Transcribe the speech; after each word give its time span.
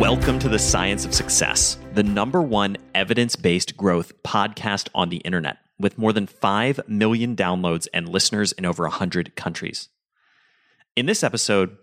Welcome 0.00 0.38
to 0.38 0.48
the 0.48 0.58
Science 0.58 1.04
of 1.04 1.14
Success, 1.14 1.76
the 1.92 2.02
number 2.02 2.40
one 2.40 2.78
evidence 2.94 3.36
based 3.36 3.76
growth 3.76 4.14
podcast 4.22 4.88
on 4.94 5.10
the 5.10 5.18
internet, 5.18 5.58
with 5.78 5.98
more 5.98 6.14
than 6.14 6.26
5 6.26 6.88
million 6.88 7.36
downloads 7.36 7.86
and 7.92 8.08
listeners 8.08 8.52
in 8.52 8.64
over 8.64 8.84
100 8.84 9.36
countries. 9.36 9.90
In 10.96 11.04
this 11.04 11.22
episode, 11.22 11.76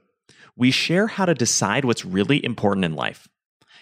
we 0.56 0.72
share 0.72 1.06
how 1.06 1.26
to 1.26 1.36
decide 1.36 1.86
what's 1.86 2.06
really 2.06 2.44
important 2.44 2.86
in 2.86 2.96
life, 2.96 3.28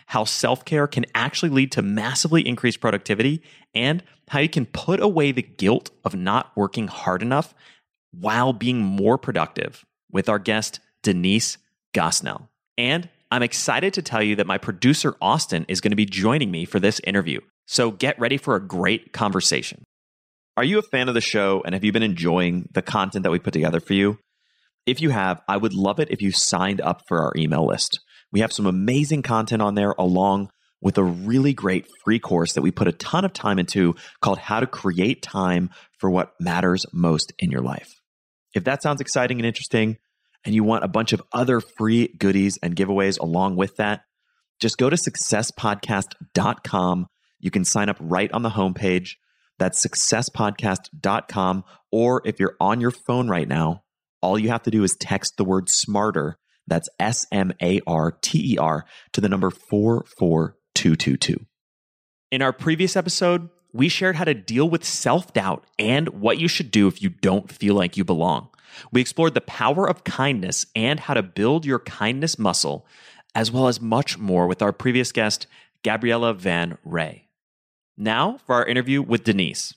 how 0.07 0.25
self 0.25 0.66
care 0.66 0.85
can 0.85 1.06
actually 1.16 1.50
lead 1.50 1.72
to 1.72 1.81
massively 1.81 2.45
increased 2.45 2.81
productivity, 2.81 3.41
and 3.74 4.03
how 4.28 4.40
you 4.40 4.50
can 4.50 4.66
put 4.66 5.00
away 5.00 5.31
the 5.31 5.44
guilt 5.44 5.91
of 6.03 6.13
not 6.13 6.51
working 6.57 6.90
hard 6.90 7.22
enough 7.22 7.56
while 8.12 8.51
being 8.51 8.81
more 8.81 9.18
productive 9.18 9.85
with 10.12 10.28
our 10.28 10.40
guest, 10.40 10.81
Denise 11.03 11.57
Gosnell. 11.94 12.50
And 12.78 13.07
I'm 13.31 13.44
excited 13.44 13.94
to 13.96 14.02
tell 14.02 14.22
you 14.22 14.36
that 14.38 14.47
my 14.47 14.58
producer, 14.58 15.16
Austin, 15.22 15.66
is 15.68 15.81
going 15.81 15.91
to 15.91 15.96
be 15.96 16.06
joining 16.06 16.52
me 16.52 16.66
for 16.66 16.80
this 16.80 17.02
interview. 17.03 17.40
So 17.66 17.91
get 17.91 18.19
ready 18.19 18.38
for 18.38 18.56
a 18.56 18.66
great 18.66 19.13
conversation. 19.13 19.84
Are 20.58 20.63
you 20.63 20.80
a 20.80 20.84
fan 20.84 21.09
of 21.09 21.16
the 21.16 21.22
show 21.22 21.62
and 21.66 21.74
have 21.74 21.84
you 21.84 21.91
been 21.91 22.03
enjoying 22.03 22.69
the 22.72 22.81
content 22.81 23.24
that 23.24 23.31
we 23.31 23.40
put 23.40 23.53
together 23.53 23.80
for 23.80 23.94
you? 23.94 24.19
If 24.86 25.02
you 25.02 25.09
have, 25.09 25.41
I 25.47 25.58
would 25.58 25.74
love 25.74 26.00
it 26.00 26.12
if 26.12 26.22
you 26.22 26.31
signed 26.31 26.80
up 26.80 27.02
for 27.08 27.22
our 27.22 27.34
email 27.36 27.66
list. 27.66 28.00
We 28.31 28.41
have 28.41 28.53
some 28.53 28.68
amazing 28.68 29.24
content 29.24 29.62
on 29.62 29.75
there 29.75 29.96
along 29.97 30.50
with 30.81 30.97
a 30.97 31.03
really 31.03 31.53
great 31.53 31.88
free 32.03 32.19
course 32.19 32.53
that 32.53 32.62
we 32.62 32.72
put 32.72 32.88
a 32.88 32.92
ton 32.92 33.25
of 33.25 33.34
time 33.34 33.57
into 33.57 33.96
called 34.22 34.38
How 34.38 34.59
to 34.59 34.68
Create 34.68 35.24
Time 35.24 35.72
for 36.00 36.09
What 36.12 36.34
Matters 36.40 36.86
Most 36.94 37.34
in 37.40 37.50
Your 37.50 37.62
Life. 37.62 37.90
If 38.53 38.66
that 38.66 38.84
sounds 38.84 39.02
exciting 39.02 39.40
and 39.40 39.47
interesting, 39.47 39.97
and 40.45 40.56
you 40.56 40.63
want 40.63 40.83
a 40.83 40.88
bunch 40.88 41.13
of 41.13 41.22
other 41.33 41.59
free 41.59 42.09
goodies 42.19 42.59
and 42.61 42.75
giveaways 42.75 43.19
along 43.19 43.56
with 43.56 43.75
that, 43.78 44.01
just 44.59 44.78
go 44.78 44.88
to 44.89 44.95
successpodcast.com. 44.95 47.07
You 47.39 47.51
can 47.51 47.66
sign 47.66 47.89
up 47.89 47.97
right 48.00 48.31
on 48.31 48.44
the 48.44 48.51
homepage. 48.51 49.16
That's 49.57 49.85
successpodcast.com. 49.85 51.63
Or 51.91 52.22
if 52.25 52.39
you're 52.39 52.56
on 52.59 52.81
your 52.81 52.91
phone 52.91 53.28
right 53.28 53.47
now, 53.47 53.83
all 54.22 54.39
you 54.39 54.50
have 54.50 54.63
to 54.63 54.72
do 54.72 54.83
is 54.83 54.97
text 55.00 55.38
the 55.38 55.44
word 55.44 55.69
smarter. 55.69 56.38
That's 56.67 56.89
S 57.00 57.27
M 57.31 57.53
A 57.62 57.79
R 57.85 58.17
T 58.22 58.53
E 58.53 58.57
R 58.57 58.85
to 59.13 59.22
the 59.22 59.29
number 59.29 59.51
44222. 59.51 61.45
In 62.31 62.41
our 62.41 62.51
previous 62.51 62.95
episode, 62.95 63.50
we 63.72 63.88
shared 63.88 64.16
how 64.16 64.23
to 64.23 64.33
deal 64.33 64.69
with 64.69 64.83
self 64.83 65.31
doubt 65.33 65.66
and 65.77 66.09
what 66.09 66.39
you 66.39 66.47
should 66.47 66.72
do 66.72 66.88
if 66.88 67.01
you 67.01 67.09
don't 67.09 67.51
feel 67.51 67.75
like 67.75 67.97
you 67.97 68.03
belong. 68.03 68.50
We 68.91 69.02
explored 69.02 69.34
the 69.34 69.41
power 69.41 69.90
of 69.90 70.03
kindness 70.03 70.66
and 70.75 71.00
how 71.00 71.13
to 71.13 71.24
build 71.24 71.66
your 71.66 71.80
kindness 71.80 72.40
muscle, 72.40 72.86
as 73.34 73.52
well 73.52 73.68
as 73.68 73.81
much 73.81 74.18
more 74.18 74.47
with 74.47 74.62
our 74.62 74.72
previous 74.72 75.12
guest, 75.12 75.47
Gabriella 75.84 76.34
van 76.34 76.78
Rij. 76.86 77.22
Now 77.97 78.38
for 78.46 78.56
our 78.56 78.66
interview 78.66 79.02
with 79.02 79.24
Denise. 79.24 79.74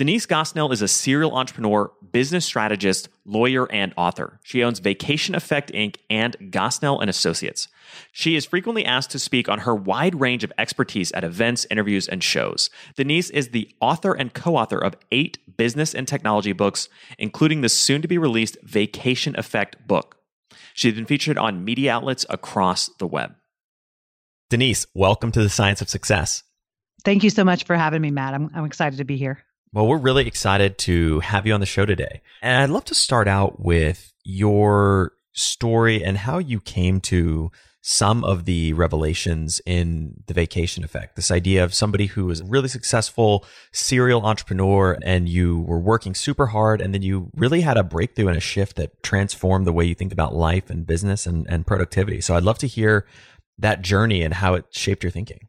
Denise 0.00 0.24
Gosnell 0.24 0.72
is 0.72 0.80
a 0.80 0.88
serial 0.88 1.36
entrepreneur, 1.36 1.92
business 2.10 2.46
strategist, 2.46 3.10
lawyer, 3.26 3.70
and 3.70 3.92
author. 3.98 4.40
She 4.42 4.64
owns 4.64 4.78
Vacation 4.78 5.34
Effect 5.34 5.70
Inc. 5.72 5.96
and 6.08 6.38
Gosnell 6.50 7.02
and 7.02 7.10
Associates. 7.10 7.68
She 8.10 8.34
is 8.34 8.46
frequently 8.46 8.82
asked 8.86 9.10
to 9.10 9.18
speak 9.18 9.46
on 9.46 9.58
her 9.58 9.74
wide 9.74 10.18
range 10.18 10.42
of 10.42 10.54
expertise 10.56 11.12
at 11.12 11.22
events, 11.22 11.66
interviews, 11.70 12.08
and 12.08 12.24
shows. 12.24 12.70
Denise 12.96 13.28
is 13.28 13.50
the 13.50 13.68
author 13.78 14.14
and 14.14 14.32
co-author 14.32 14.78
of 14.78 14.96
eight 15.12 15.36
business 15.58 15.94
and 15.94 16.08
technology 16.08 16.54
books, 16.54 16.88
including 17.18 17.60
the 17.60 17.68
soon-to-be 17.68 18.16
released 18.16 18.56
Vacation 18.62 19.38
Effect 19.38 19.86
book. 19.86 20.16
She's 20.72 20.94
been 20.94 21.04
featured 21.04 21.36
on 21.36 21.62
media 21.62 21.92
outlets 21.92 22.24
across 22.30 22.88
the 22.98 23.06
web. 23.06 23.34
Denise, 24.48 24.86
welcome 24.94 25.30
to 25.32 25.42
the 25.42 25.50
Science 25.50 25.82
of 25.82 25.90
Success. 25.90 26.42
Thank 27.04 27.22
you 27.22 27.28
so 27.28 27.44
much 27.44 27.64
for 27.64 27.76
having 27.76 28.00
me, 28.00 28.10
Matt. 28.10 28.32
I'm, 28.32 28.48
I'm 28.54 28.64
excited 28.64 28.96
to 28.96 29.04
be 29.04 29.18
here. 29.18 29.44
Well, 29.72 29.86
we're 29.86 29.98
really 29.98 30.26
excited 30.26 30.78
to 30.78 31.20
have 31.20 31.46
you 31.46 31.54
on 31.54 31.60
the 31.60 31.66
show 31.66 31.86
today. 31.86 32.22
And 32.42 32.60
I'd 32.60 32.70
love 32.70 32.84
to 32.86 32.94
start 32.94 33.28
out 33.28 33.60
with 33.60 34.12
your 34.24 35.12
story 35.32 36.02
and 36.02 36.18
how 36.18 36.38
you 36.38 36.60
came 36.60 37.00
to 37.02 37.52
some 37.80 38.24
of 38.24 38.46
the 38.46 38.72
revelations 38.72 39.60
in 39.64 40.24
the 40.26 40.34
vacation 40.34 40.82
effect. 40.82 41.14
This 41.14 41.30
idea 41.30 41.62
of 41.62 41.72
somebody 41.72 42.06
who 42.06 42.26
was 42.26 42.40
a 42.40 42.44
really 42.44 42.68
successful 42.68 43.44
serial 43.72 44.26
entrepreneur 44.26 44.98
and 45.02 45.28
you 45.28 45.60
were 45.60 45.78
working 45.78 46.16
super 46.16 46.46
hard 46.46 46.80
and 46.80 46.92
then 46.92 47.02
you 47.02 47.30
really 47.34 47.60
had 47.60 47.76
a 47.76 47.84
breakthrough 47.84 48.26
and 48.26 48.36
a 48.36 48.40
shift 48.40 48.74
that 48.74 49.02
transformed 49.04 49.68
the 49.68 49.72
way 49.72 49.84
you 49.84 49.94
think 49.94 50.12
about 50.12 50.34
life 50.34 50.68
and 50.68 50.84
business 50.84 51.26
and, 51.26 51.46
and 51.48 51.64
productivity. 51.64 52.20
So 52.20 52.34
I'd 52.34 52.42
love 52.42 52.58
to 52.58 52.66
hear 52.66 53.06
that 53.56 53.82
journey 53.82 54.22
and 54.22 54.34
how 54.34 54.54
it 54.54 54.64
shaped 54.70 55.04
your 55.04 55.12
thinking. 55.12 55.46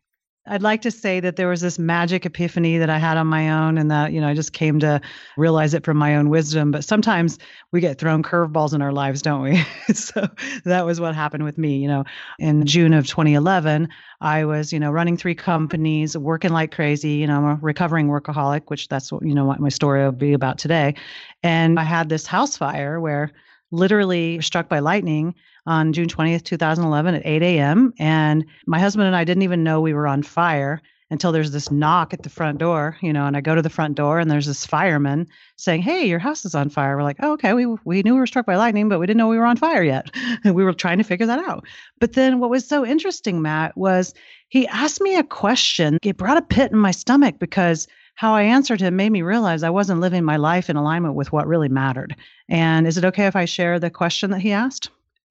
I'd 0.47 0.63
like 0.63 0.81
to 0.81 0.91
say 0.91 1.19
that 1.19 1.35
there 1.35 1.47
was 1.47 1.61
this 1.61 1.77
magic 1.77 2.25
epiphany 2.25 2.79
that 2.79 2.89
I 2.89 2.97
had 2.97 3.15
on 3.15 3.27
my 3.27 3.51
own 3.51 3.77
and 3.77 3.91
that, 3.91 4.11
you 4.11 4.19
know, 4.19 4.27
I 4.27 4.33
just 4.33 4.53
came 4.53 4.79
to 4.79 4.99
realize 5.37 5.75
it 5.75 5.85
from 5.85 5.97
my 5.97 6.15
own 6.15 6.29
wisdom. 6.29 6.71
But 6.71 6.83
sometimes 6.83 7.37
we 7.71 7.79
get 7.79 7.99
thrown 7.99 8.23
curveballs 8.23 8.73
in 8.73 8.81
our 8.81 8.91
lives, 8.91 9.21
don't 9.21 9.43
we? 9.43 9.63
so 9.93 10.27
that 10.65 10.83
was 10.83 10.99
what 10.99 11.13
happened 11.13 11.43
with 11.43 11.59
me. 11.59 11.77
You 11.77 11.87
know, 11.87 12.05
in 12.39 12.65
June 12.65 12.91
of 12.93 13.05
2011, 13.05 13.87
I 14.19 14.45
was, 14.45 14.73
you 14.73 14.79
know, 14.79 14.89
running 14.89 15.15
three 15.15 15.35
companies, 15.35 16.17
working 16.17 16.51
like 16.51 16.71
crazy. 16.71 17.11
You 17.11 17.27
know, 17.27 17.37
I'm 17.37 17.45
a 17.45 17.59
recovering 17.61 18.07
workaholic, 18.07 18.63
which 18.67 18.87
that's 18.87 19.11
what, 19.11 19.23
you 19.23 19.35
know, 19.35 19.45
what 19.45 19.59
my 19.59 19.69
story 19.69 20.03
will 20.03 20.11
be 20.11 20.33
about 20.33 20.57
today. 20.57 20.95
And 21.43 21.79
I 21.79 21.83
had 21.83 22.09
this 22.09 22.25
house 22.25 22.57
fire 22.57 22.99
where 22.99 23.31
literally 23.71 24.41
struck 24.41 24.69
by 24.69 24.79
lightning 24.79 25.33
on 25.65 25.93
June 25.93 26.07
20th, 26.07 26.43
2011 26.43 27.15
at 27.15 27.25
8 27.25 27.41
a.m. 27.41 27.93
And 27.99 28.45
my 28.65 28.79
husband 28.79 29.07
and 29.07 29.15
I 29.15 29.23
didn't 29.23 29.43
even 29.43 29.63
know 29.63 29.81
we 29.81 29.93
were 29.93 30.07
on 30.07 30.23
fire 30.23 30.81
until 31.11 31.33
there's 31.33 31.51
this 31.51 31.69
knock 31.69 32.13
at 32.13 32.23
the 32.23 32.29
front 32.29 32.57
door, 32.57 32.97
you 33.01 33.11
know, 33.11 33.25
and 33.25 33.35
I 33.35 33.41
go 33.41 33.53
to 33.53 33.61
the 33.61 33.69
front 33.69 33.95
door 33.95 34.19
and 34.19 34.31
there's 34.31 34.45
this 34.45 34.65
fireman 34.65 35.27
saying, 35.57 35.81
Hey, 35.81 36.05
your 36.05 36.19
house 36.19 36.45
is 36.45 36.55
on 36.55 36.69
fire. 36.69 36.95
We're 36.95 37.03
like, 37.03 37.17
Oh, 37.19 37.33
okay. 37.33 37.53
We, 37.53 37.65
we 37.83 38.01
knew 38.01 38.13
we 38.13 38.19
were 38.19 38.27
struck 38.27 38.45
by 38.45 38.55
lightning, 38.55 38.87
but 38.87 38.99
we 38.99 39.05
didn't 39.05 39.17
know 39.17 39.27
we 39.27 39.37
were 39.37 39.45
on 39.45 39.57
fire 39.57 39.83
yet. 39.83 40.09
And 40.43 40.55
we 40.55 40.63
were 40.63 40.73
trying 40.73 40.97
to 40.99 41.03
figure 41.03 41.25
that 41.25 41.39
out. 41.39 41.65
But 41.99 42.13
then 42.13 42.39
what 42.39 42.49
was 42.49 42.65
so 42.65 42.85
interesting, 42.85 43.41
Matt, 43.41 43.75
was 43.75 44.13
he 44.47 44.67
asked 44.67 45.01
me 45.01 45.17
a 45.17 45.23
question. 45.23 45.97
It 46.01 46.17
brought 46.17 46.37
a 46.37 46.41
pit 46.41 46.71
in 46.71 46.77
my 46.77 46.91
stomach 46.91 47.39
because 47.39 47.87
how 48.15 48.35
I 48.35 48.43
answered 48.43 48.81
him 48.81 48.95
made 48.95 49.11
me 49.11 49.21
realize 49.21 49.63
I 49.63 49.69
wasn't 49.69 50.01
living 50.01 50.23
my 50.23 50.37
life 50.37 50.69
in 50.69 50.75
alignment 50.75 51.15
with 51.15 51.31
what 51.31 51.47
really 51.47 51.69
mattered. 51.69 52.15
And 52.49 52.85
is 52.85 52.97
it 52.97 53.05
okay 53.05 53.25
if 53.25 53.35
I 53.35 53.45
share 53.45 53.79
the 53.79 53.89
question 53.89 54.31
that 54.31 54.41
he 54.41 54.51
asked? 54.51 54.89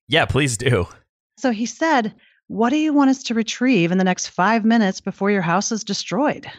Yeah, 0.09 0.25
please 0.25 0.57
do. 0.57 0.89
So 1.39 1.51
he 1.53 1.67
said, 1.67 2.15
what 2.49 2.71
do 2.71 2.77
you 2.77 2.93
want 2.93 3.11
us 3.11 3.23
to 3.25 3.35
retrieve 3.35 3.93
in 3.93 3.99
the 3.99 4.05
next 4.05 4.29
five 4.29 4.65
minutes 4.65 5.01
before 5.01 5.31
your 5.31 5.43
house 5.43 5.71
is 5.71 5.85
destroyed? 5.85 6.51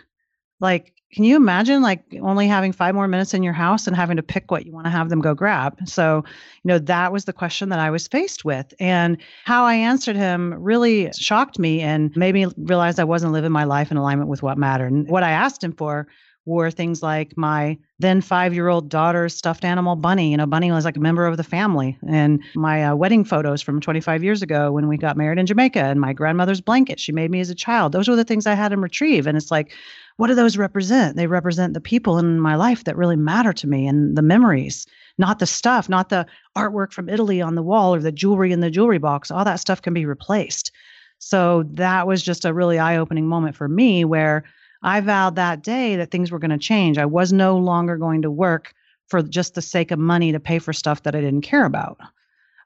Like, 0.62 0.94
can 1.12 1.24
you 1.26 1.36
imagine 1.36 1.82
like 1.82 2.04
only 2.22 2.48
having 2.48 2.72
five 2.72 2.96
more 2.96 3.08
minutes 3.08 3.34
in 3.34 3.44
your 3.44 3.54
house 3.54 3.86
and 3.86 3.96
having 3.96 4.18
to 4.18 4.24
pick 4.24 4.50
what 4.50 4.66
you 4.66 4.72
want 4.72 4.86
to 4.86 4.92
have 4.92 5.10
them 5.10 5.20
go 5.20 5.34
grab? 5.34 5.78
So, 5.88 6.24
you 6.64 6.68
know, 6.70 6.80
that 6.80 7.12
was 7.12 7.26
the 7.26 7.34
question 7.34 7.70
that 7.70 7.80
I 7.80 7.90
was 7.90 8.08
faced 8.08 8.46
with. 8.46 8.74
And 8.80 9.18
how 9.44 9.66
I 9.66 9.76
answered 9.76 10.16
him 10.16 10.54
really 10.54 11.12
shocked 11.14 11.60
me 11.60 11.82
and 11.82 12.16
made 12.16 12.34
me 12.34 12.48
realize 12.58 12.98
I 12.98 13.04
wasn't 13.04 13.34
living 13.34 13.52
my 13.52 13.66
life 13.66 13.92
in 13.92 13.98
alignment 13.98 14.30
with 14.30 14.42
what 14.42 14.58
mattered. 14.58 14.92
And 14.92 15.10
what 15.10 15.24
I 15.24 15.32
asked 15.32 15.64
him 15.64 15.74
for 15.74 16.08
were 16.46 16.72
things 16.72 17.04
like 17.04 17.38
my 17.38 17.78
then 18.00 18.20
five 18.20 18.54
year 18.54 18.68
old 18.68 18.90
daughter's 18.90 19.36
stuffed 19.36 19.64
animal 19.64 19.96
bunny. 19.96 20.32
You 20.32 20.38
know, 20.38 20.48
Bunny 20.48 20.72
was 20.72 20.86
like 20.86 20.98
a 20.98 21.00
member 21.02 21.28
of 21.28 21.38
the 21.38 21.44
family, 21.44 21.98
and 22.08 22.42
my 22.56 22.84
uh, 22.84 22.96
wedding 22.96 23.24
photos 23.24 23.62
from 23.62 23.80
25 23.80 24.24
years 24.24 24.42
ago 24.42 24.72
when 24.72 24.88
we 24.88 24.98
got 24.98 25.18
married 25.18 25.38
in 25.38 25.46
Jamaica, 25.46 25.80
and 25.80 26.02
my 26.02 26.14
grandmother's 26.14 26.62
blanket 26.62 27.00
she 27.00 27.12
made 27.12 27.30
me 27.30 27.40
as 27.40 27.50
a 27.50 27.56
child. 27.56 27.92
Those 27.92 28.08
were 28.08 28.16
the 28.16 28.24
things 28.24 28.48
I 28.48 28.56
had 28.56 28.74
him 28.74 28.82
retrieve. 28.82 29.28
And 29.28 29.38
it's 29.38 29.52
like, 29.52 29.74
what 30.22 30.28
do 30.28 30.36
those 30.36 30.56
represent? 30.56 31.16
They 31.16 31.26
represent 31.26 31.74
the 31.74 31.82
people 31.82 32.20
in 32.20 32.40
my 32.40 32.54
life 32.54 32.84
that 32.84 32.96
really 32.96 33.16
matter 33.16 33.54
to 33.54 33.66
me 33.66 33.88
and 33.88 34.16
the 34.16 34.22
memories, 34.22 34.86
not 35.18 35.40
the 35.40 35.48
stuff, 35.48 35.90
not 35.90 36.10
the 36.10 36.28
artwork 36.56 36.94
from 36.94 37.10
Italy 37.10 37.42
on 37.42 37.56
the 37.56 37.64
wall 37.64 37.96
or 37.96 38.00
the 38.00 38.12
jewelry 38.12 38.52
in 38.52 38.60
the 38.60 38.70
jewelry 38.70 39.00
box. 39.00 39.32
All 39.32 39.44
that 39.44 39.60
stuff 39.60 39.82
can 39.82 39.96
be 39.96 40.06
replaced. 40.06 40.72
So 41.18 41.64
that 41.72 42.06
was 42.06 42.22
just 42.22 42.46
a 42.46 42.54
really 42.54 42.78
eye 42.78 42.98
opening 42.98 43.26
moment 43.26 43.56
for 43.56 43.68
me 43.68 44.06
where 44.06 44.44
I 44.84 45.02
vowed 45.02 45.38
that 45.38 45.64
day 45.64 45.96
that 45.96 46.12
things 46.12 46.30
were 46.30 46.38
going 46.38 46.52
to 46.52 46.60
change. 46.60 47.00
I 47.00 47.06
was 47.06 47.34
no 47.34 47.58
longer 47.58 47.98
going 47.98 48.22
to 48.22 48.30
work 48.30 48.76
for 49.08 49.24
just 49.24 49.56
the 49.56 49.62
sake 49.64 49.90
of 49.90 49.98
money 49.98 50.32
to 50.34 50.40
pay 50.40 50.60
for 50.60 50.72
stuff 50.72 51.02
that 51.02 51.16
I 51.16 51.22
didn't 51.22 51.42
care 51.42 51.66
about. 51.66 51.98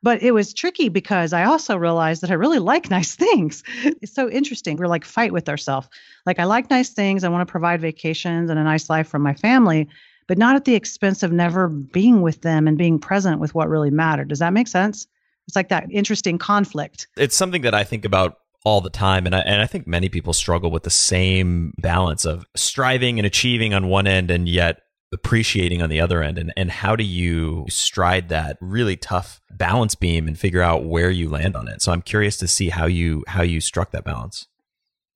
But 0.05 0.21
it 0.21 0.35
was 0.35 0.53
tricky 0.53 0.89
because 0.89 1.33
I 1.33 1.45
also 1.45 1.75
realized 1.75 2.21
that 2.21 2.29
I 2.29 2.35
really 2.35 2.59
like 2.59 2.91
nice 2.91 3.15
things. 3.25 3.63
It's 3.83 4.13
so 4.13 4.29
interesting. 4.29 4.77
We're 4.77 4.85
like 4.85 5.03
fight 5.03 5.33
with 5.33 5.49
ourselves. 5.49 5.89
Like 6.27 6.37
I 6.37 6.43
like 6.43 6.69
nice 6.69 6.91
things. 6.91 7.23
I 7.23 7.29
want 7.29 7.45
to 7.45 7.51
provide 7.51 7.81
vacations 7.81 8.51
and 8.51 8.59
a 8.59 8.63
nice 8.63 8.87
life 8.87 9.07
for 9.07 9.17
my 9.17 9.33
family, 9.33 9.89
but 10.27 10.37
not 10.37 10.55
at 10.55 10.65
the 10.65 10.75
expense 10.75 11.23
of 11.23 11.31
never 11.31 11.69
being 11.69 12.21
with 12.21 12.43
them 12.43 12.67
and 12.67 12.77
being 12.77 12.99
present 12.99 13.39
with 13.39 13.55
what 13.55 13.67
really 13.67 13.89
mattered. 13.89 14.27
Does 14.27 14.37
that 14.37 14.53
make 14.53 14.67
sense? 14.67 15.07
It's 15.47 15.55
like 15.55 15.69
that 15.69 15.87
interesting 15.89 16.37
conflict. 16.37 17.07
It's 17.17 17.35
something 17.35 17.63
that 17.63 17.73
I 17.73 17.83
think 17.83 18.05
about 18.05 18.37
all 18.63 18.81
the 18.81 18.91
time. 18.91 19.25
And 19.25 19.35
I, 19.35 19.39
and 19.39 19.59
I 19.59 19.65
think 19.65 19.87
many 19.87 20.09
people 20.09 20.33
struggle 20.33 20.69
with 20.69 20.83
the 20.83 20.91
same 20.91 21.73
balance 21.79 22.25
of 22.25 22.45
striving 22.55 23.17
and 23.17 23.25
achieving 23.25 23.73
on 23.73 23.87
one 23.87 24.05
end 24.05 24.29
and 24.29 24.47
yet 24.47 24.81
appreciating 25.15 25.81
on 25.81 25.89
the 25.89 25.99
other 25.99 26.21
end. 26.21 26.37
And, 26.37 26.53
and 26.55 26.69
how 26.69 26.95
do 26.95 27.03
you 27.03 27.65
stride 27.69 28.29
that 28.29 28.57
really 28.61 28.95
tough 28.95 29.41
balance 29.49 29.95
beam 29.95 30.27
and 30.27 30.37
figure 30.37 30.61
out 30.61 30.85
where 30.85 31.09
you 31.09 31.29
land 31.29 31.55
on 31.55 31.67
it? 31.67 31.81
So 31.81 31.91
I'm 31.91 32.03
curious 32.03 32.37
to 32.37 32.47
see 32.47 32.69
how 32.69 32.85
you 32.85 33.23
how 33.27 33.41
you 33.41 33.59
struck 33.59 33.91
that 33.91 34.03
balance. 34.03 34.47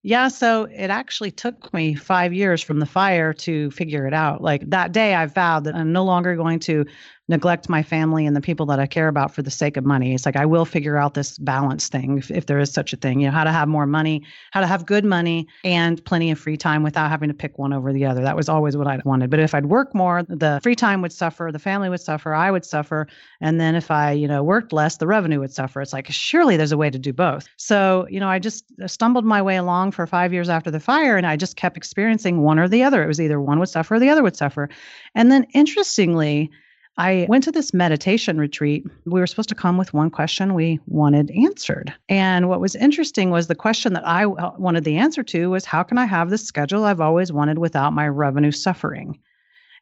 Yeah, 0.01 0.29
so 0.29 0.63
it 0.63 0.89
actually 0.89 1.31
took 1.31 1.73
me 1.73 1.93
five 1.93 2.33
years 2.33 2.63
from 2.63 2.79
the 2.79 2.85
fire 2.85 3.33
to 3.33 3.69
figure 3.71 4.07
it 4.07 4.13
out. 4.13 4.41
Like 4.41 4.69
that 4.69 4.93
day, 4.93 5.13
I 5.13 5.25
vowed 5.25 5.65
that 5.65 5.75
I'm 5.75 5.91
no 5.91 6.05
longer 6.05 6.37
going 6.37 6.59
to 6.61 6.85
neglect 7.29 7.69
my 7.69 7.83
family 7.83 8.25
and 8.25 8.35
the 8.35 8.41
people 8.41 8.65
that 8.65 8.79
I 8.79 8.87
care 8.87 9.07
about 9.07 9.33
for 9.33 9.43
the 9.43 9.51
sake 9.51 9.77
of 9.77 9.85
money. 9.85 10.15
It's 10.15 10.25
like 10.25 10.35
I 10.35 10.47
will 10.47 10.65
figure 10.65 10.97
out 10.97 11.13
this 11.13 11.37
balance 11.37 11.87
thing 11.87 12.17
if, 12.17 12.31
if 12.31 12.47
there 12.47 12.57
is 12.57 12.73
such 12.73 12.91
a 12.91 12.97
thing, 12.97 13.21
you 13.21 13.27
know, 13.27 13.31
how 13.31 13.43
to 13.43 13.51
have 13.51 13.67
more 13.67 13.85
money, 13.85 14.23
how 14.51 14.61
to 14.61 14.67
have 14.67 14.87
good 14.87 15.05
money 15.05 15.47
and 15.63 16.03
plenty 16.03 16.31
of 16.31 16.39
free 16.39 16.57
time 16.57 16.81
without 16.81 17.09
having 17.09 17.29
to 17.29 17.35
pick 17.35 17.59
one 17.59 17.71
over 17.71 17.93
the 17.93 18.03
other. 18.03 18.23
That 18.23 18.35
was 18.35 18.49
always 18.49 18.75
what 18.75 18.87
I 18.87 18.99
wanted. 19.05 19.29
But 19.29 19.39
if 19.39 19.53
I'd 19.53 19.67
work 19.67 19.93
more, 19.93 20.23
the 20.23 20.59
free 20.63 20.75
time 20.75 21.03
would 21.03 21.13
suffer, 21.13 21.51
the 21.53 21.59
family 21.59 21.87
would 21.87 22.01
suffer, 22.01 22.33
I 22.33 22.49
would 22.49 22.65
suffer. 22.65 23.07
And 23.39 23.61
then 23.61 23.75
if 23.75 23.91
I, 23.91 24.11
you 24.11 24.27
know, 24.27 24.43
worked 24.43 24.73
less, 24.73 24.97
the 24.97 25.07
revenue 25.07 25.39
would 25.39 25.53
suffer. 25.53 25.81
It's 25.81 25.93
like 25.93 26.07
surely 26.09 26.57
there's 26.57 26.71
a 26.71 26.77
way 26.77 26.89
to 26.89 26.97
do 26.97 27.13
both. 27.13 27.47
So, 27.57 28.07
you 28.09 28.19
know, 28.19 28.27
I 28.27 28.39
just 28.39 28.65
stumbled 28.87 29.23
my 29.23 29.41
way 29.41 29.57
along 29.57 29.91
for 29.91 30.07
5 30.07 30.33
years 30.33 30.49
after 30.49 30.71
the 30.71 30.79
fire 30.79 31.15
and 31.15 31.27
I 31.27 31.35
just 31.35 31.55
kept 31.55 31.77
experiencing 31.77 32.41
one 32.41 32.57
or 32.57 32.67
the 32.67 32.81
other. 32.81 33.03
It 33.03 33.07
was 33.07 33.21
either 33.21 33.39
one 33.39 33.59
would 33.59 33.69
suffer 33.69 33.93
or 33.93 33.99
the 33.99 34.09
other 34.09 34.23
would 34.23 34.35
suffer. 34.35 34.67
And 35.13 35.31
then 35.31 35.45
interestingly, 35.53 36.49
I 36.97 37.25
went 37.29 37.45
to 37.45 37.51
this 37.51 37.73
meditation 37.73 38.37
retreat. 38.37 38.85
We 39.05 39.21
were 39.21 39.27
supposed 39.27 39.49
to 39.49 39.55
come 39.55 39.77
with 39.77 39.93
one 39.93 40.09
question 40.09 40.53
we 40.53 40.79
wanted 40.87 41.31
answered. 41.31 41.93
And 42.09 42.49
what 42.49 42.59
was 42.59 42.75
interesting 42.75 43.29
was 43.29 43.47
the 43.47 43.55
question 43.55 43.93
that 43.93 44.05
I 44.05 44.25
uh, 44.25 44.51
wanted 44.57 44.83
the 44.83 44.97
answer 44.97 45.23
to 45.23 45.49
was 45.49 45.63
how 45.63 45.83
can 45.83 45.97
I 45.97 46.05
have 46.05 46.29
the 46.29 46.37
schedule 46.37 46.83
I've 46.83 46.99
always 46.99 47.31
wanted 47.31 47.57
without 47.57 47.93
my 47.93 48.07
revenue 48.07 48.51
suffering? 48.51 49.17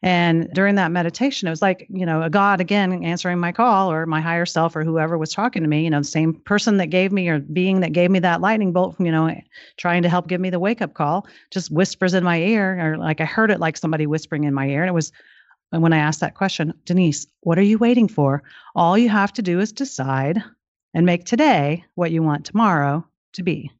And 0.02 0.48
during 0.52 0.76
that 0.76 0.92
meditation, 0.92 1.48
it 1.48 1.50
was 1.50 1.62
like, 1.62 1.86
you 1.90 2.06
know, 2.06 2.22
a 2.22 2.30
God 2.30 2.60
again 2.60 3.02
answering 3.02 3.40
my 3.40 3.50
call 3.50 3.90
or 3.90 4.06
my 4.06 4.20
higher 4.20 4.46
self 4.46 4.76
or 4.76 4.84
whoever 4.84 5.18
was 5.18 5.32
talking 5.32 5.62
to 5.62 5.68
me, 5.68 5.82
you 5.82 5.90
know, 5.90 5.98
the 5.98 6.04
same 6.04 6.34
person 6.34 6.76
that 6.76 6.86
gave 6.86 7.10
me 7.10 7.28
or 7.28 7.40
being 7.40 7.80
that 7.80 7.92
gave 7.92 8.10
me 8.10 8.20
that 8.20 8.40
lightning 8.40 8.72
bolt, 8.72 8.94
you 9.00 9.10
know, 9.10 9.34
trying 9.76 10.02
to 10.04 10.08
help 10.08 10.28
give 10.28 10.40
me 10.40 10.50
the 10.50 10.60
wake 10.60 10.80
up 10.80 10.94
call, 10.94 11.26
just 11.50 11.72
whispers 11.72 12.14
in 12.14 12.22
my 12.22 12.38
ear 12.38 12.78
or 12.92 12.96
like 12.96 13.20
I 13.20 13.24
heard 13.24 13.50
it 13.50 13.58
like 13.58 13.76
somebody 13.76 14.06
whispering 14.06 14.44
in 14.44 14.54
my 14.54 14.68
ear. 14.68 14.82
And 14.82 14.88
it 14.88 14.94
was 14.94 15.10
and 15.72 15.82
when 15.82 15.92
I 15.92 15.98
asked 15.98 16.20
that 16.20 16.34
question, 16.34 16.72
Denise, 16.84 17.26
what 17.40 17.58
are 17.58 17.62
you 17.62 17.78
waiting 17.78 18.08
for? 18.08 18.42
All 18.74 18.96
you 18.96 19.08
have 19.08 19.32
to 19.34 19.42
do 19.42 19.60
is 19.60 19.72
decide 19.72 20.42
and 20.94 21.04
make 21.04 21.24
today 21.24 21.84
what 21.94 22.10
you 22.10 22.22
want 22.22 22.46
tomorrow 22.46 23.06
to 23.34 23.42
be. 23.42 23.70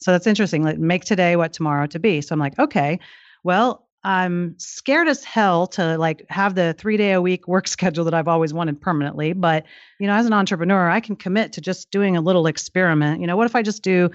So 0.00 0.12
that's 0.12 0.26
interesting. 0.26 0.62
Like 0.62 0.78
make 0.78 1.04
today 1.04 1.36
what 1.36 1.52
tomorrow 1.52 1.86
to 1.88 1.98
be. 1.98 2.20
So 2.20 2.32
I'm 2.32 2.38
like, 2.38 2.58
okay, 2.58 3.00
well, 3.44 3.86
I'm 4.04 4.54
scared 4.58 5.08
as 5.08 5.24
hell 5.24 5.66
to 5.68 5.98
like 5.98 6.24
have 6.30 6.54
the 6.54 6.74
three 6.78 6.96
day 6.96 7.12
a 7.12 7.20
week 7.20 7.48
work 7.48 7.68
schedule 7.68 8.04
that 8.04 8.14
I've 8.14 8.28
always 8.28 8.54
wanted 8.54 8.80
permanently. 8.80 9.32
But, 9.32 9.64
you 9.98 10.06
know, 10.06 10.14
as 10.14 10.26
an 10.26 10.32
entrepreneur, 10.32 10.88
I 10.88 11.00
can 11.00 11.16
commit 11.16 11.52
to 11.54 11.60
just 11.60 11.90
doing 11.90 12.16
a 12.16 12.20
little 12.20 12.46
experiment. 12.46 13.20
You 13.20 13.26
know, 13.26 13.36
what 13.36 13.46
if 13.46 13.56
I 13.56 13.62
just 13.62 13.82
do 13.82 14.10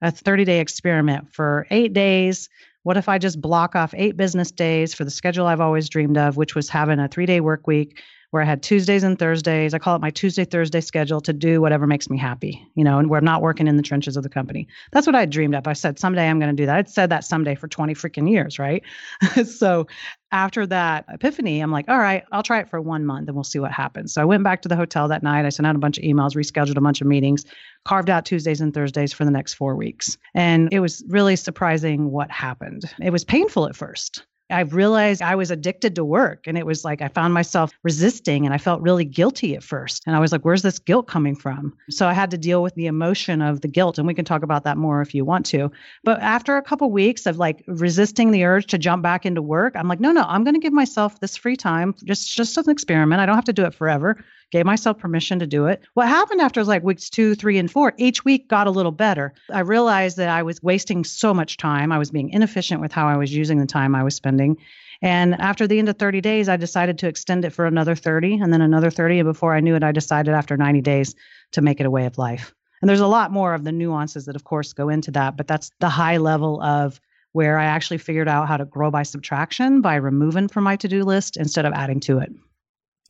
a 0.00 0.10
30 0.10 0.44
day 0.44 0.60
experiment 0.60 1.34
for 1.34 1.66
eight 1.70 1.92
days? 1.92 2.48
What 2.82 2.96
if 2.96 3.08
I 3.08 3.18
just 3.18 3.40
block 3.40 3.76
off 3.76 3.94
eight 3.96 4.16
business 4.16 4.50
days 4.50 4.94
for 4.94 5.04
the 5.04 5.10
schedule 5.10 5.46
I've 5.46 5.60
always 5.60 5.88
dreamed 5.88 6.18
of, 6.18 6.36
which 6.36 6.54
was 6.54 6.68
having 6.68 6.98
a 6.98 7.08
three 7.08 7.26
day 7.26 7.40
work 7.40 7.66
week 7.66 8.00
where 8.32 8.42
I 8.42 8.46
had 8.46 8.62
Tuesdays 8.62 9.02
and 9.02 9.18
Thursdays. 9.18 9.74
I 9.74 9.78
call 9.78 9.94
it 9.94 10.00
my 10.00 10.08
Tuesday, 10.08 10.46
Thursday 10.46 10.80
schedule 10.80 11.20
to 11.20 11.34
do 11.34 11.60
whatever 11.60 11.86
makes 11.86 12.08
me 12.08 12.16
happy, 12.16 12.66
you 12.74 12.82
know, 12.82 12.98
and 12.98 13.10
where 13.10 13.18
I'm 13.18 13.26
not 13.26 13.42
working 13.42 13.68
in 13.68 13.76
the 13.76 13.82
trenches 13.82 14.16
of 14.16 14.22
the 14.22 14.30
company. 14.30 14.66
That's 14.90 15.06
what 15.06 15.14
I 15.14 15.26
dreamed 15.26 15.54
up. 15.54 15.68
I 15.68 15.74
said, 15.74 15.98
someday 15.98 16.26
I'm 16.26 16.40
going 16.40 16.48
to 16.48 16.60
do 16.60 16.64
that. 16.64 16.76
I'd 16.76 16.88
said 16.88 17.10
that 17.10 17.24
someday 17.26 17.54
for 17.54 17.68
20 17.68 17.92
freaking 17.92 18.30
years, 18.30 18.58
right? 18.58 18.82
so 19.44 19.86
after 20.30 20.66
that 20.66 21.04
epiphany, 21.10 21.60
I'm 21.60 21.70
like, 21.70 21.90
all 21.90 21.98
right, 21.98 22.24
I'll 22.32 22.42
try 22.42 22.60
it 22.60 22.70
for 22.70 22.80
one 22.80 23.04
month 23.04 23.28
and 23.28 23.36
we'll 23.36 23.44
see 23.44 23.58
what 23.58 23.70
happens. 23.70 24.14
So 24.14 24.22
I 24.22 24.24
went 24.24 24.44
back 24.44 24.62
to 24.62 24.68
the 24.68 24.76
hotel 24.76 25.08
that 25.08 25.22
night. 25.22 25.44
I 25.44 25.50
sent 25.50 25.66
out 25.66 25.76
a 25.76 25.78
bunch 25.78 25.98
of 25.98 26.04
emails, 26.04 26.34
rescheduled 26.34 26.78
a 26.78 26.80
bunch 26.80 27.02
of 27.02 27.06
meetings, 27.06 27.44
carved 27.84 28.08
out 28.08 28.24
Tuesdays 28.24 28.62
and 28.62 28.72
Thursdays 28.72 29.12
for 29.12 29.26
the 29.26 29.30
next 29.30 29.54
four 29.54 29.76
weeks. 29.76 30.16
And 30.34 30.72
it 30.72 30.80
was 30.80 31.04
really 31.06 31.36
surprising 31.36 32.10
what 32.10 32.30
happened. 32.30 32.84
It 32.98 33.10
was 33.10 33.26
painful 33.26 33.66
at 33.66 33.76
first. 33.76 34.24
I 34.50 34.60
realized 34.60 35.22
I 35.22 35.34
was 35.34 35.50
addicted 35.50 35.94
to 35.96 36.04
work. 36.04 36.46
And 36.46 36.58
it 36.58 36.66
was 36.66 36.84
like 36.84 37.00
I 37.00 37.08
found 37.08 37.34
myself 37.34 37.72
resisting 37.82 38.44
and 38.44 38.54
I 38.54 38.58
felt 38.58 38.82
really 38.82 39.04
guilty 39.04 39.54
at 39.54 39.62
first. 39.62 40.02
And 40.06 40.14
I 40.14 40.20
was 40.20 40.32
like, 40.32 40.44
where's 40.44 40.62
this 40.62 40.78
guilt 40.78 41.06
coming 41.06 41.34
from? 41.34 41.76
So 41.90 42.06
I 42.06 42.12
had 42.12 42.30
to 42.32 42.38
deal 42.38 42.62
with 42.62 42.74
the 42.74 42.86
emotion 42.86 43.40
of 43.40 43.60
the 43.60 43.68
guilt. 43.68 43.98
And 43.98 44.06
we 44.06 44.14
can 44.14 44.24
talk 44.24 44.42
about 44.42 44.64
that 44.64 44.76
more 44.76 45.00
if 45.00 45.14
you 45.14 45.24
want 45.24 45.46
to. 45.46 45.70
But 46.04 46.20
after 46.20 46.56
a 46.56 46.62
couple 46.62 46.90
weeks 46.90 47.26
of 47.26 47.38
like 47.38 47.64
resisting 47.66 48.30
the 48.30 48.44
urge 48.44 48.66
to 48.66 48.78
jump 48.78 49.02
back 49.02 49.24
into 49.24 49.42
work, 49.42 49.74
I'm 49.76 49.88
like, 49.88 50.00
no, 50.00 50.12
no, 50.12 50.22
I'm 50.22 50.44
going 50.44 50.54
to 50.54 50.60
give 50.60 50.72
myself 50.72 51.20
this 51.20 51.36
free 51.36 51.56
time, 51.56 51.94
just 52.04 52.34
just 52.36 52.56
an 52.56 52.68
experiment. 52.68 53.20
I 53.20 53.26
don't 53.26 53.36
have 53.36 53.44
to 53.44 53.52
do 53.52 53.64
it 53.64 53.74
forever 53.74 54.22
gave 54.52 54.66
myself 54.66 54.98
permission 54.98 55.40
to 55.40 55.46
do 55.46 55.66
it. 55.66 55.82
What 55.94 56.06
happened 56.06 56.40
after 56.40 56.62
like 56.62 56.84
weeks 56.84 57.10
two, 57.10 57.34
three, 57.34 57.58
and 57.58 57.70
four, 57.70 57.94
each 57.96 58.24
week 58.24 58.48
got 58.48 58.68
a 58.68 58.70
little 58.70 58.92
better. 58.92 59.32
I 59.50 59.60
realized 59.60 60.18
that 60.18 60.28
I 60.28 60.44
was 60.44 60.62
wasting 60.62 61.04
so 61.04 61.34
much 61.34 61.56
time. 61.56 61.90
I 61.90 61.98
was 61.98 62.10
being 62.10 62.30
inefficient 62.30 62.80
with 62.80 62.92
how 62.92 63.08
I 63.08 63.16
was 63.16 63.34
using 63.34 63.58
the 63.58 63.66
time 63.66 63.94
I 63.94 64.04
was 64.04 64.14
spending. 64.14 64.58
And 65.00 65.34
after 65.40 65.66
the 65.66 65.80
end 65.80 65.88
of 65.88 65.98
30 65.98 66.20
days, 66.20 66.48
I 66.48 66.56
decided 66.56 66.98
to 66.98 67.08
extend 67.08 67.44
it 67.44 67.50
for 67.50 67.66
another 67.66 67.96
30 67.96 68.34
and 68.34 68.52
then 68.52 68.60
another 68.60 68.90
30. 68.90 69.20
And 69.20 69.28
before 69.28 69.54
I 69.56 69.60
knew 69.60 69.74
it, 69.74 69.82
I 69.82 69.90
decided 69.90 70.32
after 70.32 70.56
90 70.56 70.80
days 70.82 71.16
to 71.52 71.62
make 71.62 71.80
it 71.80 71.86
a 71.86 71.90
way 71.90 72.06
of 72.06 72.18
life. 72.18 72.54
And 72.82 72.88
there's 72.88 73.00
a 73.00 73.06
lot 73.06 73.32
more 73.32 73.54
of 73.54 73.64
the 73.64 73.72
nuances 73.72 74.26
that, 74.26 74.36
of 74.36 74.44
course, 74.44 74.72
go 74.72 74.88
into 74.88 75.12
that, 75.12 75.36
but 75.36 75.46
that's 75.48 75.70
the 75.80 75.88
high 75.88 76.18
level 76.18 76.60
of 76.60 77.00
where 77.32 77.58
I 77.58 77.64
actually 77.64 77.98
figured 77.98 78.28
out 78.28 78.48
how 78.48 78.58
to 78.58 78.64
grow 78.64 78.90
by 78.90 79.04
subtraction 79.04 79.80
by 79.80 79.94
removing 79.94 80.48
from 80.48 80.64
my 80.64 80.76
to 80.76 80.88
do 80.88 81.02
list 81.04 81.36
instead 81.36 81.64
of 81.64 81.72
adding 81.72 82.00
to 82.00 82.18
it. 82.18 82.32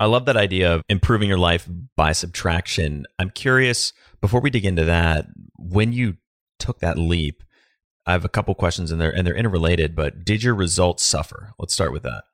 I 0.03 0.07
love 0.07 0.25
that 0.25 0.37
idea 0.37 0.75
of 0.75 0.83
improving 0.89 1.29
your 1.29 1.39
life 1.39 1.69
by 1.97 2.11
subtraction. 2.11 3.07
I'm 3.21 3.31
curious, 3.31 3.93
before 4.21 4.41
we 4.41 4.51
dig 4.51 4.65
into 4.65 4.85
that, 4.87 5.27
when 5.57 5.93
you 5.93 6.17
took 6.59 6.81
that 6.81 6.99
leap, 6.99 7.45
I 8.05 8.11
have 8.11 8.25
a 8.25 8.29
couple 8.29 8.53
questions 8.57 8.91
in 8.91 8.99
there 8.99 9.15
and 9.15 9.25
they're 9.25 9.37
interrelated, 9.37 9.95
but 9.95 10.25
did 10.25 10.43
your 10.43 10.57
results 10.57 11.05
suffer? 11.05 11.53
Let's 11.57 11.73
start 11.73 11.93
with 11.93 12.03
that. 12.03 12.25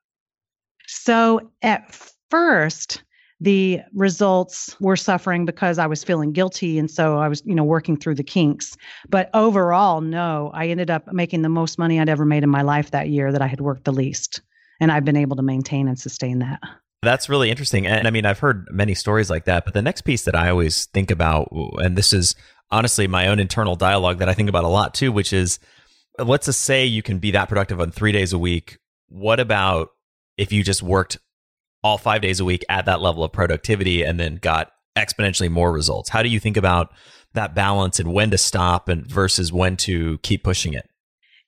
So 0.87 1.51
at 1.61 1.95
first, 2.31 3.03
the 3.39 3.81
results 3.93 4.75
were 4.81 4.97
suffering 4.97 5.45
because 5.45 5.79
I 5.79 5.87
was 5.87 6.03
feeling 6.03 6.33
guilty. 6.33 6.79
And 6.79 6.91
so 6.91 7.19
I 7.19 7.29
was, 7.29 7.43
you 7.45 7.55
know, 7.55 7.65
working 7.65 7.99
through 7.99 8.15
the 8.15 8.25
kinks. 8.25 8.79
But 9.11 9.29
overall, 9.35 10.01
no, 10.01 10.53
I 10.55 10.69
ended 10.69 10.89
up 10.89 11.13
making 11.13 11.43
the 11.43 11.51
most 11.51 11.79
money 11.79 12.01
I'd 12.01 12.09
ever 12.09 12.25
made 12.25 12.45
in 12.45 12.49
my 12.49 12.63
life 12.63 12.93
that 12.93 13.11
year 13.11 13.31
that 13.31 13.43
I 13.43 13.47
had 13.47 13.61
worked 13.61 13.85
the 13.85 13.93
least. 13.93 14.41
And 14.81 14.91
I've 14.91 15.05
been 15.05 15.19
able 15.19 15.37
to 15.37 15.43
maintain 15.43 15.87
and 15.87 15.99
sustain 15.99 16.39
that. 16.39 16.61
That's 17.03 17.29
really 17.29 17.51
interesting. 17.51 17.87
And 17.87 18.07
I 18.07 18.11
mean, 18.11 18.27
I've 18.27 18.41
heard 18.41 18.67
many 18.71 18.95
stories 18.95 19.31
like 19.31 19.45
that. 19.45 19.65
But 19.65 19.75
the 19.75 19.83
next 19.83 20.03
piece 20.03 20.25
that 20.25 20.35
I 20.35 20.51
always 20.51 20.87
think 20.87 21.11
about, 21.11 21.49
and 21.53 21.97
this 21.97 22.13
is 22.13 22.35
honestly 22.71 23.07
my 23.07 23.29
own 23.29 23.39
internal 23.39 23.77
dialogue 23.77 24.19
that 24.19 24.29
I 24.29 24.35
think 24.35 24.49
about 24.49 24.65
a 24.65 24.69
lot 24.69 24.95
too, 24.95 25.13
which 25.13 25.33
is 25.33 25.59
let's 26.19 26.47
just 26.47 26.63
say 26.63 26.85
you 26.85 27.03
can 27.03 27.19
be 27.19 27.31
that 27.31 27.49
productive 27.49 27.81
on 27.81 27.93
three 27.93 28.13
days 28.13 28.33
a 28.33 28.39
week. 28.39 28.79
What 29.09 29.39
about 29.39 29.91
if 30.37 30.53
you 30.53 30.65
just 30.65 30.83
worked 30.83 31.19
all 31.85 31.99
five 31.99 32.21
days 32.21 32.41
a 32.41 32.45
week 32.45 32.65
at 32.69 32.87
that 32.87 33.01
level 33.01 33.23
of 33.23 33.33
productivity 33.33 34.03
and 34.03 34.19
then 34.19 34.37
got 34.37 34.73
exponentially 34.97 35.51
more 35.51 35.73
results? 35.73 36.09
How 36.09 36.23
do 36.23 36.29
you 36.29 36.41
think 36.41 36.57
about 36.57 36.93
that 37.35 37.55
balance 37.55 38.01
and 38.01 38.13
when 38.13 38.31
to 38.33 38.39
stop 38.39 38.89
and 38.89 39.07
versus 39.07 39.53
when 39.53 39.77
to 39.79 40.19
keep 40.19 40.43
pushing 40.43 40.75
it? 40.75 40.89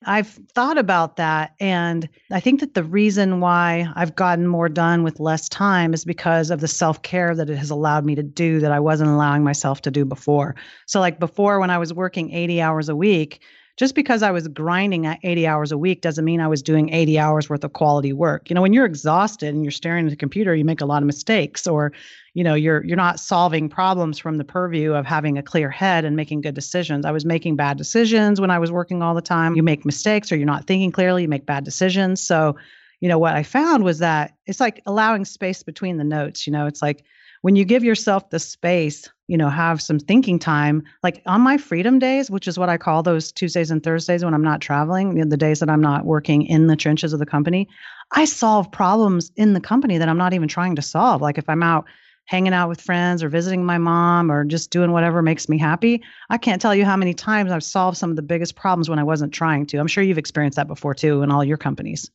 I've 0.05 0.29
thought 0.55 0.77
about 0.79 1.17
that. 1.17 1.53
And 1.59 2.09
I 2.31 2.39
think 2.39 2.59
that 2.61 2.73
the 2.73 2.83
reason 2.83 3.39
why 3.39 3.87
I've 3.95 4.15
gotten 4.15 4.47
more 4.47 4.67
done 4.67 5.03
with 5.03 5.19
less 5.19 5.47
time 5.47 5.93
is 5.93 6.05
because 6.05 6.49
of 6.49 6.59
the 6.59 6.67
self 6.67 7.01
care 7.03 7.35
that 7.35 7.49
it 7.49 7.57
has 7.57 7.69
allowed 7.69 8.05
me 8.05 8.15
to 8.15 8.23
do 8.23 8.59
that 8.59 8.71
I 8.71 8.79
wasn't 8.79 9.11
allowing 9.11 9.43
myself 9.43 9.81
to 9.81 9.91
do 9.91 10.03
before. 10.03 10.55
So, 10.87 10.99
like 10.99 11.19
before, 11.19 11.59
when 11.59 11.69
I 11.69 11.77
was 11.77 11.93
working 11.93 12.31
80 12.31 12.61
hours 12.61 12.89
a 12.89 12.95
week, 12.95 13.41
just 13.77 13.95
because 13.95 14.23
I 14.23 14.31
was 14.31 14.47
grinding 14.47 15.05
at 15.05 15.19
80 15.23 15.47
hours 15.47 15.71
a 15.71 15.77
week 15.77 16.01
doesn't 16.01 16.25
mean 16.25 16.41
I 16.41 16.47
was 16.47 16.61
doing 16.61 16.93
80 16.93 17.19
hours 17.19 17.49
worth 17.49 17.63
of 17.63 17.73
quality 17.73 18.11
work. 18.11 18.49
You 18.49 18.55
know, 18.55 18.61
when 18.61 18.73
you're 18.73 18.85
exhausted 18.85 19.53
and 19.53 19.63
you're 19.63 19.71
staring 19.71 20.05
at 20.05 20.09
the 20.09 20.17
computer, 20.17 20.53
you 20.55 20.65
make 20.65 20.81
a 20.81 20.85
lot 20.85 21.03
of 21.03 21.07
mistakes 21.07 21.67
or, 21.67 21.93
you 22.33 22.43
know, 22.43 22.53
you're 22.53 22.83
you're 22.85 22.97
not 22.97 23.19
solving 23.19 23.67
problems 23.67 24.17
from 24.17 24.37
the 24.37 24.43
purview 24.43 24.93
of 24.93 25.05
having 25.05 25.37
a 25.37 25.43
clear 25.43 25.69
head 25.69 26.05
and 26.05 26.15
making 26.15 26.41
good 26.41 26.55
decisions. 26.55 27.05
I 27.05 27.11
was 27.11 27.25
making 27.25 27.57
bad 27.57 27.77
decisions 27.77 28.39
when 28.39 28.51
I 28.51 28.59
was 28.59 28.71
working 28.71 29.01
all 29.01 29.13
the 29.13 29.21
time. 29.21 29.55
You 29.55 29.63
make 29.63 29.85
mistakes 29.85 30.31
or 30.31 30.37
you're 30.37 30.45
not 30.45 30.65
thinking 30.65 30.91
clearly, 30.91 31.23
you 31.23 31.27
make 31.27 31.45
bad 31.45 31.65
decisions. 31.65 32.21
So, 32.21 32.55
you 33.01 33.09
know, 33.09 33.19
what 33.19 33.35
I 33.35 33.43
found 33.43 33.83
was 33.83 33.99
that 33.99 34.33
it's 34.45 34.61
like 34.61 34.81
allowing 34.85 35.25
space 35.25 35.61
between 35.61 35.97
the 35.97 36.03
notes, 36.03 36.47
you 36.47 36.53
know, 36.53 36.67
it's 36.67 36.81
like 36.81 37.03
when 37.41 37.55
you 37.55 37.65
give 37.65 37.83
yourself 37.83 38.29
the 38.29 38.39
space, 38.39 39.09
you 39.27 39.35
know, 39.35 39.49
have 39.49 39.81
some 39.81 39.99
thinking 39.99 40.37
time, 40.37 40.83
like 41.03 41.21
on 41.25 41.41
my 41.41 41.57
freedom 41.57 41.97
days, 41.99 42.29
which 42.29 42.47
is 42.47 42.57
what 42.57 42.69
I 42.69 42.77
call 42.77 43.01
those 43.01 43.31
Tuesdays 43.31 43.71
and 43.71 43.83
Thursdays 43.83 44.23
when 44.23 44.33
I'm 44.33 44.43
not 44.43 44.61
traveling, 44.61 45.15
the 45.27 45.37
days 45.37 45.59
that 45.59 45.69
I'm 45.69 45.81
not 45.81 46.05
working 46.05 46.43
in 46.43 46.67
the 46.67 46.75
trenches 46.75 47.13
of 47.13 47.19
the 47.19 47.25
company, 47.25 47.67
I 48.11 48.25
solve 48.25 48.71
problems 48.71 49.31
in 49.35 49.53
the 49.53 49.59
company 49.59 49.97
that 49.97 50.07
I'm 50.07 50.17
not 50.17 50.33
even 50.33 50.47
trying 50.47 50.75
to 50.75 50.81
solve. 50.81 51.21
Like 51.21 51.39
if 51.39 51.49
I'm 51.49 51.63
out 51.63 51.85
hanging 52.31 52.53
out 52.53 52.69
with 52.69 52.79
friends 52.79 53.21
or 53.21 53.27
visiting 53.27 53.65
my 53.65 53.77
mom 53.77 54.31
or 54.31 54.45
just 54.45 54.71
doing 54.71 54.93
whatever 54.93 55.21
makes 55.21 55.49
me 55.49 55.57
happy, 55.57 56.01
I 56.29 56.37
can't 56.37 56.61
tell 56.61 56.73
you 56.73 56.85
how 56.85 56.95
many 56.95 57.13
times 57.13 57.51
I've 57.51 57.61
solved 57.61 57.97
some 57.97 58.09
of 58.09 58.15
the 58.15 58.21
biggest 58.21 58.55
problems 58.55 58.89
when 58.89 58.99
I 58.99 59.03
wasn't 59.03 59.33
trying 59.33 59.65
to. 59.65 59.79
I'm 59.79 59.87
sure 59.87 60.01
you've 60.01 60.17
experienced 60.17 60.55
that 60.55 60.69
before 60.69 60.95
too 60.95 61.23
in 61.23 61.29
all 61.29 61.43
your 61.43 61.57
companies. 61.57 62.09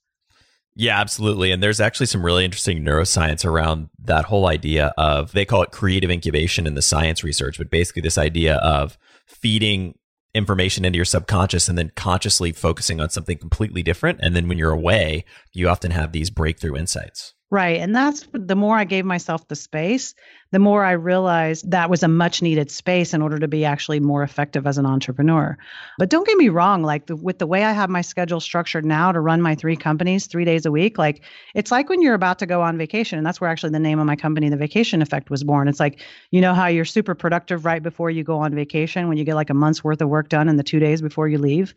Yeah, 0.74 0.98
absolutely. 0.98 1.50
And 1.50 1.62
there's 1.62 1.82
actually 1.82 2.06
some 2.06 2.24
really 2.24 2.46
interesting 2.46 2.82
neuroscience 2.82 3.44
around 3.44 3.90
that 4.04 4.24
whole 4.24 4.46
idea 4.46 4.94
of, 4.96 5.32
they 5.32 5.44
call 5.44 5.62
it 5.62 5.70
creative 5.70 6.10
incubation 6.10 6.66
in 6.66 6.74
the 6.74 6.80
science 6.82 7.22
research, 7.22 7.58
but 7.58 7.68
basically 7.68 8.00
this 8.00 8.16
idea 8.16 8.56
of 8.56 8.96
feeding 9.26 9.98
information 10.34 10.86
into 10.86 10.96
your 10.96 11.04
subconscious 11.04 11.68
and 11.68 11.76
then 11.76 11.92
consciously 11.94 12.52
focusing 12.52 13.02
on 13.02 13.10
something 13.10 13.36
completely 13.36 13.82
different. 13.82 14.18
And 14.22 14.34
then 14.34 14.48
when 14.48 14.56
you're 14.56 14.70
away, 14.70 15.26
you 15.52 15.68
often 15.68 15.90
have 15.90 16.12
these 16.12 16.30
breakthrough 16.30 16.76
insights. 16.76 17.34
Right. 17.48 17.80
And 17.80 17.94
that's 17.94 18.26
the 18.32 18.56
more 18.56 18.76
I 18.76 18.82
gave 18.82 19.04
myself 19.04 19.46
the 19.46 19.54
space, 19.54 20.16
the 20.50 20.58
more 20.58 20.84
I 20.84 20.92
realized 20.92 21.70
that 21.70 21.88
was 21.88 22.02
a 22.02 22.08
much 22.08 22.42
needed 22.42 22.72
space 22.72 23.14
in 23.14 23.22
order 23.22 23.38
to 23.38 23.46
be 23.46 23.64
actually 23.64 24.00
more 24.00 24.24
effective 24.24 24.66
as 24.66 24.78
an 24.78 24.86
entrepreneur. 24.86 25.56
But 25.96 26.10
don't 26.10 26.26
get 26.26 26.36
me 26.36 26.48
wrong, 26.48 26.82
like 26.82 27.06
the, 27.06 27.14
with 27.14 27.38
the 27.38 27.46
way 27.46 27.62
I 27.62 27.70
have 27.70 27.88
my 27.88 28.00
schedule 28.00 28.40
structured 28.40 28.84
now 28.84 29.12
to 29.12 29.20
run 29.20 29.40
my 29.42 29.54
three 29.54 29.76
companies 29.76 30.26
three 30.26 30.44
days 30.44 30.66
a 30.66 30.72
week, 30.72 30.98
like 30.98 31.22
it's 31.54 31.70
like 31.70 31.88
when 31.88 32.02
you're 32.02 32.14
about 32.14 32.40
to 32.40 32.46
go 32.46 32.62
on 32.62 32.78
vacation. 32.78 33.16
And 33.16 33.24
that's 33.24 33.40
where 33.40 33.48
actually 33.48 33.70
the 33.70 33.78
name 33.78 34.00
of 34.00 34.06
my 34.06 34.16
company, 34.16 34.48
The 34.48 34.56
Vacation 34.56 35.00
Effect, 35.00 35.30
was 35.30 35.44
born. 35.44 35.68
It's 35.68 35.78
like, 35.78 36.00
you 36.32 36.40
know, 36.40 36.52
how 36.52 36.66
you're 36.66 36.84
super 36.84 37.14
productive 37.14 37.64
right 37.64 37.82
before 37.82 38.10
you 38.10 38.24
go 38.24 38.40
on 38.40 38.56
vacation 38.56 39.06
when 39.06 39.18
you 39.18 39.24
get 39.24 39.36
like 39.36 39.50
a 39.50 39.54
month's 39.54 39.84
worth 39.84 40.02
of 40.02 40.08
work 40.08 40.28
done 40.28 40.48
in 40.48 40.56
the 40.56 40.64
two 40.64 40.80
days 40.80 41.00
before 41.00 41.28
you 41.28 41.38
leave. 41.38 41.74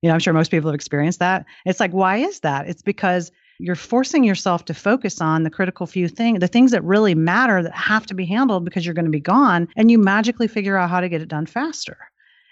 You 0.00 0.08
know, 0.08 0.14
I'm 0.14 0.20
sure 0.20 0.32
most 0.32 0.50
people 0.50 0.70
have 0.70 0.74
experienced 0.74 1.18
that. 1.18 1.44
It's 1.66 1.78
like, 1.78 1.92
why 1.92 2.18
is 2.18 2.40
that? 2.40 2.68
It's 2.68 2.80
because 2.80 3.30
you're 3.60 3.76
forcing 3.76 4.24
yourself 4.24 4.64
to 4.64 4.74
focus 4.74 5.20
on 5.20 5.42
the 5.42 5.50
critical 5.50 5.86
few 5.86 6.08
things, 6.08 6.40
the 6.40 6.48
things 6.48 6.70
that 6.70 6.82
really 6.82 7.14
matter 7.14 7.62
that 7.62 7.74
have 7.74 8.06
to 8.06 8.14
be 8.14 8.24
handled 8.24 8.64
because 8.64 8.84
you're 8.84 8.94
going 8.94 9.04
to 9.04 9.10
be 9.10 9.20
gone, 9.20 9.68
and 9.76 9.90
you 9.90 9.98
magically 9.98 10.48
figure 10.48 10.76
out 10.76 10.90
how 10.90 11.00
to 11.00 11.08
get 11.08 11.20
it 11.20 11.28
done 11.28 11.46
faster. 11.46 11.98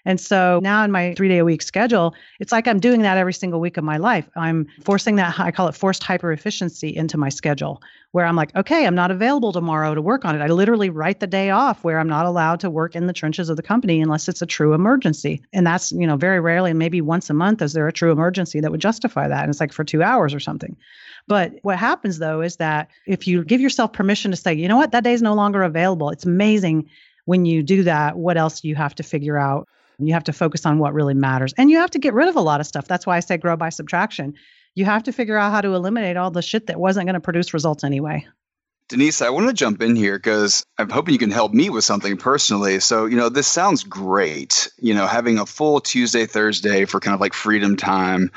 And 0.05 0.21
so 0.21 0.61
now 0.63 0.85
in 0.85 0.91
my 0.91 1.15
three 1.15 1.29
day 1.29 1.39
a 1.39 1.45
week 1.45 1.63
schedule, 1.63 2.15
it's 2.41 2.53
like 2.53 2.67
I'm 2.67 2.81
doing 2.81 3.03
that 3.03 3.19
every 3.19 3.33
single 3.33 3.61
week 3.61 3.77
of 3.77 3.85
my 3.85 3.97
life. 3.97 4.29
I'm 4.37 4.67
forcing 4.85 5.17
that, 5.17 5.39
I 5.39 5.51
call 5.51 5.69
it 5.69 5.75
forced 5.75 6.03
hyper 6.03 6.33
efficiency 6.33 6.95
into 6.95 7.19
my 7.19 7.29
schedule, 7.29 7.83
where 8.13 8.25
I'm 8.25 8.37
like, 8.37 8.55
okay, 8.57 8.87
I'm 8.87 8.95
not 8.95 9.11
available 9.11 9.53
tomorrow 9.53 9.95
to 9.95 10.03
work 10.03 10.25
on 10.25 10.35
it. 10.35 10.43
I 10.43 10.47
literally 10.47 10.91
write 10.91 11.21
the 11.21 11.27
day 11.27 11.51
off 11.51 11.85
where 11.85 11.99
I'm 11.99 12.09
not 12.09 12.27
allowed 12.27 12.61
to 12.61 12.71
work 12.71 12.97
in 12.97 13.07
the 13.07 13.13
trenches 13.13 13.49
of 13.49 13.57
the 13.57 13.63
company 13.63 14.01
unless 14.01 14.29
it's 14.29 14.43
a 14.43 14.47
true 14.47 14.73
emergency. 14.73 15.43
And 15.53 15.67
that's, 15.67 15.93
you 15.93 16.07
know, 16.07 16.17
very 16.17 16.41
rarely, 16.41 16.73
maybe 16.73 17.01
once 17.01 17.29
a 17.29 17.35
month, 17.35 17.61
is 17.61 17.73
there 17.73 17.89
a 17.89 17.93
true 17.93 18.13
emergency 18.13 18.61
that 18.61 18.71
would 18.71 18.81
justify 18.81 19.29
that? 19.29 19.43
And 19.43 19.51
it's 19.51 19.61
like 19.61 19.73
for 19.73 19.85
two 19.85 20.03
hours 20.03 20.33
or 20.33 20.41
something. 20.41 20.77
But 21.27 21.53
what 21.63 21.79
happens 21.79 22.19
though 22.19 22.41
is 22.41 22.57
that 22.57 22.89
if 23.07 23.27
you 23.27 23.45
give 23.45 23.61
yourself 23.61 23.93
permission 23.93 24.31
to 24.31 24.37
say, 24.37 24.55
you 24.55 24.69
know 24.69 24.79
what, 24.79 24.93
that 24.93 25.05
day 25.05 25.13
is 25.13 25.23
no 25.23 25.35
longer 25.35 25.63
available, 25.63 26.09
it's 26.11 26.25
amazing 26.25 26.89
when 27.27 27.45
you 27.45 27.63
do 27.63 27.83
that, 27.83 28.17
what 28.17 28.39
else 28.39 28.65
you 28.65 28.75
have 28.75 28.95
to 28.95 29.03
figure 29.03 29.37
out 29.37 29.69
you 30.07 30.15
have 30.15 30.25
to 30.25 30.33
focus 30.33 30.65
on 30.65 30.79
what 30.79 30.95
really 30.95 31.15
matters. 31.15 31.53
And 31.59 31.71
you 31.71 31.79
have 31.79 31.91
to 31.91 31.99
get 31.99 32.15
rid 32.15 32.29
of 32.29 32.37
a 32.37 32.41
lot 32.41 32.61
of 32.61 32.67
stuff. 32.67 32.87
That's 32.87 33.07
why 33.07 33.17
I 33.17 33.21
say 33.21 33.37
grow 33.37 33.57
by 33.57 33.71
subtraction. 33.71 34.35
You 34.75 34.85
have 34.85 35.03
to 35.05 35.13
figure 35.13 35.37
out 35.37 35.51
how 35.51 35.61
to 35.61 35.75
eliminate 35.75 36.17
all 36.17 36.31
the 36.31 36.43
shit 36.43 36.69
that 36.69 36.79
wasn't 36.79 37.07
going 37.07 37.15
to 37.15 37.21
produce 37.21 37.53
results 37.53 37.83
anyway. 37.83 38.27
Denise, 38.89 39.21
I 39.21 39.29
want 39.31 39.49
to 39.49 39.53
jump 39.53 39.83
in 39.83 39.97
here 39.97 40.17
because 40.17 40.65
I'm 40.79 40.89
hoping 40.89 41.13
you 41.13 41.19
can 41.19 41.31
help 41.31 41.53
me 41.53 41.69
with 41.69 41.85
something 41.85 42.17
personally. 42.17 42.81
So, 42.81 43.05
you 43.05 43.17
know, 43.17 43.29
this 43.29 43.47
sounds 43.47 43.85
great, 43.85 44.71
you 44.79 44.95
know, 44.95 45.07
having 45.07 45.39
a 45.39 45.45
full 45.45 45.81
Tuesday, 45.81 46.25
Thursday 46.25 46.87
for 46.87 46.99
kind 46.99 47.15
of 47.15 47.21
like 47.21 47.35
freedom 47.35 47.77
time. 47.77 48.31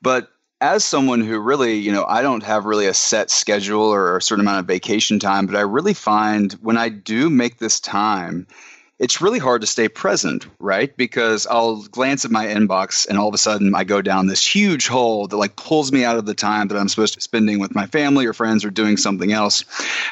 But 0.00 0.30
as 0.62 0.84
someone 0.84 1.20
who 1.20 1.38
really, 1.38 1.74
you 1.74 1.92
know, 1.92 2.04
I 2.06 2.22
don't 2.22 2.42
have 2.42 2.64
really 2.64 2.86
a 2.86 2.94
set 2.94 3.30
schedule 3.30 3.82
or 3.82 4.16
a 4.16 4.22
certain 4.22 4.44
amount 4.44 4.60
of 4.60 4.66
vacation 4.66 5.18
time, 5.18 5.46
but 5.46 5.56
I 5.56 5.62
really 5.62 5.94
find 5.94 6.52
when 6.62 6.78
I 6.78 6.88
do 6.88 7.28
make 7.28 7.58
this 7.58 7.78
time, 7.80 8.46
it's 9.00 9.22
really 9.22 9.38
hard 9.38 9.62
to 9.62 9.66
stay 9.66 9.88
present, 9.88 10.46
right? 10.58 10.94
Because 10.94 11.46
I'll 11.46 11.82
glance 11.84 12.26
at 12.26 12.30
my 12.30 12.46
inbox 12.46 13.08
and 13.08 13.18
all 13.18 13.28
of 13.28 13.34
a 13.34 13.38
sudden 13.38 13.74
I 13.74 13.82
go 13.82 14.02
down 14.02 14.26
this 14.26 14.46
huge 14.46 14.88
hole 14.88 15.26
that 15.26 15.36
like 15.38 15.56
pulls 15.56 15.90
me 15.90 16.04
out 16.04 16.18
of 16.18 16.26
the 16.26 16.34
time 16.34 16.68
that 16.68 16.76
I'm 16.76 16.88
supposed 16.88 17.14
to 17.14 17.18
be 17.18 17.22
spending 17.22 17.58
with 17.58 17.74
my 17.74 17.86
family 17.86 18.26
or 18.26 18.34
friends 18.34 18.62
or 18.62 18.70
doing 18.70 18.98
something 18.98 19.32
else. 19.32 19.64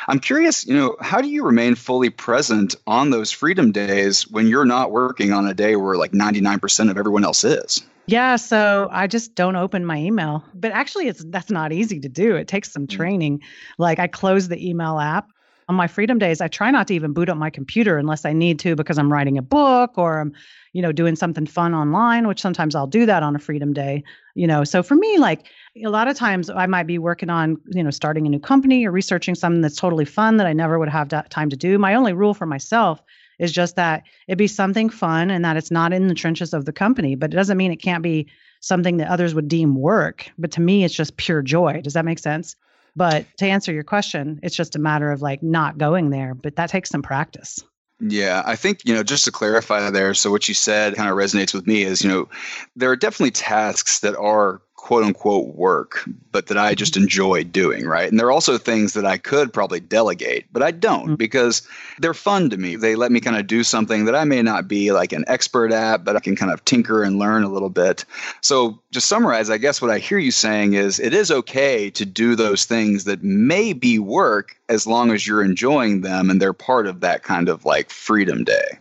I'm 0.08 0.20
curious, 0.20 0.66
you 0.66 0.74
know, 0.74 0.96
how 1.02 1.20
do 1.20 1.28
you 1.28 1.44
remain 1.44 1.74
fully 1.74 2.08
present 2.08 2.76
on 2.86 3.10
those 3.10 3.30
freedom 3.30 3.72
days 3.72 4.26
when 4.26 4.48
you're 4.48 4.64
not 4.64 4.90
working 4.90 5.32
on 5.32 5.46
a 5.46 5.52
day 5.52 5.76
where 5.76 5.96
like 5.96 6.12
99% 6.12 6.90
of 6.90 6.96
everyone 6.96 7.24
else 7.24 7.44
is? 7.44 7.82
Yeah, 8.06 8.36
so 8.36 8.88
I 8.90 9.06
just 9.06 9.34
don't 9.34 9.56
open 9.56 9.84
my 9.84 9.98
email. 9.98 10.42
But 10.54 10.72
actually 10.72 11.08
it's 11.08 11.22
that's 11.22 11.50
not 11.50 11.72
easy 11.72 12.00
to 12.00 12.08
do. 12.08 12.36
It 12.36 12.48
takes 12.48 12.72
some 12.72 12.86
mm. 12.86 12.96
training. 12.96 13.42
Like 13.76 13.98
I 13.98 14.06
close 14.06 14.48
the 14.48 14.66
email 14.66 14.98
app 14.98 15.30
on 15.68 15.74
my 15.74 15.86
freedom 15.86 16.18
days, 16.18 16.40
I 16.40 16.48
try 16.48 16.70
not 16.70 16.88
to 16.88 16.94
even 16.94 17.12
boot 17.12 17.28
up 17.28 17.36
my 17.36 17.50
computer 17.50 17.98
unless 17.98 18.24
I 18.24 18.32
need 18.32 18.58
to 18.60 18.74
because 18.74 18.98
I'm 18.98 19.12
writing 19.12 19.36
a 19.36 19.42
book 19.42 19.98
or 19.98 20.20
I'm, 20.20 20.32
you 20.72 20.80
know, 20.80 20.92
doing 20.92 21.14
something 21.14 21.44
fun 21.44 21.74
online, 21.74 22.26
which 22.26 22.40
sometimes 22.40 22.74
I'll 22.74 22.86
do 22.86 23.04
that 23.04 23.22
on 23.22 23.36
a 23.36 23.38
freedom 23.38 23.74
day, 23.74 24.02
you 24.34 24.46
know. 24.46 24.64
So 24.64 24.82
for 24.82 24.94
me, 24.94 25.18
like 25.18 25.46
a 25.84 25.90
lot 25.90 26.08
of 26.08 26.16
times 26.16 26.48
I 26.48 26.66
might 26.66 26.86
be 26.86 26.98
working 26.98 27.28
on, 27.28 27.58
you 27.68 27.82
know, 27.82 27.90
starting 27.90 28.26
a 28.26 28.30
new 28.30 28.40
company 28.40 28.86
or 28.86 28.90
researching 28.90 29.34
something 29.34 29.60
that's 29.60 29.76
totally 29.76 30.06
fun 30.06 30.38
that 30.38 30.46
I 30.46 30.54
never 30.54 30.78
would 30.78 30.88
have 30.88 31.08
time 31.28 31.50
to 31.50 31.56
do. 31.56 31.78
My 31.78 31.94
only 31.94 32.14
rule 32.14 32.32
for 32.32 32.46
myself 32.46 33.02
is 33.38 33.52
just 33.52 33.76
that 33.76 34.04
it 34.26 34.36
be 34.36 34.46
something 34.46 34.88
fun 34.88 35.30
and 35.30 35.44
that 35.44 35.56
it's 35.56 35.70
not 35.70 35.92
in 35.92 36.08
the 36.08 36.14
trenches 36.14 36.54
of 36.54 36.64
the 36.64 36.72
company, 36.72 37.14
but 37.14 37.32
it 37.32 37.36
doesn't 37.36 37.58
mean 37.58 37.72
it 37.72 37.82
can't 37.82 38.02
be 38.02 38.26
something 38.60 38.96
that 38.96 39.08
others 39.08 39.34
would 39.34 39.48
deem 39.48 39.76
work. 39.76 40.30
But 40.38 40.52
to 40.52 40.60
me, 40.60 40.84
it's 40.84 40.94
just 40.94 41.16
pure 41.18 41.42
joy. 41.42 41.80
Does 41.82 41.92
that 41.92 42.04
make 42.04 42.18
sense? 42.18 42.56
But 42.98 43.26
to 43.38 43.46
answer 43.46 43.72
your 43.72 43.84
question, 43.84 44.40
it's 44.42 44.56
just 44.56 44.74
a 44.74 44.80
matter 44.80 45.12
of 45.12 45.22
like 45.22 45.40
not 45.40 45.78
going 45.78 46.10
there, 46.10 46.34
but 46.34 46.56
that 46.56 46.68
takes 46.68 46.90
some 46.90 47.00
practice. 47.00 47.60
Yeah, 48.00 48.42
I 48.44 48.56
think, 48.56 48.80
you 48.84 48.92
know, 48.92 49.04
just 49.04 49.24
to 49.26 49.32
clarify 49.32 49.88
there, 49.90 50.14
so 50.14 50.32
what 50.32 50.48
you 50.48 50.54
said 50.54 50.96
kind 50.96 51.08
of 51.08 51.16
resonates 51.16 51.54
with 51.54 51.66
me 51.66 51.82
is, 51.82 52.02
you 52.02 52.10
know, 52.10 52.28
there 52.74 52.90
are 52.90 52.96
definitely 52.96 53.30
tasks 53.30 54.00
that 54.00 54.16
are 54.16 54.60
quote 54.78 55.04
unquote 55.04 55.54
work, 55.56 56.08
but 56.30 56.46
that 56.46 56.56
I 56.56 56.74
just 56.74 56.96
enjoy 56.96 57.42
doing, 57.42 57.84
right? 57.84 58.08
And 58.08 58.18
there 58.18 58.28
are 58.28 58.32
also 58.32 58.56
things 58.56 58.94
that 58.94 59.04
I 59.04 59.18
could 59.18 59.52
probably 59.52 59.80
delegate, 59.80 60.46
but 60.52 60.62
I 60.62 60.70
don't 60.70 61.04
mm-hmm. 61.04 61.14
because 61.16 61.66
they're 61.98 62.14
fun 62.14 62.48
to 62.50 62.56
me. 62.56 62.76
They 62.76 62.94
let 62.94 63.10
me 63.10 63.20
kind 63.20 63.36
of 63.36 63.48
do 63.48 63.64
something 63.64 64.04
that 64.04 64.14
I 64.14 64.24
may 64.24 64.40
not 64.40 64.68
be 64.68 64.92
like 64.92 65.12
an 65.12 65.24
expert 65.26 65.72
at, 65.72 66.04
but 66.04 66.16
I 66.16 66.20
can 66.20 66.36
kind 66.36 66.52
of 66.52 66.64
tinker 66.64 67.02
and 67.02 67.18
learn 67.18 67.42
a 67.42 67.50
little 67.50 67.68
bit. 67.68 68.04
So, 68.40 68.80
to 68.92 69.00
summarize, 69.00 69.50
I 69.50 69.58
guess 69.58 69.82
what 69.82 69.90
I 69.90 69.98
hear 69.98 70.18
you 70.18 70.30
saying 70.30 70.74
is 70.74 71.00
it 71.00 71.12
is 71.12 71.30
okay 71.30 71.90
to 71.90 72.06
do 72.06 72.36
those 72.36 72.64
things 72.64 73.04
that 73.04 73.22
may 73.22 73.72
be 73.72 73.98
work 73.98 74.56
as 74.68 74.86
long 74.86 75.10
as 75.10 75.26
you're 75.26 75.44
enjoying 75.44 76.02
them 76.02 76.30
and 76.30 76.40
they're 76.40 76.52
part 76.52 76.86
of 76.86 77.00
that 77.00 77.24
kind 77.24 77.48
of 77.48 77.64
like 77.64 77.90
freedom 77.90 78.44
day. 78.44 78.78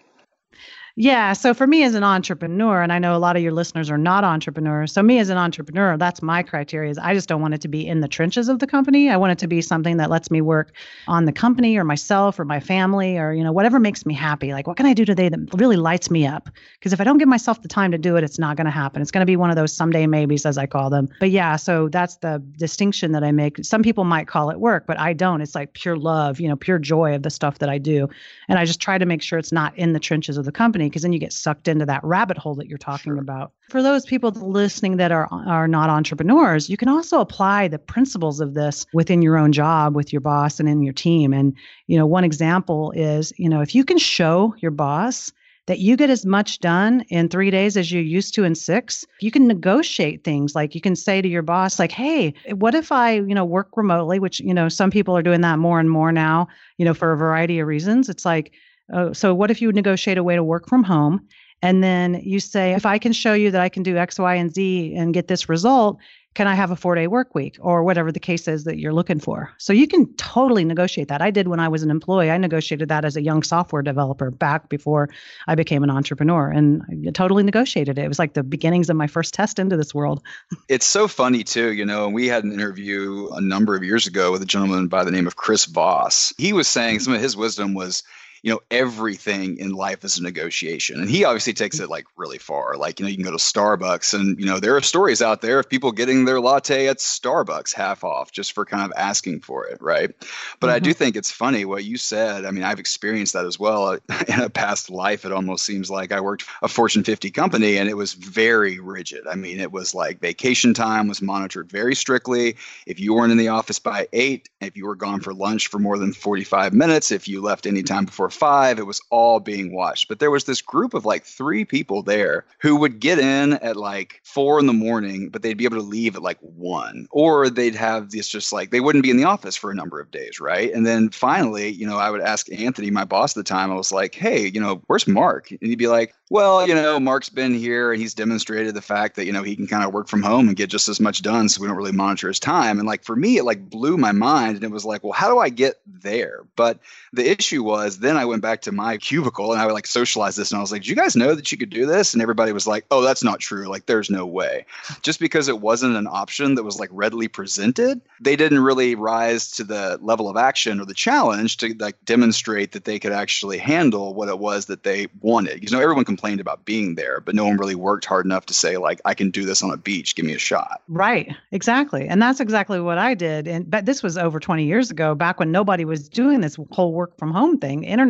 Yeah. 0.99 1.33
So 1.33 1.53
for 1.53 1.67
me 1.67 1.83
as 1.83 1.93
an 1.93 2.03
entrepreneur, 2.03 2.81
and 2.81 2.91
I 2.91 2.97
know 2.97 3.15
a 3.15 3.19
lot 3.19 3.35
of 3.35 3.43
your 3.43 3.51
listeners 3.51 3.91
are 3.91 3.99
not 3.99 4.23
entrepreneurs. 4.23 4.91
So 4.91 5.03
me 5.03 5.19
as 5.19 5.29
an 5.29 5.37
entrepreneur, 5.37 5.95
that's 5.95 6.23
my 6.23 6.41
criteria 6.41 6.89
is 6.89 6.97
I 6.97 7.13
just 7.13 7.29
don't 7.29 7.39
want 7.39 7.53
it 7.53 7.61
to 7.61 7.67
be 7.67 7.85
in 7.85 7.99
the 7.99 8.07
trenches 8.07 8.49
of 8.49 8.57
the 8.57 8.65
company. 8.65 9.07
I 9.07 9.15
want 9.15 9.33
it 9.33 9.37
to 9.37 9.47
be 9.47 9.61
something 9.61 9.97
that 9.97 10.09
lets 10.09 10.31
me 10.31 10.41
work 10.41 10.73
on 11.07 11.25
the 11.25 11.31
company 11.31 11.77
or 11.77 11.83
myself 11.83 12.39
or 12.39 12.45
my 12.45 12.59
family 12.59 13.15
or, 13.15 13.31
you 13.31 13.43
know, 13.43 13.51
whatever 13.51 13.79
makes 13.79 14.07
me 14.07 14.15
happy. 14.15 14.53
Like 14.53 14.65
what 14.65 14.75
can 14.75 14.87
I 14.87 14.95
do 14.95 15.05
today 15.05 15.29
that 15.29 15.39
really 15.53 15.75
lights 15.75 16.09
me 16.09 16.25
up? 16.25 16.49
Because 16.79 16.93
if 16.93 16.99
I 16.99 17.03
don't 17.03 17.19
give 17.19 17.27
myself 17.27 17.61
the 17.61 17.67
time 17.67 17.91
to 17.91 17.99
do 17.99 18.15
it, 18.15 18.23
it's 18.23 18.39
not 18.39 18.57
going 18.57 18.65
to 18.65 18.71
happen. 18.71 19.03
It's 19.03 19.11
going 19.11 19.21
to 19.21 19.27
be 19.27 19.35
one 19.35 19.51
of 19.51 19.55
those 19.55 19.71
someday 19.71 20.07
maybes 20.07 20.47
as 20.47 20.57
I 20.57 20.65
call 20.65 20.89
them. 20.89 21.09
But 21.19 21.29
yeah, 21.29 21.57
so 21.57 21.89
that's 21.89 22.15
the 22.15 22.43
distinction 22.57 23.11
that 23.11 23.23
I 23.23 23.31
make. 23.31 23.63
Some 23.63 23.83
people 23.83 24.03
might 24.03 24.27
call 24.27 24.49
it 24.49 24.59
work, 24.59 24.87
but 24.87 24.99
I 24.99 25.13
don't. 25.13 25.41
It's 25.41 25.53
like 25.53 25.73
pure 25.73 25.95
love, 25.95 26.39
you 26.39 26.49
know, 26.49 26.55
pure 26.55 26.79
joy 26.79 27.13
of 27.13 27.21
the 27.21 27.29
stuff 27.29 27.59
that 27.59 27.69
I 27.69 27.77
do. 27.77 28.09
And 28.49 28.57
I 28.57 28.65
just 28.65 28.81
try 28.81 28.97
to 28.97 29.05
make 29.05 29.21
sure 29.21 29.37
it's 29.37 29.51
not 29.51 29.77
in 29.77 29.93
the 29.93 29.99
trenches 29.99 30.37
of 30.37 30.45
the 30.45 30.51
company 30.51 30.86
because 30.89 31.01
then 31.01 31.13
you 31.13 31.19
get 31.19 31.33
sucked 31.33 31.67
into 31.67 31.85
that 31.85 32.03
rabbit 32.03 32.37
hole 32.37 32.55
that 32.55 32.67
you're 32.67 32.77
talking 32.77 33.13
sure. 33.13 33.19
about. 33.19 33.51
For 33.69 33.81
those 33.83 34.05
people 34.05 34.31
listening 34.31 34.97
that 34.97 35.11
are 35.11 35.27
are 35.31 35.67
not 35.67 35.89
entrepreneurs, 35.89 36.69
you 36.69 36.77
can 36.77 36.89
also 36.89 37.19
apply 37.19 37.67
the 37.67 37.79
principles 37.79 38.39
of 38.39 38.53
this 38.53 38.85
within 38.93 39.21
your 39.21 39.37
own 39.37 39.51
job 39.51 39.95
with 39.95 40.13
your 40.13 40.21
boss 40.21 40.59
and 40.59 40.67
in 40.67 40.83
your 40.83 40.93
team. 40.93 41.33
And 41.33 41.55
you 41.87 41.97
know, 41.97 42.05
one 42.05 42.23
example 42.23 42.91
is, 42.91 43.33
you 43.37 43.49
know, 43.49 43.61
if 43.61 43.75
you 43.75 43.83
can 43.83 43.97
show 43.97 44.55
your 44.59 44.71
boss 44.71 45.31
that 45.67 45.79
you 45.79 45.97
get 45.97 46.09
as 46.09 46.25
much 46.25 46.59
done 46.59 47.01
in 47.09 47.27
three 47.27 47.51
days 47.51 47.77
as 47.77 47.91
you 47.91 48.01
used 48.01 48.33
to 48.33 48.43
in 48.43 48.55
six 48.55 49.05
you 49.19 49.29
can 49.29 49.47
negotiate 49.47 50.23
things 50.23 50.55
like 50.55 50.73
you 50.73 50.81
can 50.81 50.95
say 50.95 51.21
to 51.21 51.27
your 51.27 51.41
boss 51.41 51.77
like 51.77 51.91
hey 51.91 52.33
what 52.55 52.73
if 52.73 52.91
i 52.91 53.13
you 53.13 53.35
know 53.35 53.45
work 53.45 53.69
remotely 53.75 54.17
which 54.17 54.39
you 54.39 54.53
know 54.53 54.67
some 54.69 54.89
people 54.89 55.15
are 55.15 55.21
doing 55.21 55.41
that 55.41 55.59
more 55.59 55.79
and 55.79 55.91
more 55.91 56.11
now 56.11 56.47
you 56.77 56.85
know 56.85 56.93
for 56.93 57.11
a 57.11 57.17
variety 57.17 57.59
of 57.59 57.67
reasons 57.67 58.09
it's 58.09 58.25
like 58.25 58.53
uh, 58.93 59.13
so 59.13 59.33
what 59.33 59.51
if 59.51 59.61
you 59.61 59.71
negotiate 59.71 60.17
a 60.17 60.23
way 60.23 60.35
to 60.35 60.43
work 60.43 60.67
from 60.67 60.83
home 60.83 61.27
and 61.61 61.83
then 61.83 62.21
you 62.23 62.39
say 62.39 62.73
if 62.73 62.85
i 62.85 62.97
can 62.97 63.13
show 63.13 63.33
you 63.33 63.51
that 63.51 63.61
i 63.61 63.69
can 63.69 63.83
do 63.83 63.97
x 63.97 64.19
y 64.19 64.35
and 64.35 64.53
z 64.53 64.95
and 64.95 65.13
get 65.13 65.27
this 65.27 65.49
result 65.49 65.97
can 66.37 66.45
i 66.45 66.53
have 66.53 66.69
a 66.69 66.75
four 66.75 66.93
day 66.93 67.07
work 67.07 67.33
week? 67.33 67.57
or 67.61 67.83
whatever 67.83 68.11
the 68.11 68.19
case 68.19 68.47
is 68.47 68.63
that 68.65 68.77
you're 68.77 68.93
looking 68.93 69.19
for. 69.19 69.51
So 69.57 69.73
you 69.73 69.87
can 69.87 70.13
totally 70.17 70.63
negotiate 70.63 71.07
that. 71.07 71.19
I 71.19 71.31
did 71.31 71.47
when 71.47 71.59
i 71.59 71.67
was 71.67 71.81
an 71.81 71.89
employee. 71.89 72.29
I 72.29 72.37
negotiated 72.37 72.89
that 72.89 73.05
as 73.05 73.17
a 73.17 73.23
young 73.23 73.41
software 73.41 73.81
developer 73.81 74.29
back 74.29 74.69
before 74.69 75.09
i 75.47 75.55
became 75.55 75.83
an 75.83 75.89
entrepreneur 75.89 76.51
and 76.51 76.83
I 77.07 77.09
totally 77.11 77.41
negotiated 77.41 77.97
it. 77.97 78.05
It 78.05 78.07
was 78.07 78.19
like 78.19 78.33
the 78.33 78.43
beginnings 78.43 78.91
of 78.91 78.95
my 78.95 79.07
first 79.07 79.33
test 79.33 79.57
into 79.57 79.77
this 79.77 79.95
world. 79.95 80.21
It's 80.69 80.85
so 80.85 81.07
funny 81.07 81.43
too. 81.43 81.73
You 81.73 81.85
know 81.85 82.07
we 82.07 82.27
had 82.27 82.43
an 82.43 82.53
interview 82.53 83.29
a 83.33 83.41
number 83.41 83.75
of 83.75 83.83
years 83.83 84.05
ago 84.05 84.31
with 84.31 84.43
a 84.43 84.45
gentleman 84.45 84.89
by 84.89 85.03
the 85.03 85.11
name 85.11 85.25
of 85.25 85.35
chris 85.35 85.65
voss. 85.65 86.33
He 86.37 86.53
was 86.53 86.67
saying 86.67 86.99
some 86.99 87.13
of 87.13 87.21
his 87.21 87.35
wisdom 87.35 87.73
was 87.73 88.03
you 88.41 88.51
know 88.51 88.61
everything 88.69 89.57
in 89.57 89.71
life 89.71 90.03
is 90.03 90.17
a 90.17 90.23
negotiation. 90.23 90.99
And 90.99 91.09
he 91.09 91.23
obviously 91.23 91.53
takes 91.53 91.79
it 91.79 91.89
like 91.89 92.05
really 92.15 92.37
far. 92.37 92.77
Like 92.77 92.99
you 92.99 93.05
know 93.05 93.09
you 93.09 93.15
can 93.15 93.25
go 93.25 93.31
to 93.31 93.37
starbucks 93.37 94.13
and 94.13 94.39
you 94.39 94.45
know 94.45 94.59
there 94.59 94.75
are 94.75 94.81
stories 94.81 95.21
out 95.21 95.41
there 95.41 95.59
of 95.59 95.69
people 95.69 95.91
getting 95.91 96.25
their 96.25 96.39
latte 96.39 96.87
at 96.87 96.97
starbucks 96.97 97.73
half 97.73 98.03
off 98.03 98.31
just 98.31 98.53
for 98.53 98.65
kind 98.65 98.83
of 98.83 98.93
asking 98.97 99.41
for 99.41 99.65
it 99.67 99.81
right? 99.81 100.11
But 100.59 100.67
mm-hmm. 100.67 100.75
i 100.75 100.79
do 100.79 100.89
mm-hmm. 100.91 100.97
think 100.97 101.15
it's 101.15 101.31
funny 101.31 101.65
what 101.65 101.83
you 101.83 101.97
said. 101.97 102.45
I 102.45 102.51
mean 102.51 102.63
i've 102.63 102.79
experienced 102.79 103.33
that 103.33 103.45
as 103.45 103.59
well 103.59 103.93
in 104.27 104.41
a 104.41 104.49
past 104.49 104.89
life 104.89 105.25
it 105.25 105.31
almost 105.31 105.65
seems 105.65 105.89
like 105.89 106.11
i 106.11 106.21
worked 106.21 106.45
a 106.61 106.67
fortune 106.67 107.03
50 107.03 107.31
company 107.31 107.77
and 107.77 107.89
it 107.89 107.97
was 107.97 108.13
very 108.13 108.79
rigid. 108.79 109.27
I 109.27 109.35
mean 109.35 109.59
it 109.59 109.71
was 109.71 109.93
like 109.95 110.19
vacation 110.19 110.73
time 110.73 111.07
was 111.07 111.21
monitored 111.21 111.69
very 111.69 111.95
strictly. 111.95 112.57
If 112.85 112.99
you 112.99 113.13
weren't 113.13 113.31
in 113.31 113.37
the 113.37 113.49
office 113.49 113.79
by 113.79 114.07
8 114.13 114.49
if 114.61 114.77
you 114.77 114.85
were 114.85 114.95
gone 114.95 115.21
for 115.21 115.33
lunch 115.33 115.67
for 115.67 115.79
more 115.79 115.97
than 115.97 116.13
45 116.13 116.73
minutes 116.73 117.11
if 117.11 117.27
you 117.27 117.41
left 117.41 117.65
any 117.65 117.83
time 117.83 118.05
before 118.05 118.26
five, 118.29 118.79
it 118.79 118.85
was 118.85 119.01
all 119.09 119.39
being 119.39 119.73
watched. 119.73 120.07
But 120.07 120.19
there 120.19 120.31
was 120.31 120.45
this 120.45 120.61
group 120.61 120.93
of 120.93 121.05
like 121.05 121.23
three 121.23 121.65
people 121.65 122.03
there 122.03 122.45
who 122.59 122.75
would 122.77 122.99
get 122.99 123.19
in 123.19 123.53
at 123.53 123.75
like 123.75 124.21
four 124.23 124.59
in 124.59 124.65
the 124.65 124.73
morning, 124.73 125.29
but 125.29 125.41
they'd 125.41 125.57
be 125.57 125.65
able 125.65 125.77
to 125.77 125.83
leave 125.83 126.15
at 126.15 126.21
like 126.21 126.39
one. 126.39 127.07
Or 127.11 127.49
they'd 127.49 127.75
have 127.75 128.11
this 128.11 128.27
just 128.27 128.53
like 128.53 128.71
they 128.71 128.79
wouldn't 128.79 129.03
be 129.03 129.11
in 129.11 129.17
the 129.17 129.23
office 129.25 129.55
for 129.55 129.71
a 129.71 129.75
number 129.75 129.99
of 129.99 130.11
days, 130.11 130.39
right? 130.39 130.71
And 130.73 130.85
then 130.85 131.09
finally, 131.09 131.69
you 131.69 131.87
know, 131.87 131.97
I 131.97 132.09
would 132.09 132.21
ask 132.21 132.51
Anthony, 132.51 132.91
my 132.91 133.05
boss 133.05 133.37
at 133.37 133.45
the 133.45 133.49
time, 133.49 133.71
I 133.71 133.75
was 133.75 133.91
like, 133.91 134.15
hey, 134.15 134.47
you 134.47 134.59
know, 134.59 134.81
where's 134.87 135.07
Mark? 135.07 135.51
And 135.51 135.59
he'd 135.61 135.77
be 135.77 135.87
like, 135.87 136.13
well, 136.29 136.67
you 136.67 136.75
know, 136.75 136.99
Mark's 136.99 137.29
been 137.29 137.53
here 137.53 137.93
and 137.93 138.01
he's 138.01 138.13
demonstrated 138.13 138.73
the 138.73 138.81
fact 138.81 139.15
that, 139.15 139.25
you 139.25 139.31
know, 139.31 139.43
he 139.43 139.55
can 139.55 139.67
kind 139.67 139.85
of 139.85 139.93
work 139.93 140.09
from 140.09 140.21
home 140.21 140.47
and 140.47 140.57
get 140.57 140.69
just 140.69 140.89
as 140.89 140.99
much 140.99 141.21
done. 141.21 141.47
So 141.47 141.61
we 141.61 141.67
don't 141.67 141.77
really 141.77 141.93
monitor 141.93 142.27
his 142.27 142.39
time. 142.39 142.79
And 142.79 142.87
like 142.87 143.05
for 143.05 143.15
me, 143.15 143.37
it 143.37 143.45
like 143.45 143.69
blew 143.69 143.97
my 143.97 144.11
mind. 144.11 144.55
And 144.55 144.65
it 144.65 144.71
was 144.71 144.83
like, 144.83 145.03
well, 145.03 145.13
how 145.13 145.29
do 145.29 145.39
I 145.39 145.47
get 145.47 145.79
there? 145.85 146.41
But 146.57 146.79
the 147.13 147.29
issue 147.29 147.63
was 147.63 147.99
then 147.99 148.16
I 148.17 148.25
went 148.25 148.41
back 148.41 148.61
to 148.63 148.71
my 148.71 148.97
cubicle 148.97 149.51
and 149.51 149.61
I 149.61 149.65
would 149.65 149.73
like 149.73 149.87
socialize 149.87 150.35
this. 150.35 150.51
And 150.51 150.57
I 150.57 150.61
was 150.61 150.71
like, 150.71 150.83
do 150.83 150.89
you 150.89 150.95
guys 150.95 151.15
know 151.15 151.35
that 151.35 151.51
you 151.51 151.57
could 151.57 151.69
do 151.69 151.85
this? 151.85 152.13
And 152.13 152.21
everybody 152.21 152.51
was 152.51 152.67
like, 152.67 152.85
oh, 152.91 153.01
that's 153.01 153.23
not 153.23 153.39
true. 153.39 153.67
Like, 153.67 153.85
there's 153.85 154.09
no 154.09 154.25
way. 154.25 154.65
Just 155.01 155.19
because 155.19 155.47
it 155.47 155.59
wasn't 155.59 155.95
an 155.95 156.07
option 156.07 156.55
that 156.55 156.63
was 156.63 156.79
like 156.79 156.89
readily 156.91 157.27
presented, 157.27 158.01
they 158.19 158.35
didn't 158.35 158.59
really 158.63 158.95
rise 158.95 159.51
to 159.51 159.63
the 159.63 159.99
level 160.01 160.29
of 160.29 160.37
action 160.37 160.79
or 160.79 160.85
the 160.85 160.93
challenge 160.93 161.57
to 161.57 161.73
like 161.79 162.03
demonstrate 162.05 162.71
that 162.73 162.85
they 162.85 162.99
could 162.99 163.11
actually 163.11 163.57
handle 163.57 164.13
what 164.13 164.29
it 164.29 164.39
was 164.39 164.65
that 164.65 164.83
they 164.83 165.07
wanted. 165.21 165.63
You 165.63 165.75
know, 165.75 165.81
everyone 165.81 166.05
complained 166.05 166.39
about 166.39 166.65
being 166.65 166.95
there, 166.95 167.21
but 167.21 167.35
no 167.35 167.45
one 167.45 167.57
really 167.57 167.75
worked 167.75 168.05
hard 168.05 168.25
enough 168.25 168.47
to 168.47 168.53
say 168.53 168.77
like 168.77 169.01
I 169.05 169.13
can 169.13 169.31
do 169.31 169.45
this 169.45 169.61
on 169.63 169.71
a 169.71 169.77
beach. 169.77 170.15
Give 170.15 170.25
me 170.25 170.33
a 170.33 170.39
shot. 170.39 170.81
Right. 170.87 171.35
Exactly. 171.51 172.07
And 172.07 172.21
that's 172.21 172.39
exactly 172.39 172.79
what 172.79 172.97
I 172.97 173.13
did. 173.13 173.47
And 173.47 173.69
but 173.69 173.85
this 173.85 174.01
was 174.01 174.17
over 174.17 174.39
20 174.39 174.65
years 174.65 174.91
ago, 174.91 175.15
back 175.15 175.39
when 175.39 175.51
nobody 175.51 175.85
was 175.85 176.09
doing 176.09 176.41
this 176.41 176.57
whole 176.71 176.93
work 176.93 177.17
from 177.17 177.31
home 177.31 177.57
thing. 177.57 177.83
Internet 177.83 178.06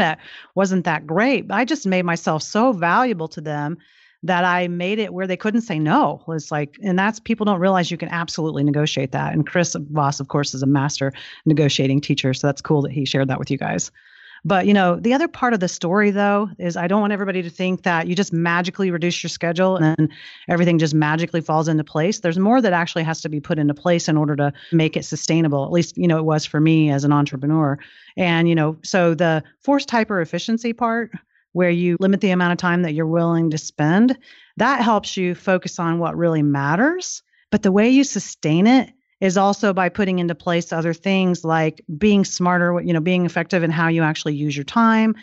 wasn't 0.56 0.86
that 0.86 1.06
great. 1.08 1.46
I 1.50 1.66
just 1.66 1.86
made 1.86 2.04
myself 2.04 2.44
so 2.44 2.72
valuable 2.72 3.28
to 3.30 3.42
them 3.42 3.78
that 4.24 4.44
I 4.44 4.68
made 4.68 5.00
it 5.00 5.14
where 5.14 5.28
they 5.28 5.38
couldn't 5.38 5.62
say 5.62 5.78
no. 5.78 6.24
It's 6.30 6.52
like, 6.52 6.78
and 6.84 6.98
that's 6.98 7.20
people 7.20 7.46
don't 7.46 7.60
realize 7.60 7.92
you 7.92 7.98
can 7.98 8.10
absolutely 8.10 8.64
negotiate 8.64 9.12
that. 9.12 9.34
And 9.34 9.46
Chris 9.46 9.76
Voss, 9.92 10.20
of 10.20 10.28
course, 10.28 10.54
is 10.54 10.64
a 10.64 10.68
master 10.68 11.14
negotiating 11.46 12.02
teacher. 12.02 12.34
So 12.34 12.48
that's 12.48 12.62
cool 12.62 12.82
that 12.82 12.92
he 12.92 13.06
shared 13.06 13.28
that 13.28 13.40
with 13.40 13.52
you 13.52 13.58
guys. 13.58 13.92
But 14.48 14.66
you 14.66 14.74
know, 14.74 14.96
the 14.96 15.14
other 15.14 15.28
part 15.28 15.54
of 15.54 15.60
the 15.60 15.68
story 15.68 16.10
though 16.10 16.50
is 16.58 16.78
I 16.78 16.88
don't 16.88 17.02
want 17.02 17.12
everybody 17.12 17.42
to 17.42 17.50
think 17.50 17.84
that 17.84 18.08
you 18.08 18.16
just 18.16 18.32
magically 18.32 18.92
reduce 18.92 19.22
your 19.22 19.30
schedule 19.30 19.76
and 19.76 20.10
everything 20.48 20.80
just 20.80 20.94
magically 20.94 21.42
falls 21.42 21.68
into 21.68 21.84
place. 21.84 22.22
There's 22.22 22.40
more 22.40 22.62
that 22.62 22.72
actually 22.72 23.04
has 23.04 23.20
to 23.22 23.30
be 23.30 23.42
put 23.42 23.60
into 23.60 23.74
place 23.74 24.08
in 24.08 24.16
order 24.16 24.38
to 24.38 24.54
make 24.72 24.96
it 24.96 25.04
sustainable. 25.04 25.66
At 25.66 25.74
least, 25.74 25.98
you 25.98 26.08
know, 26.08 26.18
it 26.18 26.24
was 26.24 26.46
for 26.46 26.62
me 26.62 26.90
as 26.90 27.04
an 27.04 27.12
entrepreneur. 27.12 27.78
And 28.16 28.48
you 28.48 28.56
know, 28.56 28.78
so 28.84 29.14
the 29.14 29.44
forced 29.60 29.92
hyper 29.92 30.22
efficiency 30.22 30.72
part 30.72 31.12
where 31.52 31.70
you 31.70 31.98
limit 32.00 32.22
the 32.22 32.32
amount 32.32 32.54
of 32.54 32.58
time 32.58 32.84
that 32.84 32.94
you're 32.94 33.06
willing 33.06 33.50
to 33.50 33.58
spend, 33.58 34.18
that 34.56 34.82
helps 34.82 35.18
you 35.18 35.36
focus 35.36 35.78
on 35.78 36.00
what 36.00 36.16
really 36.16 36.42
matters. 36.42 37.22
But 37.52 37.64
the 37.64 37.72
way 37.74 37.90
you 37.90 38.06
sustain 38.06 38.66
it 38.66 38.94
is 39.20 39.38
also 39.38 39.74
by 39.74 39.90
putting 39.90 40.20
into 40.20 40.36
place 40.36 40.72
other 40.72 40.94
things 40.94 41.44
like 41.44 41.82
being 41.98 42.24
smarter, 42.24 42.80
you 42.82 42.94
know, 42.94 43.00
being 43.00 43.26
effective 43.26 43.64
in 43.64 43.72
how 43.72 43.88
you 43.88 44.04
actually 44.04 44.36
use 44.36 44.56
your 44.56 44.64
time, 44.64 45.16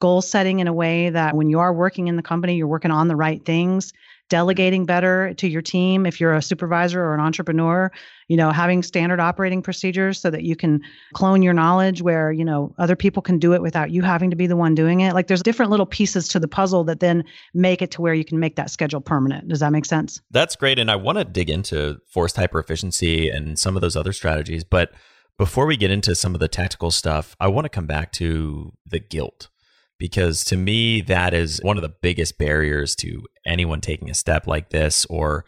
goal 0.00 0.20
setting 0.20 0.60
in 0.60 0.68
a 0.68 0.72
way 0.72 1.10
that 1.10 1.34
when 1.34 1.48
you 1.48 1.58
are 1.58 1.72
working 1.72 2.08
in 2.08 2.16
the 2.16 2.22
company, 2.22 2.56
you're 2.56 2.66
working 2.66 2.90
on 2.90 3.08
the 3.08 3.16
right 3.16 3.44
things, 3.44 3.92
delegating 4.28 4.84
better 4.84 5.34
to 5.34 5.48
your 5.48 5.62
team 5.62 6.06
if 6.06 6.20
you're 6.20 6.34
a 6.34 6.42
supervisor 6.42 7.02
or 7.02 7.14
an 7.14 7.20
entrepreneur 7.20 7.90
you 8.28 8.36
know 8.36 8.50
having 8.50 8.82
standard 8.82 9.20
operating 9.20 9.62
procedures 9.62 10.20
so 10.20 10.30
that 10.30 10.42
you 10.42 10.54
can 10.54 10.80
clone 11.14 11.42
your 11.42 11.54
knowledge 11.54 12.02
where 12.02 12.30
you 12.30 12.44
know 12.44 12.74
other 12.78 12.96
people 12.96 13.22
can 13.22 13.38
do 13.38 13.54
it 13.54 13.62
without 13.62 13.90
you 13.90 14.02
having 14.02 14.30
to 14.30 14.36
be 14.36 14.46
the 14.46 14.56
one 14.56 14.74
doing 14.74 15.00
it. 15.00 15.14
Like 15.14 15.26
there's 15.28 15.42
different 15.42 15.70
little 15.70 15.86
pieces 15.86 16.28
to 16.28 16.40
the 16.40 16.48
puzzle 16.48 16.84
that 16.84 17.00
then 17.00 17.24
make 17.54 17.80
it 17.82 17.90
to 17.92 18.02
where 18.02 18.14
you 18.14 18.24
can 18.24 18.38
make 18.38 18.56
that 18.56 18.70
schedule 18.70 19.00
permanent. 19.00 19.48
Does 19.48 19.60
that 19.60 19.72
make 19.72 19.84
sense? 19.84 20.20
That's 20.30 20.56
great 20.56 20.78
and 20.78 20.90
i 20.90 20.96
want 20.96 21.18
to 21.18 21.24
dig 21.24 21.50
into 21.50 21.98
forced 22.06 22.36
hyper 22.36 22.58
efficiency 22.58 23.28
and 23.28 23.58
some 23.58 23.76
of 23.76 23.80
those 23.80 23.96
other 23.96 24.12
strategies 24.12 24.64
but 24.64 24.92
before 25.38 25.66
we 25.66 25.76
get 25.76 25.90
into 25.90 26.14
some 26.14 26.34
of 26.34 26.40
the 26.40 26.48
tactical 26.48 26.90
stuff 26.90 27.36
i 27.40 27.48
want 27.48 27.64
to 27.64 27.68
come 27.68 27.86
back 27.86 28.12
to 28.12 28.72
the 28.86 28.98
guilt 28.98 29.48
because 29.98 30.44
to 30.44 30.56
me 30.56 31.00
that 31.00 31.34
is 31.34 31.60
one 31.62 31.76
of 31.76 31.82
the 31.82 31.88
biggest 31.88 32.38
barriers 32.38 32.94
to 32.96 33.24
anyone 33.46 33.80
taking 33.80 34.10
a 34.10 34.14
step 34.14 34.46
like 34.46 34.70
this 34.70 35.04
or 35.06 35.44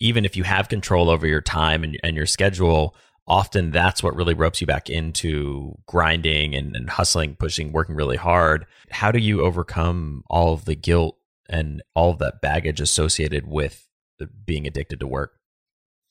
even 0.00 0.24
if 0.24 0.36
you 0.36 0.42
have 0.44 0.68
control 0.68 1.08
over 1.08 1.26
your 1.26 1.40
time 1.40 1.84
and, 1.84 1.98
and 2.02 2.16
your 2.16 2.26
schedule 2.26 2.94
often 3.26 3.70
that's 3.70 4.02
what 4.02 4.14
really 4.14 4.34
ropes 4.34 4.60
you 4.60 4.66
back 4.66 4.90
into 4.90 5.74
grinding 5.86 6.54
and, 6.54 6.76
and 6.76 6.90
hustling 6.90 7.36
pushing 7.36 7.72
working 7.72 7.94
really 7.94 8.16
hard. 8.16 8.66
How 8.90 9.10
do 9.10 9.18
you 9.18 9.42
overcome 9.42 10.24
all 10.28 10.52
of 10.52 10.64
the 10.64 10.74
guilt 10.74 11.16
and 11.48 11.82
all 11.94 12.10
of 12.10 12.18
that 12.18 12.40
baggage 12.40 12.80
associated 12.80 13.46
with 13.46 13.88
being 14.44 14.66
addicted 14.66 15.00
to 15.00 15.06
work 15.06 15.32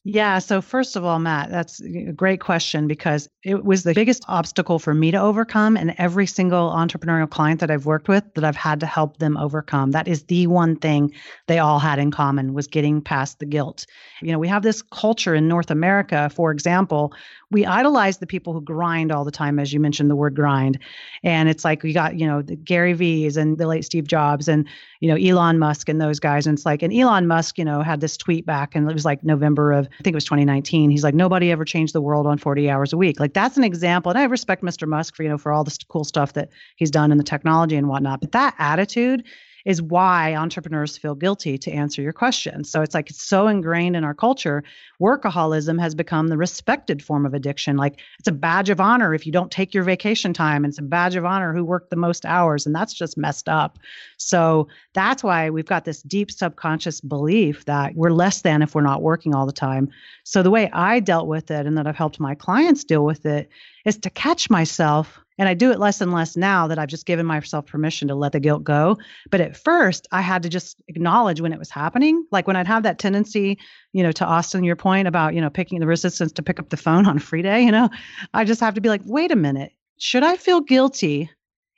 Yeah. 0.05 0.39
So, 0.39 0.61
first 0.61 0.97
of 0.97 1.05
all, 1.05 1.17
Matt, 1.19 1.49
that's 1.49 1.79
a 1.79 2.11
great 2.11 2.41
question 2.41 2.89
because 2.89 3.29
it 3.41 3.63
was 3.63 3.83
the 3.83 3.93
biggest 3.93 4.25
obstacle 4.27 4.77
for 4.77 4.93
me 4.93 5.11
to 5.11 5.17
overcome. 5.17 5.77
And 5.77 5.95
every 5.97 6.27
single 6.27 6.71
entrepreneurial 6.71 7.29
client 7.29 7.61
that 7.61 7.71
I've 7.71 7.85
worked 7.85 8.09
with 8.09 8.25
that 8.35 8.43
I've 8.43 8.57
had 8.57 8.81
to 8.81 8.85
help 8.85 9.17
them 9.19 9.37
overcome. 9.37 9.91
That 9.91 10.09
is 10.09 10.23
the 10.25 10.47
one 10.47 10.75
thing 10.75 11.13
they 11.47 11.59
all 11.59 11.79
had 11.79 11.99
in 11.99 12.11
common 12.11 12.53
was 12.53 12.67
getting 12.67 13.01
past 13.01 13.39
the 13.39 13.45
guilt. 13.45 13.85
You 14.21 14.33
know, 14.33 14.39
we 14.39 14.49
have 14.49 14.61
this 14.63 14.81
culture 14.81 15.35
in 15.35 15.47
North 15.47 15.71
America, 15.71 16.29
for 16.35 16.51
example, 16.51 17.13
we 17.49 17.65
idolize 17.65 18.17
the 18.17 18.27
people 18.27 18.51
who 18.51 18.61
grind 18.61 19.11
all 19.11 19.23
the 19.23 19.31
time, 19.31 19.59
as 19.59 19.71
you 19.71 19.79
mentioned 19.79 20.09
the 20.09 20.15
word 20.15 20.35
grind. 20.35 20.79
And 21.23 21.47
it's 21.47 21.63
like 21.63 21.83
we 21.83 21.93
got, 21.93 22.17
you 22.19 22.25
know, 22.27 22.41
the 22.41 22.55
Gary 22.55 22.93
V's 22.93 23.37
and 23.37 23.57
the 23.57 23.67
late 23.67 23.85
Steve 23.85 24.07
Jobs 24.07 24.47
and, 24.47 24.67
you 25.03 25.09
know, 25.09 25.17
Elon 25.17 25.59
Musk 25.59 25.89
and 25.89 25.99
those 25.99 26.17
guys. 26.17 26.47
And 26.47 26.57
it's 26.57 26.65
like, 26.65 26.81
and 26.81 26.93
Elon 26.93 27.27
Musk, 27.27 27.57
you 27.57 27.65
know, 27.65 27.81
had 27.81 27.99
this 27.99 28.15
tweet 28.15 28.45
back 28.45 28.73
and 28.73 28.89
it 28.89 28.93
was 28.93 29.03
like 29.03 29.21
November 29.21 29.73
of, 29.73 29.85
I 29.87 30.01
think 30.01 30.13
it 30.13 30.15
was 30.15 30.23
2019. 30.23 30.89
He's 30.89 31.03
like, 31.03 31.13
nobody 31.13 31.51
ever 31.51 31.65
changed 31.65 31.93
the 31.93 31.99
world 31.99 32.25
on 32.25 32.37
40 32.37 32.69
hours 32.69 32.93
a 32.93 32.97
week. 32.97 33.19
Like 33.19 33.33
that's 33.33 33.57
an 33.57 33.65
example. 33.65 34.11
And 34.11 34.17
I 34.17 34.23
respect 34.23 34.63
Mr. 34.63 34.87
Musk 34.87 35.17
for, 35.17 35.23
you 35.23 35.27
know, 35.27 35.37
for 35.37 35.51
all 35.51 35.65
this 35.65 35.77
cool 35.89 36.05
stuff 36.05 36.31
that 36.33 36.51
he's 36.77 36.89
done 36.89 37.11
in 37.11 37.17
the 37.17 37.23
technology 37.25 37.75
and 37.75 37.89
whatnot. 37.89 38.21
But 38.21 38.31
that 38.31 38.55
attitude 38.59 39.25
is 39.65 39.81
why 39.81 40.35
entrepreneurs 40.35 40.97
feel 40.97 41.15
guilty 41.15 41.57
to 41.57 41.71
answer 41.71 42.01
your 42.01 42.13
question. 42.13 42.63
So 42.63 42.81
it's 42.81 42.93
like 42.93 43.09
it's 43.09 43.23
so 43.23 43.47
ingrained 43.47 43.95
in 43.95 44.03
our 44.03 44.13
culture. 44.13 44.63
Workaholism 45.01 45.79
has 45.79 45.95
become 45.95 46.27
the 46.27 46.37
respected 46.37 47.01
form 47.01 47.25
of 47.25 47.33
addiction. 47.33 47.77
Like 47.77 47.99
it's 48.19 48.27
a 48.27 48.33
badge 48.33 48.69
of 48.69 48.81
honor 48.81 49.13
if 49.13 49.25
you 49.25 49.31
don't 49.31 49.51
take 49.51 49.73
your 49.73 49.83
vacation 49.83 50.33
time, 50.33 50.65
it's 50.65 50.79
a 50.79 50.83
badge 50.83 51.15
of 51.15 51.25
honor 51.25 51.53
who 51.53 51.63
worked 51.63 51.89
the 51.89 51.95
most 51.95 52.25
hours. 52.25 52.65
And 52.65 52.75
that's 52.75 52.93
just 52.93 53.17
messed 53.17 53.47
up. 53.47 53.79
So 54.17 54.67
that's 54.93 55.23
why 55.23 55.49
we've 55.49 55.65
got 55.65 55.85
this 55.85 56.01
deep 56.03 56.29
subconscious 56.31 56.99
belief 56.99 57.65
that 57.65 57.95
we're 57.95 58.11
less 58.11 58.41
than 58.41 58.61
if 58.61 58.75
we're 58.75 58.81
not 58.81 59.01
working 59.01 59.33
all 59.33 59.45
the 59.45 59.53
time. 59.53 59.89
So 60.23 60.43
the 60.43 60.51
way 60.51 60.69
I 60.71 60.99
dealt 60.99 61.27
with 61.27 61.51
it 61.51 61.65
and 61.65 61.77
that 61.77 61.87
I've 61.87 61.95
helped 61.95 62.19
my 62.19 62.35
clients 62.35 62.83
deal 62.83 63.05
with 63.05 63.25
it 63.25 63.49
is 63.85 63.97
to 63.99 64.09
catch 64.09 64.49
myself 64.49 65.23
and 65.37 65.49
I 65.49 65.53
do 65.53 65.71
it 65.71 65.79
less 65.79 66.01
and 66.01 66.13
less 66.13 66.37
now 66.37 66.67
that 66.67 66.77
I've 66.77 66.89
just 66.89 67.05
given 67.05 67.25
myself 67.25 67.65
permission 67.65 68.07
to 68.07 68.15
let 68.15 68.33
the 68.33 68.39
guilt 68.39 68.63
go. 68.63 68.97
But 69.31 69.41
at 69.41 69.57
first, 69.57 70.07
I 70.11 70.21
had 70.21 70.43
to 70.43 70.49
just 70.49 70.81
acknowledge 70.87 71.41
when 71.41 71.53
it 71.53 71.59
was 71.59 71.69
happening. 71.69 72.25
Like 72.31 72.45
when 72.45 72.55
I'd 72.55 72.67
have 72.67 72.83
that 72.83 72.99
tendency, 72.99 73.57
you 73.93 74.03
know, 74.03 74.11
to 74.11 74.25
Austin, 74.25 74.63
your 74.63 74.75
point 74.75 75.07
about, 75.07 75.33
you 75.33 75.41
know, 75.41 75.49
picking 75.49 75.79
the 75.79 75.87
resistance 75.87 76.31
to 76.33 76.43
pick 76.43 76.59
up 76.59 76.69
the 76.69 76.77
phone 76.77 77.07
on 77.07 77.19
free 77.19 77.41
day, 77.41 77.63
you 77.63 77.71
know, 77.71 77.89
I 78.33 78.43
just 78.43 78.61
have 78.61 78.75
to 78.75 78.81
be 78.81 78.89
like, 78.89 79.01
wait 79.05 79.31
a 79.31 79.35
minute, 79.35 79.71
should 79.97 80.23
I 80.23 80.37
feel 80.37 80.61
guilty 80.61 81.29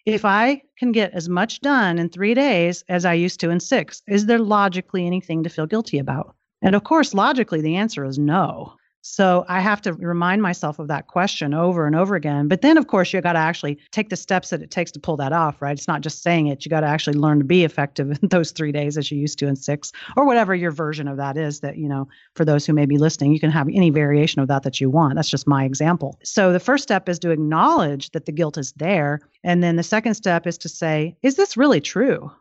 if 0.06 0.26
I 0.26 0.62
can 0.78 0.91
get 0.91 1.13
as 1.13 1.30
much 1.30 1.62
done 1.62 1.98
in 1.98 2.10
three 2.10 2.34
days 2.34 2.84
as 2.89 3.06
I 3.06 3.13
used 3.13 3.39
to 3.39 3.50
in 3.50 3.60
six? 3.60 4.02
Is 4.08 4.26
there 4.26 4.39
logically 4.39 5.06
anything 5.06 5.44
to 5.44 5.50
feel 5.50 5.65
guilty 5.65 5.98
about? 5.98 6.36
And 6.62 6.76
of 6.76 6.84
course, 6.84 7.13
logically, 7.13 7.62
the 7.62 7.76
answer 7.76 8.04
is 8.06 8.18
no. 8.18 8.74
So 9.08 9.46
I 9.48 9.60
have 9.60 9.84
to 9.84 9.94
remind 9.94 10.41
myself 10.41 10.80
of 10.80 10.88
that 10.88 11.06
question 11.06 11.54
over 11.54 11.86
and 11.86 11.96
over 11.96 12.15
again. 12.15 12.48
But 12.48 12.63
then, 12.63 12.76
of 12.76 12.88
course, 12.88 13.13
you 13.13 13.22
got 13.22 13.34
to 13.34 13.39
actually 13.39 13.78
take 13.91 14.10
the 14.10 14.15
steps 14.15 14.50
that 14.50 14.63
it 14.63 14.72
takes 14.72 14.91
to 14.94 15.00
pull 15.00 15.15
that 15.18 15.32
off, 15.32 15.62
right? 15.62 15.78
It's 15.78 15.88
not 15.88 16.02
just 16.02 16.24
saying 16.24 16.48
it. 16.48 16.65
You 16.65 16.72
got 16.72 16.80
to 16.80 16.88
actually 16.88 17.20
learn 17.20 17.38
to 17.38 17.46
be 17.46 17.63
effective 17.63 18.10
in 18.10 18.18
those 18.30 18.50
three 18.50 18.72
days 18.72 18.98
as 18.98 19.12
you 19.12 19.20
used 19.20 19.38
to 19.39 19.48
in 19.48 19.58
six, 19.58 19.91
or 20.18 20.26
whatever 20.26 20.56
your 20.56 20.72
version 20.72 21.08
of 21.08 21.18
that 21.18 21.38
is. 21.38 21.60
That, 21.60 21.78
you 21.78 21.88
know, 21.88 22.08
for 22.34 22.46
those 22.46 22.65
who 22.65 22.74
may 22.74 22.88
be 22.88 22.98
listening, 22.98 23.32
you 23.32 23.39
can 23.39 23.52
have 23.52 23.68
any 23.72 23.91
variation 23.91 24.41
of 24.41 24.48
that 24.48 24.63
that 24.63 24.82
you 24.82 24.89
want. 24.89 25.13
That's 25.13 25.30
just 25.30 25.46
my 25.46 25.65
example. 25.65 26.18
So 26.24 26.52
the 26.52 26.60
first 26.60 26.82
step 26.82 27.08
is 27.08 27.20
to 27.20 27.30
acknowledge 27.30 28.10
that 28.13 28.26
the 28.26 28.32
guilt 28.32 28.58
is 28.58 28.72
there. 28.72 29.20
And 29.44 29.62
then 29.62 29.76
the 29.76 29.84
second 29.84 30.15
step 30.15 30.48
is 30.48 30.58
to 30.58 30.68
say, 30.68 31.15
is 31.22 31.36
this 31.36 31.56
really 31.56 31.80
true? 31.80 32.32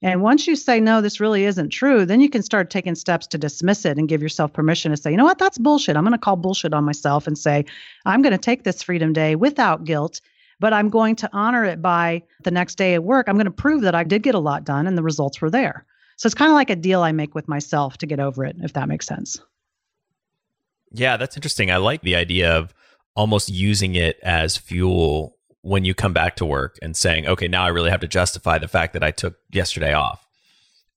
And 0.00 0.22
once 0.22 0.46
you 0.46 0.54
say, 0.54 0.78
no, 0.78 1.00
this 1.00 1.18
really 1.18 1.44
isn't 1.44 1.70
true, 1.70 2.06
then 2.06 2.20
you 2.20 2.30
can 2.30 2.42
start 2.42 2.70
taking 2.70 2.94
steps 2.94 3.26
to 3.28 3.38
dismiss 3.38 3.84
it 3.84 3.98
and 3.98 4.08
give 4.08 4.22
yourself 4.22 4.52
permission 4.52 4.92
to 4.92 4.96
say, 4.96 5.10
you 5.10 5.16
know 5.16 5.24
what, 5.24 5.38
that's 5.38 5.58
bullshit. 5.58 5.96
I'm 5.96 6.04
going 6.04 6.12
to 6.12 6.18
call 6.18 6.36
bullshit 6.36 6.72
on 6.72 6.84
myself 6.84 7.26
and 7.26 7.36
say, 7.36 7.64
I'm 8.06 8.22
going 8.22 8.32
to 8.32 8.38
take 8.38 8.62
this 8.62 8.82
Freedom 8.82 9.12
Day 9.12 9.34
without 9.34 9.82
guilt, 9.84 10.20
but 10.60 10.72
I'm 10.72 10.88
going 10.88 11.16
to 11.16 11.30
honor 11.32 11.64
it 11.64 11.82
by 11.82 12.22
the 12.44 12.52
next 12.52 12.76
day 12.76 12.94
at 12.94 13.02
work. 13.02 13.28
I'm 13.28 13.34
going 13.34 13.46
to 13.46 13.50
prove 13.50 13.82
that 13.82 13.96
I 13.96 14.04
did 14.04 14.22
get 14.22 14.36
a 14.36 14.40
lot 14.40 14.64
done 14.64 14.86
and 14.86 14.96
the 14.96 15.02
results 15.02 15.40
were 15.40 15.50
there. 15.50 15.84
So 16.16 16.26
it's 16.28 16.34
kind 16.34 16.50
of 16.50 16.54
like 16.54 16.70
a 16.70 16.76
deal 16.76 17.02
I 17.02 17.10
make 17.10 17.34
with 17.34 17.48
myself 17.48 17.98
to 17.98 18.06
get 18.06 18.20
over 18.20 18.44
it, 18.44 18.56
if 18.60 18.74
that 18.74 18.88
makes 18.88 19.06
sense. 19.06 19.40
Yeah, 20.92 21.16
that's 21.16 21.36
interesting. 21.36 21.70
I 21.70 21.76
like 21.78 22.02
the 22.02 22.16
idea 22.16 22.56
of 22.56 22.72
almost 23.14 23.48
using 23.48 23.96
it 23.96 24.18
as 24.22 24.56
fuel 24.56 25.37
when 25.62 25.84
you 25.84 25.94
come 25.94 26.12
back 26.12 26.36
to 26.36 26.46
work 26.46 26.78
and 26.82 26.96
saying, 26.96 27.26
okay, 27.26 27.48
now 27.48 27.64
I 27.64 27.68
really 27.68 27.90
have 27.90 28.00
to 28.00 28.08
justify 28.08 28.58
the 28.58 28.68
fact 28.68 28.92
that 28.92 29.02
I 29.02 29.10
took 29.10 29.36
yesterday 29.50 29.92
off. 29.92 30.24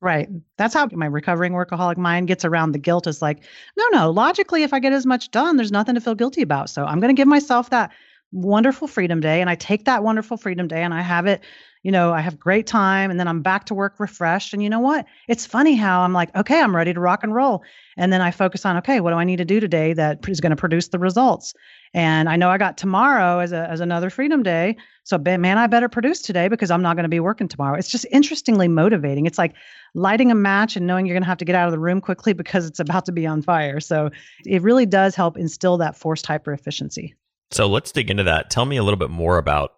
Right. 0.01 0.29
That's 0.57 0.73
how 0.73 0.87
my 0.91 1.05
recovering 1.05 1.53
workaholic 1.53 1.97
mind 1.97 2.27
gets 2.27 2.43
around 2.43 2.71
the 2.71 2.79
guilt 2.79 3.05
is 3.05 3.21
like, 3.21 3.43
no, 3.77 3.85
no, 3.91 4.09
logically, 4.09 4.63
if 4.63 4.73
I 4.73 4.79
get 4.79 4.93
as 4.93 5.05
much 5.05 5.29
done, 5.29 5.57
there's 5.57 5.71
nothing 5.71 5.93
to 5.93 6.01
feel 6.01 6.15
guilty 6.15 6.41
about. 6.41 6.71
So 6.71 6.83
I'm 6.85 6.99
going 6.99 7.15
to 7.15 7.19
give 7.19 7.27
myself 7.27 7.69
that 7.69 7.91
wonderful 8.31 8.87
freedom 8.87 9.19
day. 9.19 9.41
And 9.41 9.49
I 9.49 9.55
take 9.55 9.85
that 9.85 10.03
wonderful 10.03 10.37
freedom 10.37 10.67
day 10.67 10.81
and 10.81 10.93
I 10.93 11.01
have 11.01 11.27
it, 11.27 11.41
you 11.83 11.91
know, 11.91 12.13
I 12.13 12.21
have 12.21 12.39
great 12.39 12.65
time 12.65 13.11
and 13.11 13.19
then 13.19 13.27
I'm 13.27 13.41
back 13.41 13.65
to 13.65 13.75
work 13.75 13.99
refreshed. 13.99 14.53
And 14.53 14.63
you 14.63 14.69
know 14.69 14.79
what? 14.79 15.05
It's 15.27 15.45
funny 15.45 15.75
how 15.75 16.01
I'm 16.01 16.13
like, 16.13 16.35
okay, 16.35 16.59
I'm 16.59 16.75
ready 16.75 16.93
to 16.93 16.99
rock 16.99 17.23
and 17.23 17.35
roll. 17.35 17.63
And 17.97 18.11
then 18.11 18.21
I 18.21 18.31
focus 18.31 18.65
on, 18.65 18.77
okay, 18.77 19.01
what 19.01 19.11
do 19.11 19.17
I 19.17 19.23
need 19.23 19.37
to 19.37 19.45
do 19.45 19.59
today 19.59 19.93
that 19.93 20.27
is 20.27 20.39
going 20.39 20.51
to 20.51 20.55
produce 20.55 20.87
the 20.87 20.99
results? 20.99 21.53
And 21.93 22.29
I 22.29 22.37
know 22.37 22.49
I 22.49 22.57
got 22.57 22.77
tomorrow 22.77 23.39
as 23.39 23.51
a, 23.51 23.69
as 23.69 23.81
another 23.81 24.09
freedom 24.09 24.43
day. 24.43 24.77
So 25.03 25.17
man, 25.17 25.57
I 25.57 25.67
better 25.67 25.89
produce 25.89 26.21
today 26.21 26.47
because 26.47 26.71
I'm 26.71 26.81
not 26.81 26.95
going 26.95 27.03
to 27.03 27.09
be 27.09 27.19
working 27.19 27.47
tomorrow. 27.47 27.77
It's 27.77 27.89
just 27.89 28.05
interestingly 28.11 28.67
motivating. 28.67 29.25
It's 29.25 29.37
like 29.37 29.53
lighting 29.93 30.31
a 30.31 30.35
match 30.35 30.75
and 30.77 30.87
knowing 30.87 31.05
you're 31.05 31.15
going 31.15 31.23
to 31.23 31.27
have 31.27 31.39
to 31.39 31.45
get 31.45 31.55
out 31.55 31.67
of 31.67 31.73
the 31.73 31.79
room 31.79 31.99
quickly 31.99 32.33
because 32.33 32.65
it's 32.65 32.79
about 32.79 33.05
to 33.05 33.11
be 33.11 33.27
on 33.27 33.41
fire. 33.41 33.79
So 33.79 34.09
it 34.45 34.61
really 34.61 34.85
does 34.85 35.15
help 35.15 35.37
instill 35.37 35.77
that 35.79 35.97
forced 35.97 36.25
hyper 36.25 36.53
efficiency. 36.53 37.13
So 37.51 37.67
let's 37.67 37.91
dig 37.91 38.09
into 38.09 38.23
that. 38.23 38.49
Tell 38.49 38.65
me 38.65 38.77
a 38.77 38.83
little 38.83 38.99
bit 38.99 39.09
more 39.09 39.37
about 39.37 39.73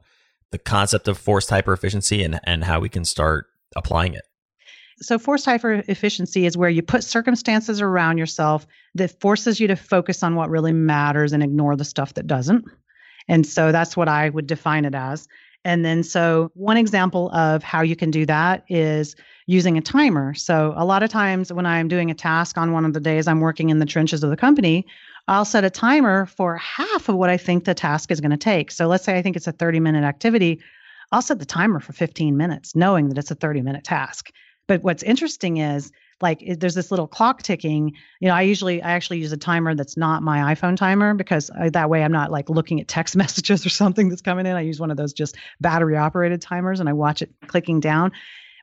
the 0.52 0.60
concept 0.60 1.08
of 1.08 1.18
forced 1.18 1.50
hyper 1.50 1.74
efficiency 1.74 2.24
and, 2.24 2.40
and 2.44 2.64
how 2.64 2.80
we 2.80 2.90
can 2.90 3.06
start 3.06 3.48
applying 3.76 4.14
it. 4.14 4.24
So, 5.04 5.20
forced 5.20 5.48
efficiency 5.48 6.46
is 6.46 6.58
where 6.58 6.70
you 6.70 6.82
put 6.82 7.04
circumstances 7.04 7.82
around 7.82 8.18
yourself 8.18 8.66
that 8.96 9.20
forces 9.20 9.60
you 9.60 9.68
to 9.68 9.76
focus 9.76 10.24
on 10.24 10.36
what 10.36 10.50
really 10.50 10.74
matters 10.74 11.34
and 11.34 11.44
ignore 11.44 11.76
the 11.76 11.86
stuff 11.86 12.14
that 12.16 12.28
doesn't. 12.28 12.66
And 13.28 13.46
so 13.46 13.72
that's 13.72 13.96
what 13.96 14.08
I 14.08 14.30
would 14.30 14.48
define 14.48 14.86
it 14.86 14.96
as. 14.96 15.28
And 15.66 15.86
then, 15.86 16.04
so 16.04 16.52
one 16.56 16.78
example 16.78 17.32
of 17.32 17.64
how 17.64 17.82
you 17.82 17.96
can 17.96 18.12
do 18.12 18.26
that 18.26 18.66
is 18.68 19.16
using 19.46 19.78
a 19.78 19.82
timer. 19.82 20.34
So, 20.34 20.74
a 20.76 20.86
lot 20.86 21.04
of 21.04 21.10
times 21.10 21.52
when 21.52 21.66
I'm 21.66 21.88
doing 21.88 22.12
a 22.12 22.16
task 22.16 22.58
on 22.58 22.74
one 22.74 22.86
of 22.86 22.94
the 22.94 23.00
days 23.00 23.28
I'm 23.28 23.40
working 23.40 23.70
in 23.70 23.80
the 23.80 23.86
trenches 23.86 24.24
of 24.24 24.30
the 24.30 24.38
company, 24.38 24.86
I'll 25.28 25.46
set 25.46 25.64
a 25.64 25.70
timer 25.70 26.26
for 26.26 26.58
half 26.58 27.08
of 27.08 27.16
what 27.16 27.30
I 27.30 27.38
think 27.38 27.64
the 27.64 27.74
task 27.74 28.12
is 28.12 28.20
going 28.20 28.32
to 28.32 28.38
take. 28.38 28.72
So, 28.72 28.88
let's 28.88 29.06
say 29.06 29.18
I 29.18 29.22
think 29.22 29.38
it's 29.38 29.48
a 29.48 29.54
30 29.54 29.80
minute 29.80 30.04
activity. 30.04 30.62
I'll 31.14 31.22
set 31.22 31.40
the 31.40 31.46
timer 31.46 31.80
for 31.80 31.94
15 31.94 32.36
minutes, 32.36 32.76
knowing 32.76 33.08
that 33.10 33.18
it's 33.18 33.32
a 33.32 33.36
30 33.36 33.62
minute 33.62 33.86
task. 33.86 34.32
But 34.74 34.84
what's 34.84 35.04
interesting 35.04 35.58
is 35.58 35.92
like 36.20 36.44
there's 36.58 36.74
this 36.74 36.90
little 36.90 37.08
clock 37.08 37.44
ticking 37.44 37.94
you 38.20 38.28
know 38.28 38.34
i 38.34 38.42
usually 38.42 38.82
i 38.82 38.90
actually 38.90 39.20
use 39.20 39.32
a 39.32 39.38
timer 39.38 39.76
that's 39.76 39.96
not 39.96 40.24
my 40.24 40.56
iphone 40.56 40.76
timer 40.76 41.14
because 41.14 41.52
I, 41.52 41.70
that 41.70 41.92
way 41.92 42.04
i'm 42.04 42.12
not 42.12 42.32
like 42.32 42.50
looking 42.50 42.82
at 42.82 42.88
text 42.88 43.16
messages 43.24 43.64
or 43.68 43.70
something 43.70 44.10
that's 44.10 44.24
coming 44.24 44.48
in 44.48 44.56
i 44.56 44.62
use 44.62 44.80
one 44.80 44.90
of 44.90 44.98
those 44.98 45.14
just 45.14 45.36
battery 45.62 45.96
operated 45.96 46.42
timers 46.42 46.80
and 46.80 46.90
i 46.90 46.94
watch 46.94 47.22
it 47.22 47.30
clicking 47.46 47.80
down 47.80 48.12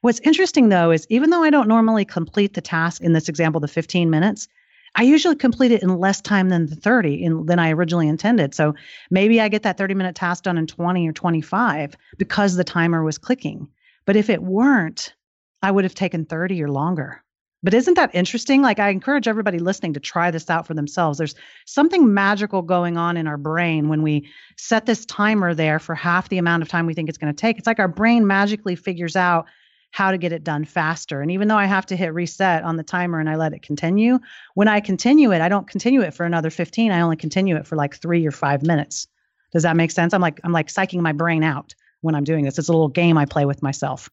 what's 0.01 0.19
interesting 0.21 0.69
though 0.69 0.91
is 0.91 1.07
even 1.11 1.31
though 1.31 1.45
i 1.45 1.51
don't 1.51 1.69
normally 1.69 2.05
complete 2.05 2.55
the 2.55 2.61
task 2.61 3.03
in 3.03 3.13
this 3.13 3.29
example 3.29 3.61
the 3.61 3.69
15 3.69 4.11
minutes 4.11 4.49
I 4.97 5.05
usually 5.05 5.37
complete 5.37 5.71
it 5.71 5.85
in 5.85 6.01
less 6.01 6.21
time 6.21 6.49
than 6.49 6.67
the 6.67 6.75
30 6.75 7.23
in, 7.23 7.47
than 7.47 7.61
I 7.61 7.71
originally 7.71 8.09
intended. 8.09 8.57
So 8.57 8.75
maybe 9.09 9.41
I 9.41 9.49
get 9.49 9.63
that 9.63 9.79
30 9.79 9.95
minute 9.95 10.17
task 10.17 10.43
done 10.43 10.59
in 10.59 10.67
20 10.67 11.09
or 11.09 11.13
25 11.13 11.97
because 12.19 12.57
the 12.57 12.65
timer 12.65 13.05
was 13.05 13.17
clicking. 13.17 13.69
But 14.05 14.17
if 14.17 14.29
it 14.29 14.43
weren't, 14.43 15.15
I 15.63 15.71
would 15.71 15.85
have 15.85 15.95
taken 15.95 16.25
30 16.25 16.63
or 16.63 16.71
longer. 16.71 17.23
But 17.63 17.75
isn't 17.75 17.95
that 17.95 18.15
interesting? 18.15 18.63
Like, 18.63 18.79
I 18.79 18.89
encourage 18.89 19.29
everybody 19.29 19.59
listening 19.59 19.93
to 19.93 20.01
try 20.01 20.31
this 20.31 20.49
out 20.49 20.67
for 20.67 20.73
themselves. 20.73 21.19
There's 21.19 21.35
something 21.67 22.15
magical 22.15 22.63
going 22.63 22.97
on 22.97 23.19
in 23.19 23.27
our 23.27 23.37
brain 23.37 23.89
when 23.89 24.03
we 24.03 24.31
set 24.57 24.87
this 24.87 25.05
timer 25.05 25.55
there 25.55 25.79
for 25.79 25.95
half 25.95 26.31
the 26.31 26.39
amount 26.39 26.63
of 26.63 26.69
time 26.69 26.87
we 26.87 26.95
think 26.95 27.11
it's 27.11 27.19
going 27.19 27.35
to 27.35 27.39
take. 27.39 27.59
It's 27.59 27.67
like 27.67 27.79
our 27.79 27.89
brain 27.89 28.27
magically 28.27 28.77
figures 28.77 29.15
out 29.15 29.47
how 29.91 30.11
to 30.11 30.19
get 30.19 30.33
it 30.33 30.45
done 30.45 30.65
faster. 30.65 31.21
And 31.21 31.31
even 31.33 31.49
though 31.49 31.57
I 31.57 31.67
have 31.67 31.85
to 31.87 31.97
hit 31.97 32.15
reset 32.15 32.63
on 32.63 32.77
the 32.77 32.83
timer 32.83 33.19
and 33.19 33.29
I 33.29 33.37
let 33.37 33.53
it 33.53 33.61
continue, 33.61 34.21
when 34.55 34.69
I 34.69 34.81
continue 34.81 35.33
it, 35.33 35.43
I 35.43 35.49
don't 35.49 35.69
continue 35.69 36.01
it 36.01 36.15
for 36.15 36.25
another 36.25 36.49
15. 36.49 36.93
I 36.93 37.01
only 37.01 37.17
continue 37.17 37.57
it 37.57 37.67
for 37.67 37.77
like 37.77 37.97
three 37.97 38.27
or 38.27 38.31
five 38.31 38.63
minutes. 38.63 39.07
Does 39.53 39.65
that 39.65 39.77
make 39.77 39.91
sense? 39.91 40.15
I'm 40.15 40.23
like, 40.23 40.41
I'm 40.45 40.53
like 40.53 40.69
psyching 40.69 41.01
my 41.01 41.13
brain 41.13 41.43
out 41.43 41.75
when 42.01 42.15
I'm 42.15 42.25
doing 42.25 42.45
this. 42.45 42.59
It's 42.59 42.69
a 42.69 42.73
little 42.73 42.89
game 42.89 43.19
I 43.19 43.27
play 43.27 43.45
with 43.45 43.63
myself. 43.63 44.09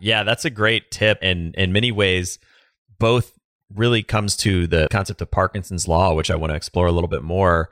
Yeah, 0.00 0.22
that's 0.22 0.44
a 0.44 0.50
great 0.50 0.90
tip. 0.90 1.18
And 1.22 1.54
in 1.54 1.72
many 1.72 1.92
ways, 1.92 2.38
both 2.98 3.32
really 3.74 4.02
comes 4.02 4.36
to 4.38 4.66
the 4.66 4.88
concept 4.90 5.20
of 5.20 5.30
Parkinson's 5.30 5.88
law, 5.88 6.14
which 6.14 6.30
I 6.30 6.36
want 6.36 6.50
to 6.50 6.56
explore 6.56 6.86
a 6.86 6.92
little 6.92 7.08
bit 7.08 7.22
more, 7.22 7.70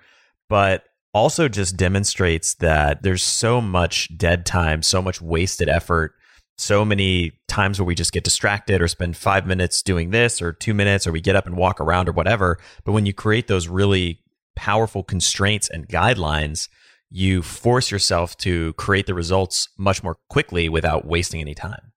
but 0.49 0.85
also 1.13 1.49
just 1.49 1.77
demonstrates 1.77 2.55
that 2.55 3.03
there's 3.03 3.23
so 3.23 3.61
much 3.61 4.17
dead 4.17 4.45
time, 4.45 4.83
so 4.83 5.01
much 5.01 5.21
wasted 5.21 5.69
effort 5.69 6.15
so 6.57 6.85
many 6.85 7.33
times 7.49 7.79
where 7.79 7.87
we 7.87 7.95
just 7.95 8.13
get 8.13 8.25
distracted 8.25 8.81
or 8.81 8.89
spend 8.89 9.17
five 9.17 9.47
minutes 9.47 9.83
doing 9.83 10.11
this 10.11 10.41
or 10.41 10.53
two 10.53 10.75
minutes 10.75 11.07
or 11.07 11.13
we 11.13 11.21
get 11.21 11.37
up 11.37 11.47
and 11.47 11.57
walk 11.57 11.81
around 11.81 12.09
or 12.09 12.13
whatever. 12.13 12.59
But 12.85 12.93
when 12.93 13.07
you 13.07 13.13
create 13.13 13.49
those 13.49 13.69
really 13.69 14.21
powerful 14.55 15.03
constraints 15.03 15.69
and 15.69 15.89
guidelines, 15.89 16.69
you 17.11 17.43
force 17.43 17.91
yourself 17.91 18.37
to 18.39 18.73
create 18.75 19.07
the 19.07 19.15
results 19.15 19.69
much 19.77 20.03
more 20.03 20.17
quickly 20.29 20.69
without 20.69 21.07
wasting 21.07 21.41
any 21.41 21.55
time. 21.55 21.93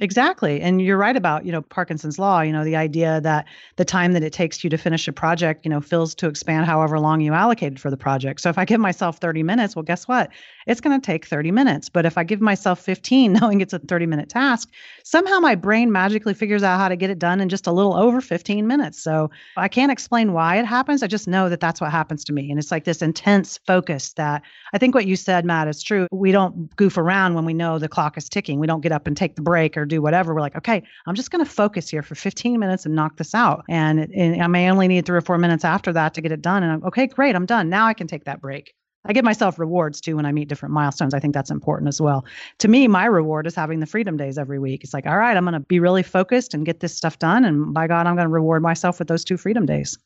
Exactly. 0.00 0.60
And 0.60 0.82
you're 0.82 0.96
right 0.98 1.16
about, 1.16 1.46
you 1.46 1.52
know, 1.52 1.62
Parkinson's 1.62 2.18
law, 2.18 2.40
you 2.40 2.52
know, 2.52 2.64
the 2.64 2.74
idea 2.74 3.20
that 3.20 3.46
the 3.76 3.84
time 3.84 4.12
that 4.12 4.24
it 4.24 4.32
takes 4.32 4.64
you 4.64 4.70
to 4.70 4.76
finish 4.76 5.06
a 5.06 5.12
project, 5.12 5.64
you 5.64 5.70
know, 5.70 5.80
fills 5.80 6.16
to 6.16 6.26
expand 6.26 6.66
however 6.66 6.98
long 6.98 7.20
you 7.20 7.32
allocated 7.32 7.78
for 7.78 7.90
the 7.90 7.96
project. 7.96 8.40
So 8.40 8.48
if 8.50 8.58
I 8.58 8.64
give 8.64 8.80
myself 8.80 9.18
30 9.18 9.44
minutes, 9.44 9.76
well, 9.76 9.84
guess 9.84 10.08
what? 10.08 10.30
It's 10.66 10.80
going 10.80 10.98
to 11.00 11.04
take 11.04 11.26
30 11.26 11.50
minutes. 11.50 11.88
But 11.88 12.06
if 12.06 12.16
I 12.18 12.24
give 12.24 12.40
myself 12.40 12.80
15, 12.80 13.32
knowing 13.40 13.60
it's 13.60 13.72
a 13.72 13.78
30 13.78 14.06
minute 14.06 14.28
task, 14.28 14.70
somehow 15.04 15.38
my 15.40 15.54
brain 15.54 15.92
magically 15.92 16.34
figures 16.34 16.62
out 16.62 16.78
how 16.78 16.88
to 16.88 16.96
get 16.96 17.10
it 17.10 17.18
done 17.18 17.40
in 17.40 17.48
just 17.48 17.66
a 17.66 17.72
little 17.72 17.94
over 17.94 18.20
15 18.20 18.66
minutes. 18.66 19.02
So 19.02 19.30
I 19.56 19.68
can't 19.68 19.92
explain 19.92 20.32
why 20.32 20.56
it 20.56 20.66
happens. 20.66 21.02
I 21.02 21.06
just 21.06 21.28
know 21.28 21.48
that 21.48 21.60
that's 21.60 21.80
what 21.80 21.90
happens 21.90 22.24
to 22.24 22.32
me. 22.32 22.50
And 22.50 22.58
it's 22.58 22.70
like 22.70 22.84
this 22.84 23.02
intense 23.02 23.58
focus 23.66 24.12
that 24.14 24.42
I 24.72 24.78
think 24.78 24.94
what 24.94 25.06
you 25.06 25.16
said, 25.16 25.44
Matt, 25.44 25.68
is 25.68 25.82
true. 25.82 26.06
We 26.10 26.32
don't 26.32 26.74
goof 26.76 26.96
around 26.96 27.34
when 27.34 27.44
we 27.44 27.54
know 27.54 27.78
the 27.78 27.88
clock 27.88 28.16
is 28.16 28.28
ticking. 28.28 28.58
We 28.58 28.66
don't 28.66 28.80
get 28.80 28.92
up 28.92 29.06
and 29.06 29.16
take 29.16 29.36
the 29.36 29.42
break 29.42 29.76
or 29.76 29.84
do 29.84 30.02
whatever, 30.02 30.34
we're 30.34 30.40
like, 30.40 30.56
okay, 30.56 30.82
I'm 31.06 31.14
just 31.14 31.30
going 31.30 31.44
to 31.44 31.50
focus 31.50 31.88
here 31.88 32.02
for 32.02 32.14
15 32.14 32.58
minutes 32.58 32.86
and 32.86 32.94
knock 32.94 33.16
this 33.16 33.34
out. 33.34 33.64
And, 33.68 34.00
and 34.14 34.42
I 34.42 34.46
may 34.46 34.70
only 34.70 34.88
need 34.88 35.06
three 35.06 35.18
or 35.18 35.22
four 35.22 35.38
minutes 35.38 35.64
after 35.64 35.92
that 35.92 36.14
to 36.14 36.20
get 36.20 36.32
it 36.32 36.42
done. 36.42 36.62
And 36.62 36.72
I'm 36.72 36.84
okay, 36.84 37.06
great, 37.06 37.34
I'm 37.34 37.46
done. 37.46 37.68
Now 37.68 37.86
I 37.86 37.94
can 37.94 38.06
take 38.06 38.24
that 38.24 38.40
break. 38.40 38.74
I 39.06 39.12
give 39.12 39.24
myself 39.24 39.58
rewards 39.58 40.00
too 40.00 40.16
when 40.16 40.24
I 40.24 40.32
meet 40.32 40.48
different 40.48 40.72
milestones. 40.72 41.12
I 41.12 41.20
think 41.20 41.34
that's 41.34 41.50
important 41.50 41.88
as 41.88 42.00
well. 42.00 42.24
To 42.60 42.68
me, 42.68 42.88
my 42.88 43.04
reward 43.04 43.46
is 43.46 43.54
having 43.54 43.80
the 43.80 43.86
freedom 43.86 44.16
days 44.16 44.38
every 44.38 44.58
week. 44.58 44.82
It's 44.82 44.94
like, 44.94 45.06
all 45.06 45.18
right, 45.18 45.36
I'm 45.36 45.44
going 45.44 45.52
to 45.52 45.60
be 45.60 45.78
really 45.78 46.02
focused 46.02 46.54
and 46.54 46.64
get 46.64 46.80
this 46.80 46.96
stuff 46.96 47.18
done. 47.18 47.44
And 47.44 47.74
by 47.74 47.86
God, 47.86 48.06
I'm 48.06 48.14
going 48.14 48.24
to 48.24 48.32
reward 48.32 48.62
myself 48.62 48.98
with 48.98 49.08
those 49.08 49.22
two 49.22 49.36
freedom 49.36 49.66
days. 49.66 49.98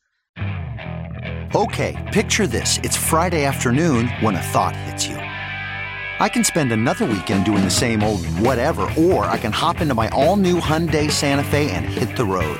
Okay, 1.55 2.09
picture 2.13 2.45
this. 2.45 2.77
It's 2.79 2.97
Friday 2.97 3.45
afternoon 3.45 4.09
when 4.19 4.35
a 4.35 4.41
thought 4.41 4.75
hits 4.75 5.07
you. 5.07 5.15
I 5.15 6.27
can 6.27 6.43
spend 6.43 6.73
another 6.73 7.05
weekend 7.05 7.45
doing 7.45 7.63
the 7.63 7.71
same 7.71 8.03
old 8.03 8.25
whatever, 8.25 8.81
or 8.97 9.23
I 9.25 9.37
can 9.37 9.53
hop 9.53 9.79
into 9.79 9.95
my 9.95 10.09
all-new 10.09 10.59
Hyundai 10.59 11.09
Santa 11.09 11.45
Fe 11.45 11.71
and 11.71 11.85
hit 11.85 12.17
the 12.17 12.25
road. 12.25 12.59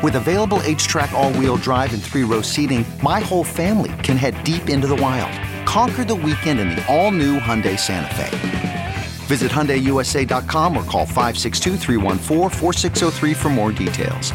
With 0.00 0.14
available 0.14 0.60
H-Track 0.62 1.10
all-wheel 1.10 1.56
drive 1.56 1.92
and 1.92 2.00
three-row 2.00 2.42
seating, 2.42 2.84
my 3.02 3.18
whole 3.18 3.42
family 3.42 3.90
can 4.04 4.16
head 4.16 4.44
deep 4.44 4.68
into 4.68 4.86
the 4.86 4.94
wild. 4.94 5.32
Conquer 5.66 6.04
the 6.04 6.14
weekend 6.14 6.60
in 6.60 6.68
the 6.68 6.86
all-new 6.86 7.40
Hyundai 7.40 7.76
Santa 7.76 8.14
Fe. 8.14 8.96
Visit 9.26 9.50
HyundaiUSA.com 9.50 10.76
or 10.76 10.84
call 10.84 11.04
562 11.04 13.34
for 13.34 13.48
more 13.48 13.72
details. 13.72 14.30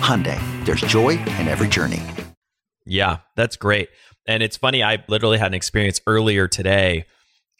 Hyundai, 0.00 0.40
there's 0.64 0.80
joy 0.80 1.10
in 1.10 1.46
every 1.46 1.68
journey. 1.68 2.02
Yeah, 2.84 3.18
that's 3.36 3.54
great. 3.54 3.90
And 4.26 4.42
it's 4.42 4.56
funny, 4.56 4.82
I 4.82 5.04
literally 5.06 5.38
had 5.38 5.46
an 5.46 5.54
experience 5.54 6.00
earlier 6.08 6.48
today 6.48 7.06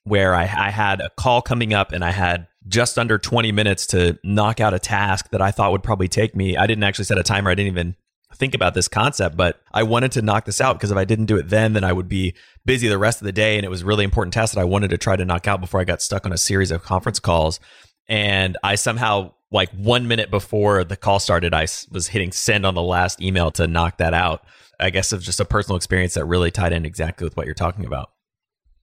where 0.02 0.34
I, 0.34 0.42
I 0.42 0.70
had 0.70 1.00
a 1.00 1.10
call 1.16 1.40
coming 1.40 1.72
up 1.72 1.92
and 1.92 2.04
I 2.04 2.10
had 2.10 2.48
just 2.66 2.98
under 2.98 3.18
20 3.18 3.52
minutes 3.52 3.86
to 3.88 4.18
knock 4.24 4.60
out 4.60 4.74
a 4.74 4.78
task 4.78 5.30
that 5.30 5.42
I 5.42 5.50
thought 5.50 5.72
would 5.72 5.82
probably 5.82 6.08
take 6.08 6.34
me. 6.34 6.56
I 6.56 6.66
didn't 6.66 6.84
actually 6.84 7.04
set 7.04 7.18
a 7.18 7.22
timer. 7.22 7.50
I 7.50 7.54
didn't 7.54 7.72
even 7.72 7.96
think 8.34 8.54
about 8.54 8.74
this 8.74 8.88
concept, 8.88 9.36
but 9.36 9.60
I 9.72 9.82
wanted 9.82 10.12
to 10.12 10.22
knock 10.22 10.44
this 10.44 10.60
out 10.60 10.74
because 10.74 10.90
if 10.90 10.96
I 10.96 11.04
didn't 11.04 11.26
do 11.26 11.36
it 11.36 11.48
then, 11.50 11.72
then 11.72 11.84
I 11.84 11.92
would 11.92 12.08
be 12.08 12.34
busy 12.64 12.88
the 12.88 12.98
rest 12.98 13.20
of 13.20 13.26
the 13.26 13.32
day. 13.32 13.56
And 13.56 13.64
it 13.64 13.68
was 13.68 13.84
really 13.84 14.04
important 14.04 14.34
task 14.34 14.54
that 14.54 14.60
I 14.60 14.64
wanted 14.64 14.90
to 14.90 14.98
try 14.98 15.16
to 15.16 15.24
knock 15.24 15.46
out 15.46 15.60
before 15.60 15.80
I 15.80 15.84
got 15.84 16.02
stuck 16.02 16.26
on 16.26 16.32
a 16.32 16.38
series 16.38 16.70
of 16.70 16.82
conference 16.82 17.20
calls. 17.20 17.60
And 18.08 18.56
I 18.62 18.74
somehow, 18.74 19.32
like 19.50 19.70
one 19.70 20.08
minute 20.08 20.30
before 20.30 20.84
the 20.84 20.96
call 20.96 21.20
started, 21.20 21.54
I 21.54 21.66
was 21.90 22.08
hitting 22.08 22.32
send 22.32 22.66
on 22.66 22.74
the 22.74 22.82
last 22.82 23.22
email 23.22 23.50
to 23.52 23.66
knock 23.66 23.98
that 23.98 24.14
out. 24.14 24.44
I 24.80 24.90
guess 24.90 25.12
it's 25.12 25.24
just 25.24 25.40
a 25.40 25.44
personal 25.44 25.76
experience 25.76 26.14
that 26.14 26.24
really 26.24 26.50
tied 26.50 26.72
in 26.72 26.84
exactly 26.84 27.24
with 27.24 27.36
what 27.36 27.46
you're 27.46 27.54
talking 27.54 27.86
about. 27.86 28.10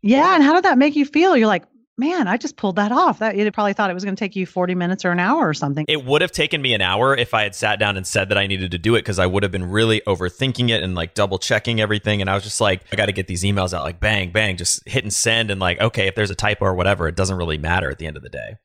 Yeah. 0.02 0.34
And 0.34 0.44
how 0.44 0.54
did 0.54 0.64
that 0.64 0.78
make 0.78 0.96
you 0.96 1.06
feel? 1.06 1.36
You're 1.36 1.48
like, 1.48 1.66
man, 2.02 2.28
I 2.28 2.36
just 2.38 2.58
pulled 2.58 2.78
that 2.78 2.92
off. 2.92 3.20
That 3.20 3.38
you 3.38 3.50
probably 3.52 3.74
thought 3.74 3.92
it 3.92 3.94
was 3.94 4.04
going 4.04 4.16
to 4.16 4.20
take 4.20 4.36
you 4.36 4.46
40 4.46 4.74
minutes 4.76 5.06
or 5.06 5.12
an 5.12 5.20
hour 5.20 5.48
or 5.48 5.54
something. 5.54 5.86
It 5.88 6.04
would 6.04 6.22
have 6.22 6.32
taken 6.32 6.62
me 6.62 6.74
an 6.74 6.82
hour 6.82 7.16
if 7.16 7.34
I 7.34 7.44
had 7.44 7.54
sat 7.56 7.80
down 7.80 7.96
and 7.96 8.06
said 8.06 8.30
that 8.30 8.38
I 8.38 8.48
needed 8.48 8.72
to 8.72 8.80
do 8.80 8.96
it 8.96 9.00
because 9.00 9.20
I 9.20 9.28
would 9.28 9.44
have 9.44 9.52
been 9.52 9.70
really 9.70 10.02
overthinking 10.08 10.70
it 10.70 10.84
and 10.84 10.96
like 10.96 11.14
double 11.14 11.38
checking 11.38 11.80
everything. 11.80 12.20
And 12.20 12.30
I 12.30 12.34
was 12.34 12.44
just 12.44 12.60
like, 12.60 12.82
I 12.92 12.96
got 12.96 13.06
to 13.06 13.12
get 13.12 13.28
these 13.28 13.44
emails 13.44 13.74
out 13.74 13.84
like 13.84 14.00
bang, 14.00 14.32
bang, 14.32 14.58
just 14.58 14.86
hit 14.90 15.04
and 15.04 15.14
send. 15.14 15.52
And 15.52 15.62
like, 15.62 15.80
okay, 15.80 16.08
if 16.08 16.16
there's 16.16 16.32
a 16.32 16.36
typo 16.36 16.66
or 16.66 16.74
whatever, 16.74 17.08
it 17.08 17.16
doesn't 17.16 17.38
really 17.38 17.60
matter 17.60 17.90
at 17.90 18.00
the 18.00 18.08
end 18.08 18.18
of 18.18 18.24
the 18.24 18.30
day. 18.30 18.56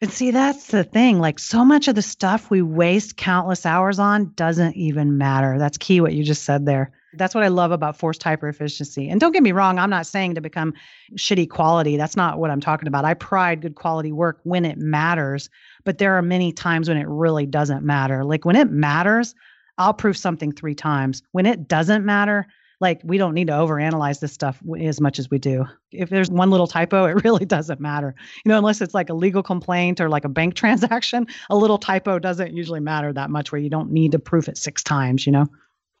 And 0.00 0.12
see, 0.12 0.30
that's 0.30 0.68
the 0.68 0.84
thing. 0.84 1.18
Like, 1.18 1.38
so 1.38 1.64
much 1.64 1.88
of 1.88 1.94
the 1.94 2.02
stuff 2.02 2.50
we 2.50 2.60
waste 2.60 3.16
countless 3.16 3.64
hours 3.64 3.98
on 3.98 4.32
doesn't 4.36 4.76
even 4.76 5.16
matter. 5.16 5.58
That's 5.58 5.78
key, 5.78 6.00
what 6.00 6.12
you 6.12 6.22
just 6.22 6.44
said 6.44 6.66
there. 6.66 6.92
That's 7.18 7.34
what 7.34 7.44
I 7.44 7.48
love 7.48 7.72
about 7.72 7.96
forced 7.96 8.22
hyper 8.22 8.48
efficiency. 8.48 9.08
And 9.08 9.20
don't 9.20 9.32
get 9.32 9.42
me 9.42 9.52
wrong, 9.52 9.78
I'm 9.78 9.90
not 9.90 10.06
saying 10.06 10.34
to 10.34 10.40
become 10.40 10.74
shitty 11.16 11.48
quality. 11.48 11.96
That's 11.96 12.16
not 12.16 12.38
what 12.38 12.50
I'm 12.50 12.60
talking 12.60 12.88
about. 12.88 13.04
I 13.04 13.14
pride 13.14 13.62
good 13.62 13.74
quality 13.74 14.12
work 14.12 14.40
when 14.44 14.64
it 14.64 14.78
matters, 14.78 15.50
but 15.84 15.98
there 15.98 16.14
are 16.14 16.22
many 16.22 16.52
times 16.52 16.88
when 16.88 16.98
it 16.98 17.08
really 17.08 17.46
doesn't 17.46 17.84
matter. 17.84 18.24
Like 18.24 18.44
when 18.44 18.56
it 18.56 18.70
matters, 18.70 19.34
I'll 19.78 19.94
prove 19.94 20.16
something 20.16 20.52
three 20.52 20.74
times. 20.74 21.22
When 21.32 21.46
it 21.46 21.68
doesn't 21.68 22.04
matter, 22.04 22.46
like 22.80 23.00
we 23.04 23.18
don't 23.18 23.34
need 23.34 23.46
to 23.46 23.54
overanalyze 23.54 24.20
this 24.20 24.32
stuff 24.32 24.60
as 24.78 25.00
much 25.00 25.18
as 25.18 25.30
we 25.30 25.38
do. 25.38 25.64
If 25.92 26.10
there's 26.10 26.30
one 26.30 26.50
little 26.50 26.66
typo, 26.66 27.04
it 27.06 27.16
really 27.24 27.44
doesn't 27.44 27.80
matter. 27.80 28.14
You 28.44 28.50
know, 28.50 28.58
unless 28.58 28.80
it's 28.80 28.94
like 28.94 29.08
a 29.08 29.14
legal 29.14 29.42
complaint 29.42 30.00
or 30.00 30.08
like 30.08 30.24
a 30.24 30.28
bank 30.28 30.54
transaction, 30.56 31.26
a 31.50 31.56
little 31.56 31.78
typo 31.78 32.18
doesn't 32.18 32.54
usually 32.54 32.80
matter 32.80 33.12
that 33.12 33.30
much 33.30 33.52
where 33.52 33.60
you 33.60 33.70
don't 33.70 33.90
need 33.90 34.12
to 34.12 34.18
proof 34.18 34.48
it 34.48 34.58
six 34.58 34.82
times, 34.82 35.26
you 35.26 35.32
know? 35.32 35.46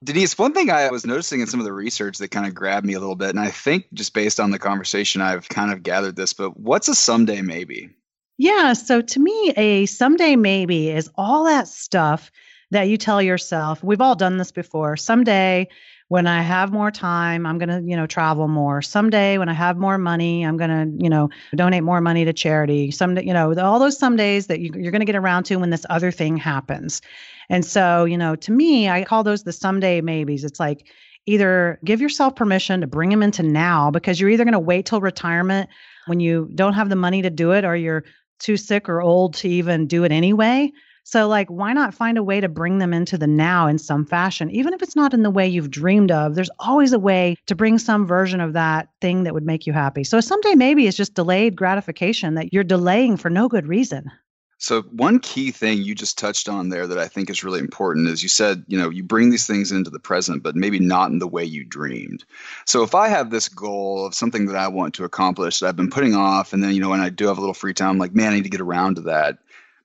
Denise, 0.06 0.38
one 0.38 0.52
thing 0.52 0.70
I 0.70 0.88
was 0.92 1.04
noticing 1.04 1.40
in 1.40 1.48
some 1.48 1.58
of 1.58 1.66
the 1.66 1.72
research 1.72 2.18
that 2.18 2.30
kind 2.30 2.46
of 2.46 2.54
grabbed 2.54 2.86
me 2.86 2.94
a 2.94 3.00
little 3.00 3.16
bit, 3.16 3.30
and 3.30 3.40
I 3.40 3.50
think 3.50 3.86
just 3.92 4.14
based 4.14 4.38
on 4.38 4.52
the 4.52 4.58
conversation, 4.58 5.20
I've 5.20 5.48
kind 5.48 5.72
of 5.72 5.82
gathered 5.82 6.14
this, 6.14 6.32
but 6.32 6.56
what's 6.56 6.86
a 6.86 6.94
someday 6.94 7.42
maybe? 7.42 7.90
Yeah. 8.38 8.74
So 8.74 9.02
to 9.02 9.20
me, 9.20 9.52
a 9.56 9.86
someday 9.86 10.36
maybe 10.36 10.90
is 10.90 11.10
all 11.16 11.46
that 11.46 11.66
stuff 11.66 12.30
that 12.70 12.84
you 12.84 12.96
tell 12.96 13.20
yourself. 13.20 13.82
We've 13.82 14.00
all 14.00 14.14
done 14.14 14.36
this 14.38 14.52
before. 14.52 14.96
Someday, 14.96 15.68
when 16.08 16.26
I 16.26 16.40
have 16.42 16.72
more 16.72 16.90
time, 16.90 17.46
I'm 17.46 17.58
going 17.58 17.68
to, 17.68 17.82
you 17.88 17.96
know, 17.96 18.06
travel 18.06 18.46
more. 18.46 18.80
Someday 18.80 19.38
when 19.38 19.48
I 19.48 19.52
have 19.52 19.76
more 19.76 19.98
money, 19.98 20.44
I'm 20.44 20.56
going 20.56 20.70
to, 20.70 21.02
you 21.04 21.10
know, 21.10 21.30
donate 21.54 21.82
more 21.82 22.00
money 22.00 22.24
to 22.24 22.32
charity. 22.32 22.92
Someday, 22.92 23.24
you 23.24 23.32
know, 23.32 23.54
all 23.58 23.80
those 23.80 23.98
some 23.98 24.16
days 24.16 24.46
that 24.46 24.60
you, 24.60 24.70
you're 24.76 24.92
going 24.92 25.00
to 25.00 25.06
get 25.06 25.16
around 25.16 25.44
to 25.44 25.56
when 25.56 25.70
this 25.70 25.84
other 25.90 26.12
thing 26.12 26.36
happens. 26.36 27.02
And 27.48 27.64
so, 27.64 28.04
you 28.04 28.16
know, 28.16 28.36
to 28.36 28.52
me, 28.52 28.88
I 28.88 29.04
call 29.04 29.24
those 29.24 29.42
the 29.42 29.52
someday 29.52 30.00
maybes. 30.00 30.44
It's 30.44 30.60
like 30.60 30.86
either 31.26 31.80
give 31.84 32.00
yourself 32.00 32.36
permission 32.36 32.82
to 32.82 32.86
bring 32.86 33.10
them 33.10 33.22
into 33.22 33.42
now 33.42 33.90
because 33.90 34.20
you're 34.20 34.30
either 34.30 34.44
going 34.44 34.52
to 34.52 34.60
wait 34.60 34.86
till 34.86 35.00
retirement 35.00 35.68
when 36.06 36.20
you 36.20 36.48
don't 36.54 36.74
have 36.74 36.88
the 36.88 36.96
money 36.96 37.22
to 37.22 37.30
do 37.30 37.50
it 37.50 37.64
or 37.64 37.74
you're 37.74 38.04
too 38.38 38.56
sick 38.56 38.88
or 38.88 39.02
old 39.02 39.34
to 39.34 39.48
even 39.48 39.88
do 39.88 40.04
it 40.04 40.12
anyway 40.12 40.70
so, 41.08 41.28
like, 41.28 41.48
why 41.48 41.72
not 41.72 41.94
find 41.94 42.18
a 42.18 42.22
way 42.24 42.40
to 42.40 42.48
bring 42.48 42.78
them 42.78 42.92
into 42.92 43.16
the 43.16 43.28
now 43.28 43.68
in 43.68 43.78
some 43.78 44.04
fashion? 44.04 44.50
Even 44.50 44.74
if 44.74 44.82
it's 44.82 44.96
not 44.96 45.14
in 45.14 45.22
the 45.22 45.30
way 45.30 45.46
you've 45.46 45.70
dreamed 45.70 46.10
of, 46.10 46.34
there's 46.34 46.50
always 46.58 46.92
a 46.92 46.98
way 46.98 47.36
to 47.46 47.54
bring 47.54 47.78
some 47.78 48.08
version 48.08 48.40
of 48.40 48.54
that 48.54 48.88
thing 49.00 49.22
that 49.22 49.32
would 49.32 49.46
make 49.46 49.68
you 49.68 49.72
happy. 49.72 50.02
So, 50.02 50.18
someday 50.20 50.56
maybe 50.56 50.88
it's 50.88 50.96
just 50.96 51.14
delayed 51.14 51.54
gratification 51.54 52.34
that 52.34 52.52
you're 52.52 52.64
delaying 52.64 53.18
for 53.18 53.30
no 53.30 53.48
good 53.48 53.68
reason. 53.68 54.10
So 54.58 54.82
one 54.82 55.20
key 55.20 55.50
thing 55.50 55.82
you 55.82 55.94
just 55.94 56.16
touched 56.18 56.48
on 56.48 56.70
there 56.70 56.86
that 56.86 56.98
I 56.98 57.08
think 57.08 57.28
is 57.28 57.44
really 57.44 57.60
important 57.60 58.08
is 58.08 58.22
you 58.22 58.28
said, 58.28 58.64
you 58.66 58.78
know, 58.78 58.88
you 58.88 59.02
bring 59.02 59.28
these 59.28 59.46
things 59.46 59.70
into 59.70 59.90
the 59.90 60.00
present, 60.00 60.42
but 60.42 60.56
maybe 60.56 60.78
not 60.78 61.10
in 61.10 61.18
the 61.18 61.28
way 61.28 61.44
you 61.44 61.62
dreamed. 61.62 62.24
So 62.64 62.82
if 62.82 62.94
I 62.94 63.08
have 63.08 63.30
this 63.30 63.50
goal 63.50 64.06
of 64.06 64.14
something 64.14 64.46
that 64.46 64.56
I 64.56 64.68
want 64.68 64.94
to 64.94 65.04
accomplish 65.04 65.58
that 65.58 65.68
I've 65.68 65.76
been 65.76 65.90
putting 65.90 66.14
off, 66.14 66.54
and 66.54 66.64
then, 66.64 66.74
you 66.74 66.80
know, 66.80 66.88
when 66.88 67.00
I 67.00 67.10
do 67.10 67.26
have 67.26 67.36
a 67.36 67.40
little 67.40 67.54
free 67.54 67.74
time, 67.74 67.90
I'm 67.90 67.98
like, 67.98 68.14
man, 68.14 68.32
I 68.32 68.36
need 68.36 68.44
to 68.44 68.50
get 68.50 68.62
around 68.62 68.94
to 68.94 69.02
that 69.02 69.38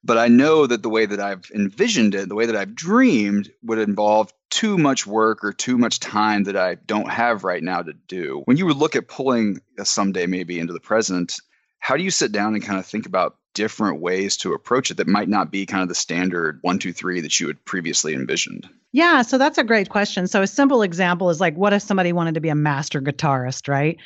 but 0.03 0.17
I 0.17 0.27
know 0.27 0.65
that 0.65 0.81
the 0.81 0.89
way 0.89 1.05
that 1.05 1.19
I've 1.19 1.49
envisioned 1.53 2.15
it, 2.15 2.29
the 2.29 2.35
way 2.35 2.47
that 2.47 2.55
I've 2.55 2.75
dreamed, 2.75 3.51
would 3.63 3.79
involve 3.79 4.33
too 4.49 4.77
much 4.77 5.07
work 5.07 5.43
or 5.43 5.53
too 5.53 5.77
much 5.77 5.99
time 5.99 6.43
that 6.45 6.57
I 6.57 6.75
don't 6.75 7.09
have 7.09 7.43
right 7.43 7.63
now 7.63 7.81
to 7.81 7.93
do. 7.93 8.41
When 8.45 8.57
you 8.57 8.65
would 8.65 8.77
look 8.77 8.95
at 8.95 9.07
pulling 9.07 9.61
someday 9.83 10.25
maybe 10.25 10.59
into 10.59 10.73
the 10.73 10.79
present, 10.79 11.35
how 11.79 11.97
do 11.97 12.03
you 12.03 12.11
sit 12.11 12.31
down 12.31 12.53
and 12.53 12.63
kind 12.63 12.79
of 12.79 12.85
think 12.85 13.05
about 13.05 13.37
different 13.53 14.01
ways 14.01 14.37
to 14.37 14.53
approach 14.53 14.91
it 14.91 14.97
that 14.97 15.07
might 15.07 15.27
not 15.27 15.51
be 15.51 15.65
kind 15.65 15.83
of 15.83 15.89
the 15.89 15.95
standard 15.95 16.59
one, 16.61 16.79
two, 16.79 16.93
three 16.93 17.21
that 17.21 17.39
you 17.39 17.47
had 17.47 17.63
previously 17.65 18.13
envisioned? 18.13 18.67
Yeah, 18.91 19.21
so 19.21 19.37
that's 19.37 19.57
a 19.57 19.63
great 19.63 19.89
question. 19.89 20.27
So, 20.27 20.41
a 20.41 20.47
simple 20.47 20.83
example 20.83 21.29
is 21.29 21.39
like, 21.39 21.55
what 21.55 21.73
if 21.73 21.81
somebody 21.81 22.13
wanted 22.13 22.35
to 22.35 22.41
be 22.41 22.49
a 22.49 22.55
master 22.55 23.01
guitarist, 23.01 23.67
right? 23.67 23.97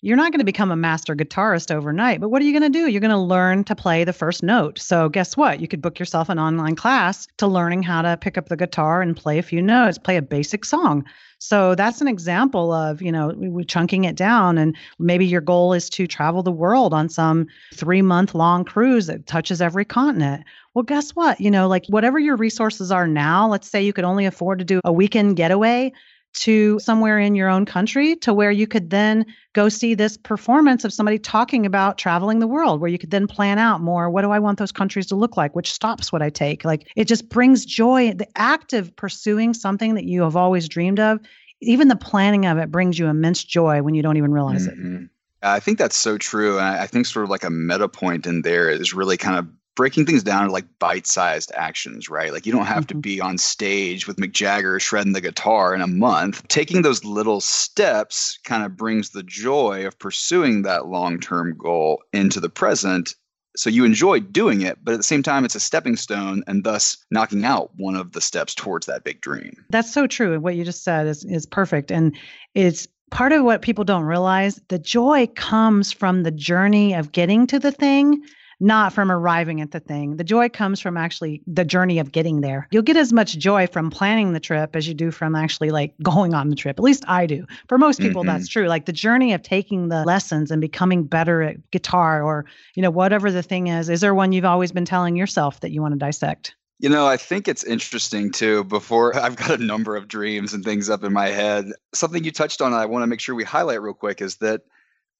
You're 0.00 0.16
not 0.16 0.30
going 0.30 0.38
to 0.38 0.44
become 0.44 0.70
a 0.70 0.76
master 0.76 1.16
guitarist 1.16 1.74
overnight, 1.74 2.20
but 2.20 2.28
what 2.28 2.40
are 2.40 2.44
you 2.44 2.58
going 2.58 2.72
to 2.72 2.78
do? 2.78 2.88
You're 2.88 3.00
going 3.00 3.10
to 3.10 3.18
learn 3.18 3.64
to 3.64 3.74
play 3.74 4.04
the 4.04 4.12
first 4.12 4.44
note. 4.44 4.78
So, 4.78 5.08
guess 5.08 5.36
what? 5.36 5.60
You 5.60 5.66
could 5.66 5.82
book 5.82 5.98
yourself 5.98 6.28
an 6.28 6.38
online 6.38 6.76
class 6.76 7.26
to 7.38 7.48
learning 7.48 7.82
how 7.82 8.02
to 8.02 8.16
pick 8.16 8.38
up 8.38 8.48
the 8.48 8.56
guitar 8.56 9.02
and 9.02 9.16
play 9.16 9.38
a 9.38 9.42
few 9.42 9.60
notes, 9.60 9.98
play 9.98 10.16
a 10.16 10.22
basic 10.22 10.64
song. 10.64 11.04
So 11.40 11.74
that's 11.74 12.00
an 12.00 12.08
example 12.08 12.72
of, 12.72 13.00
you 13.00 13.12
know, 13.12 13.32
chunking 13.66 14.04
it 14.04 14.16
down. 14.16 14.58
And 14.58 14.76
maybe 14.98 15.24
your 15.24 15.40
goal 15.40 15.72
is 15.72 15.88
to 15.90 16.06
travel 16.06 16.42
the 16.42 16.52
world 16.52 16.92
on 16.92 17.08
some 17.08 17.46
three 17.74 18.02
month 18.02 18.34
long 18.34 18.64
cruise 18.64 19.06
that 19.06 19.26
touches 19.26 19.62
every 19.62 19.84
continent. 19.84 20.44
Well, 20.74 20.82
guess 20.82 21.10
what? 21.12 21.40
You 21.40 21.50
know, 21.50 21.68
like 21.68 21.86
whatever 21.88 22.18
your 22.18 22.36
resources 22.36 22.92
are 22.92 23.06
now, 23.06 23.48
let's 23.48 23.68
say 23.68 23.82
you 23.82 23.92
could 23.92 24.04
only 24.04 24.26
afford 24.26 24.58
to 24.58 24.64
do 24.64 24.80
a 24.84 24.92
weekend 24.92 25.36
getaway 25.36 25.92
to 26.38 26.78
somewhere 26.78 27.18
in 27.18 27.34
your 27.34 27.48
own 27.48 27.64
country 27.64 28.14
to 28.16 28.32
where 28.32 28.50
you 28.50 28.66
could 28.66 28.90
then 28.90 29.26
go 29.54 29.68
see 29.68 29.94
this 29.94 30.16
performance 30.16 30.84
of 30.84 30.92
somebody 30.92 31.18
talking 31.18 31.66
about 31.66 31.98
traveling 31.98 32.38
the 32.38 32.46
world 32.46 32.80
where 32.80 32.90
you 32.90 32.98
could 32.98 33.10
then 33.10 33.26
plan 33.26 33.58
out 33.58 33.80
more 33.80 34.08
what 34.08 34.22
do 34.22 34.30
i 34.30 34.38
want 34.38 34.58
those 34.58 34.72
countries 34.72 35.06
to 35.06 35.16
look 35.16 35.36
like 35.36 35.54
which 35.56 35.72
stops 35.72 36.12
would 36.12 36.22
i 36.22 36.30
take 36.30 36.64
like 36.64 36.88
it 36.96 37.06
just 37.06 37.28
brings 37.28 37.64
joy 37.64 38.12
the 38.12 38.28
act 38.36 38.72
of 38.72 38.94
pursuing 38.96 39.52
something 39.52 39.94
that 39.94 40.04
you 40.04 40.22
have 40.22 40.36
always 40.36 40.68
dreamed 40.68 41.00
of 41.00 41.18
even 41.60 41.88
the 41.88 41.96
planning 41.96 42.46
of 42.46 42.56
it 42.58 42.70
brings 42.70 42.98
you 42.98 43.06
immense 43.06 43.42
joy 43.42 43.82
when 43.82 43.94
you 43.94 44.02
don't 44.02 44.16
even 44.16 44.32
realize 44.32 44.68
mm-hmm. 44.68 45.04
it 45.04 45.10
I 45.40 45.60
think 45.60 45.78
that's 45.78 45.96
so 45.96 46.18
true. 46.18 46.58
And 46.58 46.66
I 46.66 46.86
think 46.86 47.06
sort 47.06 47.22
of 47.22 47.30
like 47.30 47.44
a 47.44 47.50
meta 47.50 47.88
point 47.88 48.26
in 48.26 48.42
there 48.42 48.68
is 48.68 48.92
really 48.92 49.16
kind 49.16 49.38
of 49.38 49.46
breaking 49.78 50.04
things 50.04 50.24
down 50.24 50.44
to 50.44 50.52
like 50.52 50.64
bite-sized 50.80 51.52
actions, 51.54 52.10
right? 52.10 52.32
Like 52.32 52.46
you 52.46 52.52
don't 52.52 52.66
have 52.66 52.88
mm-hmm. 52.88 52.96
to 52.96 53.00
be 53.00 53.20
on 53.20 53.38
stage 53.38 54.08
with 54.08 54.16
Mick 54.16 54.32
Jagger 54.32 54.80
shredding 54.80 55.12
the 55.12 55.20
guitar 55.20 55.72
in 55.72 55.80
a 55.80 55.86
month. 55.86 56.48
Taking 56.48 56.82
those 56.82 57.04
little 57.04 57.40
steps 57.40 58.40
kind 58.42 58.64
of 58.64 58.76
brings 58.76 59.10
the 59.10 59.22
joy 59.22 59.86
of 59.86 59.96
pursuing 59.96 60.62
that 60.62 60.86
long-term 60.86 61.56
goal 61.56 62.02
into 62.12 62.40
the 62.40 62.48
present. 62.48 63.14
So 63.56 63.70
you 63.70 63.84
enjoy 63.84 64.18
doing 64.18 64.62
it, 64.62 64.78
but 64.82 64.94
at 64.94 64.96
the 64.96 65.04
same 65.04 65.22
time, 65.22 65.44
it's 65.44 65.54
a 65.54 65.60
stepping 65.60 65.94
stone 65.94 66.42
and 66.48 66.64
thus 66.64 66.96
knocking 67.12 67.44
out 67.44 67.70
one 67.76 67.94
of 67.94 68.10
the 68.10 68.20
steps 68.20 68.56
towards 68.56 68.86
that 68.86 69.04
big 69.04 69.20
dream. 69.20 69.64
That's 69.70 69.92
so 69.92 70.08
true. 70.08 70.34
And 70.34 70.42
what 70.42 70.56
you 70.56 70.64
just 70.64 70.82
said 70.82 71.06
is, 71.06 71.24
is 71.24 71.46
perfect. 71.46 71.92
And 71.92 72.16
it's 72.52 72.88
part 73.12 73.30
of 73.30 73.44
what 73.44 73.62
people 73.62 73.84
don't 73.84 74.02
realize 74.02 74.60
the 74.70 74.78
joy 74.80 75.28
comes 75.36 75.92
from 75.92 76.24
the 76.24 76.32
journey 76.32 76.94
of 76.94 77.12
getting 77.12 77.46
to 77.46 77.60
the 77.60 77.70
thing 77.70 78.24
not 78.60 78.92
from 78.92 79.10
arriving 79.10 79.60
at 79.60 79.70
the 79.70 79.80
thing. 79.80 80.16
The 80.16 80.24
joy 80.24 80.48
comes 80.48 80.80
from 80.80 80.96
actually 80.96 81.42
the 81.46 81.64
journey 81.64 81.98
of 81.98 82.12
getting 82.12 82.40
there. 82.40 82.66
You'll 82.70 82.82
get 82.82 82.96
as 82.96 83.12
much 83.12 83.38
joy 83.38 83.66
from 83.66 83.90
planning 83.90 84.32
the 84.32 84.40
trip 84.40 84.74
as 84.74 84.88
you 84.88 84.94
do 84.94 85.10
from 85.10 85.34
actually 85.34 85.70
like 85.70 85.94
going 86.02 86.34
on 86.34 86.50
the 86.50 86.56
trip. 86.56 86.78
At 86.78 86.82
least 86.82 87.04
I 87.06 87.26
do. 87.26 87.46
For 87.68 87.78
most 87.78 88.00
people, 88.00 88.22
mm-hmm. 88.22 88.30
that's 88.30 88.48
true. 88.48 88.66
Like 88.66 88.86
the 88.86 88.92
journey 88.92 89.32
of 89.32 89.42
taking 89.42 89.88
the 89.88 90.04
lessons 90.04 90.50
and 90.50 90.60
becoming 90.60 91.04
better 91.04 91.42
at 91.42 91.70
guitar 91.70 92.22
or, 92.22 92.46
you 92.74 92.82
know, 92.82 92.90
whatever 92.90 93.30
the 93.30 93.42
thing 93.42 93.68
is. 93.68 93.88
Is 93.88 94.00
there 94.00 94.14
one 94.14 94.32
you've 94.32 94.44
always 94.44 94.72
been 94.72 94.84
telling 94.84 95.16
yourself 95.16 95.60
that 95.60 95.70
you 95.70 95.80
want 95.80 95.92
to 95.92 95.98
dissect? 95.98 96.54
You 96.80 96.88
know, 96.88 97.06
I 97.06 97.16
think 97.16 97.48
it's 97.48 97.64
interesting 97.64 98.30
too. 98.30 98.64
Before 98.64 99.16
I've 99.20 99.36
got 99.36 99.50
a 99.50 99.64
number 99.64 99.96
of 99.96 100.08
dreams 100.08 100.52
and 100.52 100.64
things 100.64 100.90
up 100.90 101.04
in 101.04 101.12
my 101.12 101.28
head. 101.28 101.66
Something 101.92 102.24
you 102.24 102.30
touched 102.32 102.60
on, 102.60 102.72
I 102.72 102.86
want 102.86 103.02
to 103.02 103.06
make 103.06 103.20
sure 103.20 103.34
we 103.34 103.44
highlight 103.44 103.82
real 103.82 103.94
quick 103.94 104.20
is 104.20 104.36
that 104.36 104.62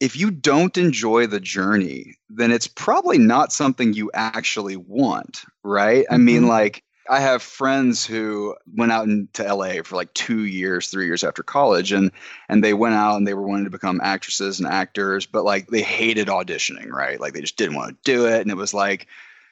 if 0.00 0.16
you 0.16 0.30
don't 0.30 0.76
enjoy 0.76 1.26
the 1.26 1.40
journey, 1.40 2.14
then 2.30 2.52
it's 2.52 2.68
probably 2.68 3.18
not 3.18 3.52
something 3.52 3.92
you 3.92 4.10
actually 4.14 4.76
want, 4.76 5.44
right? 5.62 6.04
Mm-hmm. 6.04 6.14
I 6.14 6.18
mean, 6.18 6.40
mm-hmm. 6.42 6.48
like, 6.50 6.84
I 7.10 7.20
have 7.20 7.42
friends 7.42 8.04
who 8.04 8.54
went 8.74 8.92
out 8.92 9.06
into 9.06 9.42
LA 9.42 9.82
for 9.82 9.96
like 9.96 10.12
two 10.12 10.44
years, 10.44 10.88
three 10.88 11.06
years 11.06 11.24
after 11.24 11.42
college, 11.42 11.92
and 11.92 12.12
and 12.50 12.62
they 12.62 12.74
went 12.74 12.96
out 12.96 13.16
and 13.16 13.26
they 13.26 13.32
were 13.32 13.46
wanting 13.46 13.64
to 13.64 13.70
become 13.70 14.00
actresses 14.02 14.60
and 14.60 14.68
actors, 14.68 15.24
but 15.24 15.42
like 15.42 15.68
they 15.68 15.80
hated 15.80 16.28
auditioning, 16.28 16.90
right? 16.90 17.18
Like 17.18 17.32
they 17.32 17.40
just 17.40 17.56
didn't 17.56 17.76
want 17.76 17.90
to 17.90 18.12
do 18.12 18.26
it, 18.26 18.42
and 18.42 18.50
it 18.50 18.58
was 18.58 18.74
like 18.74 19.06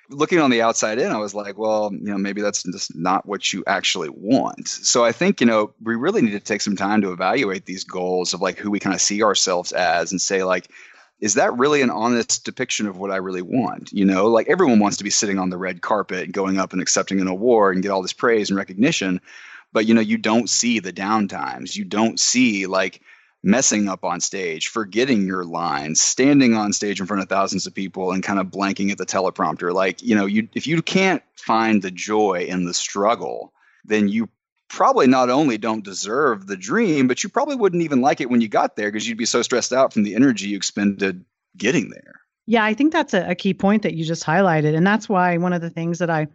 looking 0.09 0.39
on 0.39 0.51
the 0.51 0.63
outside 0.63 0.99
in, 0.99 1.11
I 1.11 1.19
was 1.19 1.35
like, 1.35 1.59
well, 1.59 1.91
you 1.93 2.11
know, 2.11 2.19
maybe 2.19 2.41
that's 2.41 2.63
just 2.63 2.95
not 2.95 3.27
what 3.27 3.53
you 3.53 3.65
actually 3.67 4.09
want. 4.09 4.69
So 4.69 5.05
I 5.05 5.13
think, 5.13 5.41
you 5.41 5.47
know, 5.47 5.73
we 5.83 5.95
really 5.95 6.23
need 6.23 6.33
to 6.33 6.41
take 6.41 6.61
some 6.61 6.77
time 6.77 7.03
to 7.03 7.13
evaluate 7.13 7.65
these 7.65 7.85
goals 7.85 8.35
of 8.35 8.41
like 8.41 8.59
who 8.59 8.71
we 8.71 8.81
kind 8.81 8.95
of 8.95 9.01
see 9.01 9.23
ourselves 9.23 9.73
as 9.73 10.13
and 10.13 10.21
say, 10.21 10.45
like, 10.45 10.69
is 11.21 11.35
that 11.35 11.57
really 11.57 11.83
an 11.83 11.91
honest 11.91 12.45
depiction 12.45 12.87
of 12.87 12.99
what 12.99 13.11
I 13.11 13.17
really 13.17 13.43
want? 13.43 13.93
You 13.93 14.05
know, 14.05 14.27
like 14.27 14.49
everyone 14.49 14.79
wants 14.79 14.99
to 14.99 15.05
be 15.05 15.11
sitting 15.11 15.39
on 15.39 15.51
the 15.51 15.57
red 15.57 15.81
carpet 15.81 16.25
and 16.25 16.33
going 16.33 16.59
up 16.59 16.73
and 16.73 16.83
accepting 16.83 17.21
an 17.21 17.29
award 17.29 17.75
and 17.75 17.83
get 17.83 17.91
all 17.91 18.03
this 18.03 18.13
praise 18.13 18.51
and 18.51 18.59
recognition. 18.59 19.21
But, 19.73 19.87
you 19.87 19.95
know, 19.95 20.01
you 20.01 20.19
don't 20.19 20.49
see 20.49 20.79
the 20.79 20.93
downtimes. 20.93 21.75
You 21.75 21.85
don't 21.85 22.21
see 22.21 22.67
like, 22.67 23.01
messing 23.47 23.89
up 23.89 24.05
on 24.05 24.21
stage, 24.21 24.67
forgetting 24.67 25.25
your 25.25 25.45
lines, 25.45 26.01
standing 26.01 26.55
on 26.55 26.73
stage 26.73 27.01
in 27.01 27.07
front 27.07 27.23
of 27.23 27.29
thousands 27.29 27.65
of 27.65 27.73
people 27.73 28.11
and 28.11 28.25
kind 28.25 28.41
of 28.41 28.49
blanking 28.49 28.91
at 28.91 28.99
the 28.99 29.07
teleprompter. 29.07 29.73
Like, 29.73 30.03
you 30.03 30.17
know, 30.17 30.27
you 30.27 30.49
if 30.55 30.67
you 30.67 30.83
can't 30.83 31.23
find 31.37 31.81
the 31.81 31.93
joy 31.93 32.45
in 32.49 32.65
the 32.65 32.75
struggle, 32.75 33.53
then 33.85 34.09
you 34.09 34.29
probably 34.69 35.07
not 35.07 35.31
only 35.31 35.57
don't 35.57 35.85
deserve 35.85 36.49
the 36.49 36.57
dream, 36.57 37.07
but 37.07 37.23
you 37.23 37.31
probably 37.31 37.55
wouldn't 37.55 37.85
even 37.85 38.01
like 38.01 38.21
it 38.21 38.29
when 38.29 38.41
you 38.41 38.49
got 38.49 38.75
there 38.75 38.91
because 38.91 39.09
you'd 39.09 39.17
be 39.17 39.25
so 39.25 39.43
stressed 39.43 39.73
out 39.73 39.93
from 39.93 40.03
the 40.03 40.17
energy 40.17 40.49
you 40.49 40.57
expended 40.57 41.25
getting 41.57 41.91
there. 41.91 42.21
Yeah, 42.47 42.65
I 42.65 42.75
think 42.75 42.93
that's 42.93 43.15
a, 43.15 43.31
a 43.31 43.35
key 43.37 43.55
point 43.55 43.83
that 43.85 43.95
you 43.95 44.05
just 44.05 44.25
highlighted. 44.25 44.77
And 44.77 44.85
that's 44.85 45.09
why 45.09 45.37
one 45.37 45.53
of 45.53 45.63
the 45.63 45.71
things 45.71 46.01
that 46.01 46.11
I 46.11 46.27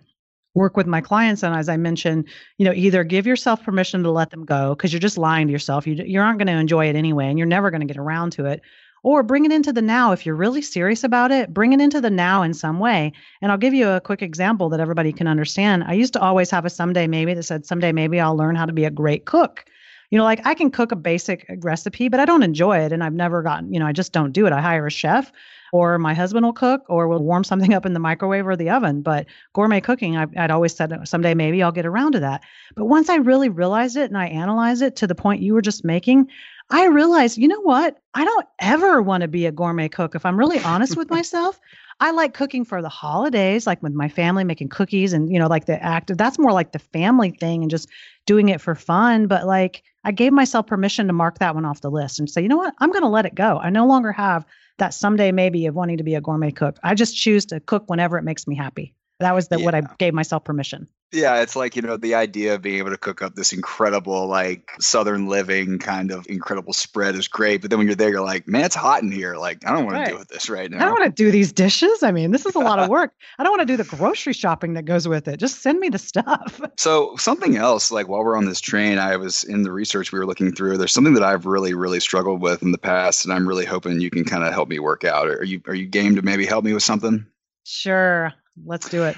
work 0.53 0.75
with 0.75 0.87
my 0.87 1.01
clients 1.01 1.43
and 1.43 1.55
as 1.55 1.69
i 1.69 1.77
mentioned 1.77 2.27
you 2.57 2.65
know 2.65 2.73
either 2.73 3.03
give 3.03 3.25
yourself 3.25 3.63
permission 3.63 4.03
to 4.03 4.11
let 4.11 4.29
them 4.31 4.45
go 4.45 4.75
because 4.75 4.91
you're 4.91 4.99
just 4.99 5.17
lying 5.17 5.47
to 5.47 5.51
yourself. 5.51 5.87
You, 5.87 5.95
you 6.05 6.19
aren't 6.19 6.39
going 6.39 6.47
to 6.47 6.53
enjoy 6.53 6.87
it 6.87 6.95
anyway 6.95 7.27
and 7.27 7.37
you're 7.37 7.47
never 7.47 7.71
going 7.71 7.81
to 7.81 7.87
get 7.87 7.97
around 7.97 8.31
to 8.33 8.45
it. 8.45 8.61
Or 9.03 9.23
bring 9.23 9.45
it 9.45 9.51
into 9.51 9.73
the 9.73 9.81
now 9.81 10.11
if 10.11 10.27
you're 10.27 10.35
really 10.35 10.61
serious 10.61 11.03
about 11.03 11.31
it 11.31 11.53
bring 11.53 11.73
it 11.73 11.81
into 11.81 12.01
the 12.01 12.09
now 12.09 12.43
in 12.43 12.53
some 12.53 12.79
way. 12.79 13.11
And 13.41 13.51
i'll 13.51 13.57
give 13.57 13.73
you 13.73 13.89
a 13.89 14.01
quick 14.01 14.21
example 14.21 14.69
that 14.69 14.79
everybody 14.79 15.11
can 15.11 15.27
understand. 15.27 15.83
I 15.85 15.93
used 15.93 16.13
to 16.13 16.21
always 16.21 16.51
have 16.51 16.65
a 16.65 16.69
someday 16.69 17.07
maybe 17.07 17.33
that 17.33 17.43
said 17.43 17.65
someday 17.65 17.91
maybe 17.91 18.19
i'll 18.19 18.37
learn 18.37 18.55
how 18.55 18.65
to 18.65 18.73
be 18.73 18.85
a 18.85 18.91
great 18.91 19.25
cook. 19.25 19.65
You 20.11 20.17
know 20.17 20.23
like 20.23 20.45
i 20.45 20.53
can 20.53 20.69
cook 20.69 20.91
a 20.91 20.95
basic 20.97 21.45
recipe 21.61 22.09
but 22.09 22.19
i 22.19 22.25
don't 22.25 22.43
enjoy 22.43 22.77
it 22.79 22.91
and 22.91 23.03
i've 23.03 23.13
never 23.13 23.41
gotten 23.41 23.73
you 23.73 23.79
know 23.79 23.87
i 23.87 23.93
just 23.93 24.11
don't 24.11 24.33
do 24.33 24.45
it. 24.45 24.53
I 24.53 24.61
hire 24.61 24.85
a 24.85 24.91
chef 24.91 25.31
or 25.71 25.97
my 25.97 26.13
husband 26.13 26.45
will 26.45 26.53
cook 26.53 26.83
or 26.89 27.07
we'll 27.07 27.23
warm 27.23 27.43
something 27.43 27.73
up 27.73 27.85
in 27.85 27.93
the 27.93 27.99
microwave 27.99 28.47
or 28.47 28.55
the 28.55 28.69
oven. 28.69 29.01
But 29.01 29.27
gourmet 29.53 29.81
cooking, 29.81 30.17
i 30.17 30.25
would 30.25 30.51
always 30.51 30.75
said 30.75 30.93
oh, 30.93 31.03
someday 31.03 31.33
maybe 31.33 31.63
I'll 31.63 31.71
get 31.71 31.85
around 31.85 32.13
to 32.13 32.19
that. 32.21 32.43
But 32.75 32.85
once 32.85 33.09
I 33.09 33.15
really 33.17 33.49
realized 33.49 33.97
it 33.97 34.09
and 34.09 34.17
I 34.17 34.27
analyzed 34.27 34.81
it 34.81 34.97
to 34.97 35.07
the 35.07 35.15
point 35.15 35.41
you 35.41 35.53
were 35.53 35.61
just 35.61 35.85
making, 35.85 36.29
I 36.71 36.87
realized, 36.87 37.37
you 37.37 37.47
know 37.47 37.61
what? 37.61 37.97
I 38.13 38.23
don't 38.23 38.47
ever 38.59 39.01
want 39.01 39.21
to 39.21 39.27
be 39.27 39.45
a 39.45 39.51
gourmet 39.51 39.89
cook. 39.89 40.15
If 40.15 40.25
I'm 40.25 40.37
really 40.37 40.59
honest 40.59 40.95
with 40.95 41.09
myself, 41.11 41.59
I 41.99 42.11
like 42.11 42.33
cooking 42.33 42.65
for 42.65 42.81
the 42.81 42.89
holidays, 42.89 43.67
like 43.67 43.83
with 43.83 43.93
my 43.93 44.09
family, 44.09 44.43
making 44.43 44.69
cookies 44.69 45.13
and, 45.13 45.31
you 45.31 45.37
know, 45.37 45.47
like 45.47 45.65
the 45.65 45.81
active, 45.83 46.17
that's 46.17 46.39
more 46.39 46.53
like 46.53 46.71
the 46.71 46.79
family 46.79 47.31
thing 47.31 47.61
and 47.61 47.69
just 47.69 47.89
doing 48.25 48.49
it 48.49 48.61
for 48.61 48.73
fun. 48.73 49.27
But 49.27 49.45
like, 49.45 49.83
I 50.03 50.11
gave 50.11 50.33
myself 50.33 50.65
permission 50.65 51.07
to 51.07 51.13
mark 51.13 51.39
that 51.39 51.53
one 51.53 51.65
off 51.65 51.81
the 51.81 51.91
list 51.91 52.19
and 52.19 52.29
say, 52.29 52.41
you 52.41 52.47
know 52.47 52.57
what? 52.57 52.73
I'm 52.79 52.91
going 52.91 53.03
to 53.03 53.09
let 53.09 53.25
it 53.25 53.35
go. 53.35 53.59
I 53.59 53.69
no 53.69 53.85
longer 53.85 54.11
have 54.11 54.45
that 54.79 54.93
someday 54.93 55.31
maybe 55.31 55.67
of 55.67 55.75
wanting 55.75 55.97
to 55.97 56.03
be 56.03 56.15
a 56.15 56.21
gourmet 56.21 56.51
cook. 56.51 56.79
I 56.83 56.95
just 56.95 57.15
choose 57.15 57.45
to 57.47 57.59
cook 57.59 57.83
whenever 57.87 58.17
it 58.17 58.23
makes 58.23 58.47
me 58.47 58.55
happy. 58.55 58.95
That 59.19 59.35
was 59.35 59.49
the, 59.49 59.59
yeah. 59.59 59.65
what 59.65 59.75
I 59.75 59.83
gave 59.99 60.15
myself 60.15 60.43
permission. 60.43 60.87
Yeah, 61.13 61.41
it's 61.41 61.57
like, 61.57 61.75
you 61.75 61.81
know, 61.81 61.97
the 61.97 62.15
idea 62.15 62.55
of 62.55 62.61
being 62.61 62.77
able 62.77 62.91
to 62.91 62.97
cook 62.97 63.21
up 63.21 63.35
this 63.35 63.51
incredible, 63.51 64.27
like 64.27 64.71
Southern 64.79 65.27
living 65.27 65.77
kind 65.77 66.09
of 66.09 66.25
incredible 66.29 66.71
spread 66.71 67.15
is 67.15 67.27
great. 67.27 67.61
But 67.61 67.69
then 67.69 67.79
when 67.79 67.87
you're 67.87 67.95
there, 67.95 68.09
you're 68.09 68.25
like, 68.25 68.47
man, 68.47 68.63
it's 68.63 68.75
hot 68.75 69.03
in 69.03 69.11
here. 69.11 69.35
Like, 69.35 69.67
I 69.67 69.73
don't 69.73 69.85
want 69.85 69.97
right. 69.97 70.05
to 70.05 70.11
deal 70.11 70.19
with 70.19 70.29
this 70.29 70.49
right 70.49 70.71
now. 70.71 70.77
I 70.77 70.85
don't 70.85 70.99
want 70.99 71.15
to 71.15 71.23
do 71.23 71.29
these 71.29 71.51
dishes. 71.51 72.01
I 72.01 72.11
mean, 72.11 72.31
this 72.31 72.45
is 72.45 72.55
a 72.55 72.59
lot 72.59 72.79
of 72.79 72.87
work. 72.89 73.13
I 73.37 73.43
don't 73.43 73.51
want 73.51 73.61
to 73.61 73.65
do 73.65 73.75
the 73.75 73.95
grocery 73.95 74.31
shopping 74.31 74.73
that 74.75 74.85
goes 74.85 75.05
with 75.05 75.27
it. 75.27 75.37
Just 75.37 75.61
send 75.61 75.79
me 75.79 75.89
the 75.89 75.99
stuff. 75.99 76.59
So, 76.77 77.15
something 77.17 77.57
else, 77.57 77.91
like 77.91 78.07
while 78.07 78.23
we're 78.23 78.35
on 78.35 78.45
this 78.45 78.59
train, 78.59 78.97
I 78.97 79.17
was 79.17 79.43
in 79.43 79.61
the 79.61 79.71
research 79.71 80.11
we 80.11 80.17
were 80.17 80.25
looking 80.25 80.51
through. 80.51 80.77
There's 80.77 80.93
something 80.93 81.13
that 81.13 81.23
I've 81.23 81.45
really, 81.45 81.75
really 81.75 81.99
struggled 81.99 82.41
with 82.41 82.63
in 82.63 82.71
the 82.71 82.79
past, 82.79 83.23
and 83.23 83.33
I'm 83.33 83.47
really 83.47 83.65
hoping 83.65 84.01
you 84.01 84.09
can 84.09 84.23
kind 84.23 84.43
of 84.43 84.51
help 84.51 84.69
me 84.69 84.79
work 84.79 85.03
out. 85.03 85.27
Are 85.27 85.43
you, 85.43 85.61
are 85.67 85.75
you 85.75 85.85
game 85.85 86.15
to 86.15 86.23
maybe 86.23 86.45
help 86.45 86.65
me 86.65 86.73
with 86.73 86.81
something? 86.81 87.25
Sure. 87.65 88.33
Let's 88.65 88.89
do 88.89 89.03
it. 89.03 89.15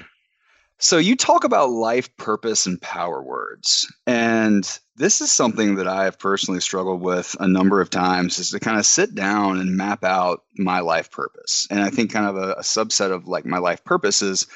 So 0.78 0.98
you 0.98 1.16
talk 1.16 1.44
about 1.44 1.70
life 1.70 2.14
purpose 2.16 2.66
and 2.66 2.80
power 2.80 3.22
words. 3.22 3.90
And 4.06 4.68
this 4.96 5.20
is 5.20 5.30
something 5.32 5.76
that 5.76 5.88
I 5.88 6.04
have 6.04 6.18
personally 6.18 6.60
struggled 6.60 7.00
with 7.00 7.36
a 7.40 7.48
number 7.48 7.80
of 7.80 7.90
times 7.90 8.38
is 8.38 8.50
to 8.50 8.60
kind 8.60 8.78
of 8.78 8.86
sit 8.86 9.14
down 9.14 9.60
and 9.60 9.76
map 9.76 10.04
out 10.04 10.42
my 10.56 10.80
life 10.80 11.10
purpose. 11.10 11.66
And 11.70 11.80
I 11.80 11.90
think 11.90 12.12
kind 12.12 12.26
of 12.26 12.36
a, 12.36 12.52
a 12.52 12.62
subset 12.62 13.12
of 13.12 13.26
like 13.26 13.46
my 13.46 13.58
life 13.58 13.84
purpose 13.84 14.20
is 14.20 14.46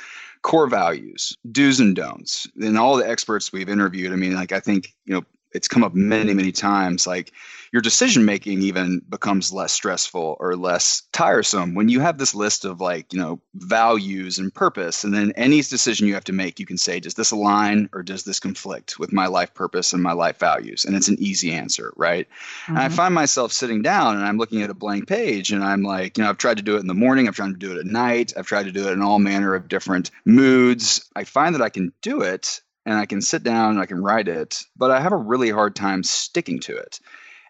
core 0.42 0.68
values, 0.68 1.36
do's 1.50 1.80
and 1.80 1.94
don'ts. 1.94 2.46
And 2.60 2.78
all 2.78 2.96
the 2.96 3.08
experts 3.08 3.52
we've 3.52 3.68
interviewed, 3.68 4.12
I 4.12 4.16
mean, 4.16 4.34
like 4.34 4.52
I 4.52 4.60
think, 4.60 4.94
you 5.04 5.14
know, 5.14 5.24
it's 5.52 5.68
come 5.68 5.84
up 5.84 5.94
many, 5.94 6.34
many 6.34 6.52
times. 6.52 7.06
Like 7.06 7.32
your 7.72 7.82
decision 7.82 8.24
making 8.24 8.62
even 8.62 9.02
becomes 9.08 9.52
less 9.52 9.72
stressful 9.72 10.36
or 10.40 10.56
less 10.56 11.02
tiresome 11.12 11.74
when 11.74 11.88
you 11.88 12.00
have 12.00 12.18
this 12.18 12.34
list 12.34 12.64
of 12.64 12.80
like, 12.80 13.12
you 13.12 13.20
know, 13.20 13.40
values 13.54 14.38
and 14.38 14.54
purpose. 14.54 15.04
And 15.04 15.12
then 15.12 15.32
any 15.36 15.60
decision 15.62 16.06
you 16.06 16.14
have 16.14 16.24
to 16.24 16.32
make, 16.32 16.60
you 16.60 16.66
can 16.66 16.78
say, 16.78 17.00
does 17.00 17.14
this 17.14 17.30
align 17.30 17.88
or 17.92 18.02
does 18.02 18.24
this 18.24 18.40
conflict 18.40 18.98
with 18.98 19.12
my 19.12 19.26
life 19.26 19.54
purpose 19.54 19.92
and 19.92 20.02
my 20.02 20.12
life 20.12 20.38
values? 20.38 20.84
And 20.84 20.96
it's 20.96 21.08
an 21.08 21.16
easy 21.18 21.52
answer, 21.52 21.92
right? 21.96 22.28
Mm-hmm. 22.28 22.72
And 22.72 22.78
I 22.78 22.86
mm-hmm. 22.86 22.94
find 22.94 23.14
myself 23.14 23.52
sitting 23.52 23.82
down 23.82 24.16
and 24.16 24.24
I'm 24.24 24.38
looking 24.38 24.62
at 24.62 24.70
a 24.70 24.74
blank 24.74 25.08
page 25.08 25.52
and 25.52 25.62
I'm 25.62 25.82
like, 25.82 26.16
you 26.16 26.24
know, 26.24 26.30
I've 26.30 26.38
tried 26.38 26.58
to 26.58 26.62
do 26.62 26.76
it 26.76 26.80
in 26.80 26.86
the 26.86 26.94
morning, 26.94 27.28
I've 27.28 27.36
tried 27.36 27.48
to 27.48 27.54
do 27.54 27.72
it 27.72 27.78
at 27.78 27.86
night, 27.86 28.32
I've 28.36 28.46
tried 28.46 28.64
to 28.64 28.72
do 28.72 28.88
it 28.88 28.92
in 28.92 29.02
all 29.02 29.18
manner 29.18 29.54
of 29.54 29.68
different 29.68 30.10
moods. 30.24 31.08
I 31.14 31.24
find 31.24 31.54
that 31.54 31.62
I 31.62 31.68
can 31.68 31.92
do 32.02 32.22
it 32.22 32.62
and 32.86 32.96
I 32.96 33.06
can 33.06 33.20
sit 33.20 33.42
down 33.42 33.72
and 33.72 33.80
I 33.80 33.86
can 33.86 34.02
write 34.02 34.28
it, 34.28 34.62
but 34.76 34.90
I 34.90 35.00
have 35.00 35.12
a 35.12 35.16
really 35.16 35.50
hard 35.50 35.76
time 35.76 36.02
sticking 36.02 36.60
to 36.60 36.76
it. 36.76 37.00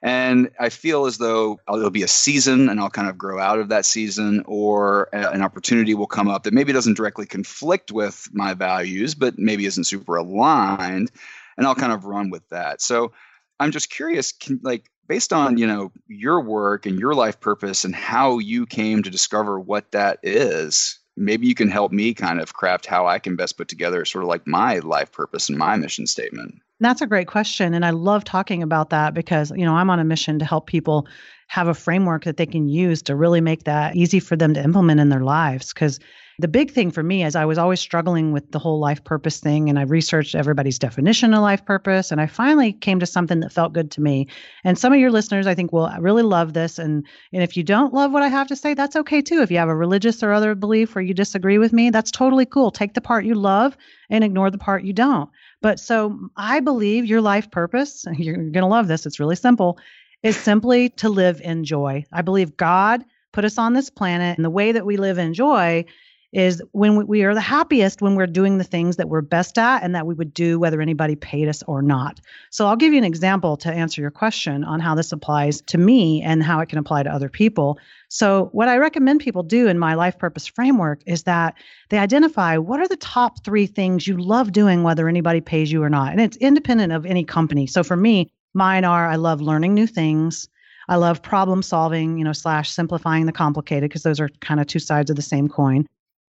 And 0.03 0.51
I 0.59 0.69
feel 0.69 1.07
as 1.07 1.19
though 1.19 1.61
uh, 1.69 1.77
it'll 1.77 1.91
be 1.91 2.03
a 2.03 2.09
season 2.09 2.69
and 2.69 2.79
I'll 2.79 2.91
kind 2.91 3.09
of 3.09 3.19
grow 3.19 3.39
out 3.41 3.59
of 3.59 3.71
that 3.71 3.85
season, 3.85 4.45
or 4.47 5.15
uh, 5.15 5.31
an 5.31 5.43
opportunity 5.43 5.95
will 5.95 6.07
come 6.07 6.29
up 6.29 6.45
that 6.45 6.55
maybe 6.55 6.73
doesn't 6.73 6.97
directly 6.97 7.27
conflict 7.27 7.91
with 7.91 8.29
my 8.33 8.55
values, 8.55 9.15
but 9.15 9.39
maybe 9.39 9.67
isn't 9.67 9.85
super 9.85 10.17
aligned. 10.17 11.11
And 11.57 11.67
I'll 11.67 11.75
kind 11.75 11.93
of 11.93 12.05
run 12.05 12.31
with 12.31 12.49
that. 12.51 12.81
So 12.81 13.13
I'm 13.59 13.73
just 13.73 13.91
curious, 13.91 14.33
can, 14.33 14.61
like, 14.63 14.89
based 15.09 15.33
on 15.33 15.57
you 15.57 15.67
know 15.67 15.91
your 16.07 16.41
work 16.41 16.87
and 16.87 17.01
your 17.01 17.15
life 17.15 17.41
purpose 17.41 17.85
and 17.85 17.95
how 17.95 18.39
you 18.39 18.67
came 18.67 19.03
to 19.03 19.11
discover 19.11 19.59
what 19.59 19.91
that 19.93 20.21
is 20.23 21.01
maybe 21.19 21.47
you 21.47 21.55
can 21.55 21.69
help 21.69 21.93
me 21.93 22.15
kind 22.15 22.41
of 22.41 22.55
craft 22.55 22.87
how 22.87 23.07
I 23.07 23.19
can 23.19 23.37
best 23.37 23.57
put 23.57 23.69
together 23.69 24.05
sort 24.05 24.25
of 24.25 24.29
like 24.29 24.47
my 24.47 24.79
life 24.79 25.13
purpose 25.13 25.49
and 25.49 25.59
my 25.59 25.77
mission 25.77 26.07
statement. 26.07 26.61
That's 26.81 27.01
a 27.01 27.07
great 27.07 27.27
question. 27.27 27.75
And 27.75 27.85
I 27.85 27.91
love 27.91 28.25
talking 28.25 28.63
about 28.63 28.91
that 28.91 29.13
because, 29.13 29.51
you 29.51 29.65
know, 29.65 29.75
I'm 29.75 29.91
on 29.91 29.99
a 29.99 30.05
mission 30.05 30.39
to 30.39 30.45
help 30.45 30.67
people 30.67 31.09
have 31.49 31.67
a 31.67 31.75
framework 31.75 32.25
that 32.25 32.37
they 32.37 32.47
can 32.47 32.69
use 32.69 33.03
to 33.03 33.17
really 33.17 33.41
make 33.41 33.65
that 33.65 33.97
easy 33.97 34.21
for 34.21 34.37
them 34.37 34.55
to 34.55 34.63
implement 34.63 35.01
in 35.01 35.09
their 35.09 35.25
lives. 35.25 35.73
Because 35.73 35.99
the 36.41 36.49
big 36.49 36.71
thing 36.71 36.93
for 36.93 37.03
me 37.03 37.25
is 37.25 37.35
I 37.35 37.47
was 37.47 37.59
always 37.59 37.81
struggling 37.81 38.31
with 38.31 38.53
the 38.53 38.61
whole 38.61 38.79
life 38.79 39.03
purpose 39.03 39.41
thing 39.41 39.69
and 39.69 39.77
I 39.77 39.83
researched 39.83 40.37
everybody's 40.37 40.79
definition 40.79 41.35
of 41.35 41.41
life 41.41 41.65
purpose 41.65 42.13
and 42.13 42.21
I 42.21 42.29
finally 42.29 42.73
came 42.73 43.01
to 43.01 43.07
something 43.07 43.41
that 43.41 43.53
felt 43.53 43.73
good 43.73 43.91
to 43.93 44.01
me. 44.01 44.29
And 44.63 44.79
some 44.79 44.93
of 44.93 45.01
your 45.01 45.11
listeners 45.11 45.49
I 45.49 45.57
think 45.57 45.73
will 45.73 45.87
uh, 45.87 45.99
really 45.99 46.23
love 46.23 46.53
this 46.53 46.79
and 46.79 47.05
and 47.33 47.43
if 47.43 47.57
you 47.57 47.65
don't 47.65 47.93
love 47.93 48.13
what 48.13 48.23
I 48.23 48.29
have 48.29 48.47
to 48.49 48.57
say 48.57 48.75
that's 48.75 48.95
okay 48.95 49.21
too. 49.21 49.43
If 49.43 49.51
you 49.51 49.59
have 49.59 49.69
a 49.69 49.75
religious 49.75 50.23
or 50.23 50.33
other 50.33 50.55
belief 50.55 50.95
or 50.95 51.01
you 51.01 51.13
disagree 51.13 51.59
with 51.59 51.73
me, 51.73 51.91
that's 51.91 52.13
totally 52.13 52.47
cool. 52.47 52.71
Take 52.71 52.95
the 52.95 53.01
part 53.01 53.25
you 53.25 53.35
love 53.35 53.77
and 54.09 54.23
ignore 54.23 54.53
the 54.53 54.59
part 54.59 54.85
you 54.85 54.93
don't. 54.93 55.29
But 55.61 55.81
so 55.81 56.31
I 56.37 56.61
believe 56.61 57.05
your 57.05 57.21
life 57.21 57.51
purpose, 57.51 58.05
you're 58.17 58.37
going 58.37 58.53
to 58.53 58.67
love 58.67 58.87
this, 58.87 59.07
it's 59.07 59.19
really 59.19 59.37
simple, 59.37 59.79
is 60.23 60.37
simply 60.37 60.91
to 60.91 61.09
live 61.09 61.41
in 61.41 61.65
joy. 61.65 62.05
I 62.13 62.23
believe 62.23 62.57
God 62.57 63.05
put 63.33 63.45
us 63.45 63.59
on 63.59 63.73
this 63.73 63.91
planet 63.91 64.39
and 64.39 64.45
the 64.45 64.51
way 64.51 64.71
that 64.71 64.87
we 64.87 64.97
live 64.97 65.19
in 65.19 65.35
joy 65.35 65.85
is 66.33 66.63
when 66.73 67.07
we 67.07 67.23
are 67.25 67.35
the 67.35 67.41
happiest 67.41 68.03
when 68.03 68.15
we're 68.15 68.27
doing 68.27 68.59
the 68.59 68.65
things 68.65 68.97
that 68.97 69.09
we're 69.09 69.23
best 69.23 69.57
at 69.57 69.83
and 69.83 69.95
that 69.95 70.07
we 70.07 70.15
would 70.15 70.35
do 70.35 70.59
whether 70.59 70.81
anybody 70.81 71.17
paid 71.17 71.49
us 71.49 71.63
or 71.63 71.81
not. 71.81 72.21
So 72.51 72.67
I'll 72.67 72.77
give 72.77 72.93
you 72.93 72.99
an 72.99 73.05
example 73.05 73.57
to 73.59 73.73
answer 73.73 74.01
your 74.01 74.11
question 74.11 74.63
on 74.63 74.81
how 74.81 74.95
this 74.95 75.13
applies 75.13 75.63
to 75.63 75.79
me 75.79 76.23
and 76.23 76.43
how 76.43 76.61
it 76.61 76.69
can 76.69 76.79
apply 76.79 77.05
to 77.05 77.13
other 77.13 77.31
people. 77.31 77.79
So 78.09 78.51
what 78.53 78.69
I 78.69 78.77
recommend 78.77 79.21
people 79.21 79.43
do 79.43 79.69
in 79.69 79.79
my 79.79 79.95
life 79.95 80.19
purpose 80.19 80.47
framework 80.47 81.01
is 81.07 81.23
that 81.23 81.55
they 81.89 81.99
identify 81.99 82.59
what 82.59 82.81
are 82.81 82.89
the 82.89 82.97
top 82.97 83.43
3 83.45 83.67
things 83.67 84.07
you 84.07 84.19
love 84.19 84.53
doing 84.53 84.83
whether 84.83 85.09
anybody 85.09 85.41
pays 85.41 85.73
you 85.73 85.83
or 85.83 85.91
not. 85.91 86.13
And 86.13 86.21
it's 86.21 86.37
independent 86.37 86.93
of 86.93 87.07
any 87.07 87.25
company. 87.25 87.67
So 87.67 87.83
for 87.83 87.97
me, 87.97 88.31
mine 88.53 88.85
are 88.85 89.09
I 89.09 89.17
love 89.17 89.41
learning 89.41 89.73
new 89.75 89.87
things. 89.87 90.49
I 90.91 90.97
love 90.97 91.23
problem 91.23 91.63
solving, 91.63 92.17
you 92.19 92.25
know, 92.25 92.33
slash 92.33 92.71
simplifying 92.71 93.27
the 93.27 93.33
complicated 93.33 93.91
because 93.91 94.03
those 94.03 94.21
are 94.21 94.31
kind 94.41 94.59
of 94.59 94.67
two 94.67 94.79
sides 94.79 95.11
of 95.11 95.17
the 95.17 95.23
same 95.23 95.49
coin. 95.49 95.87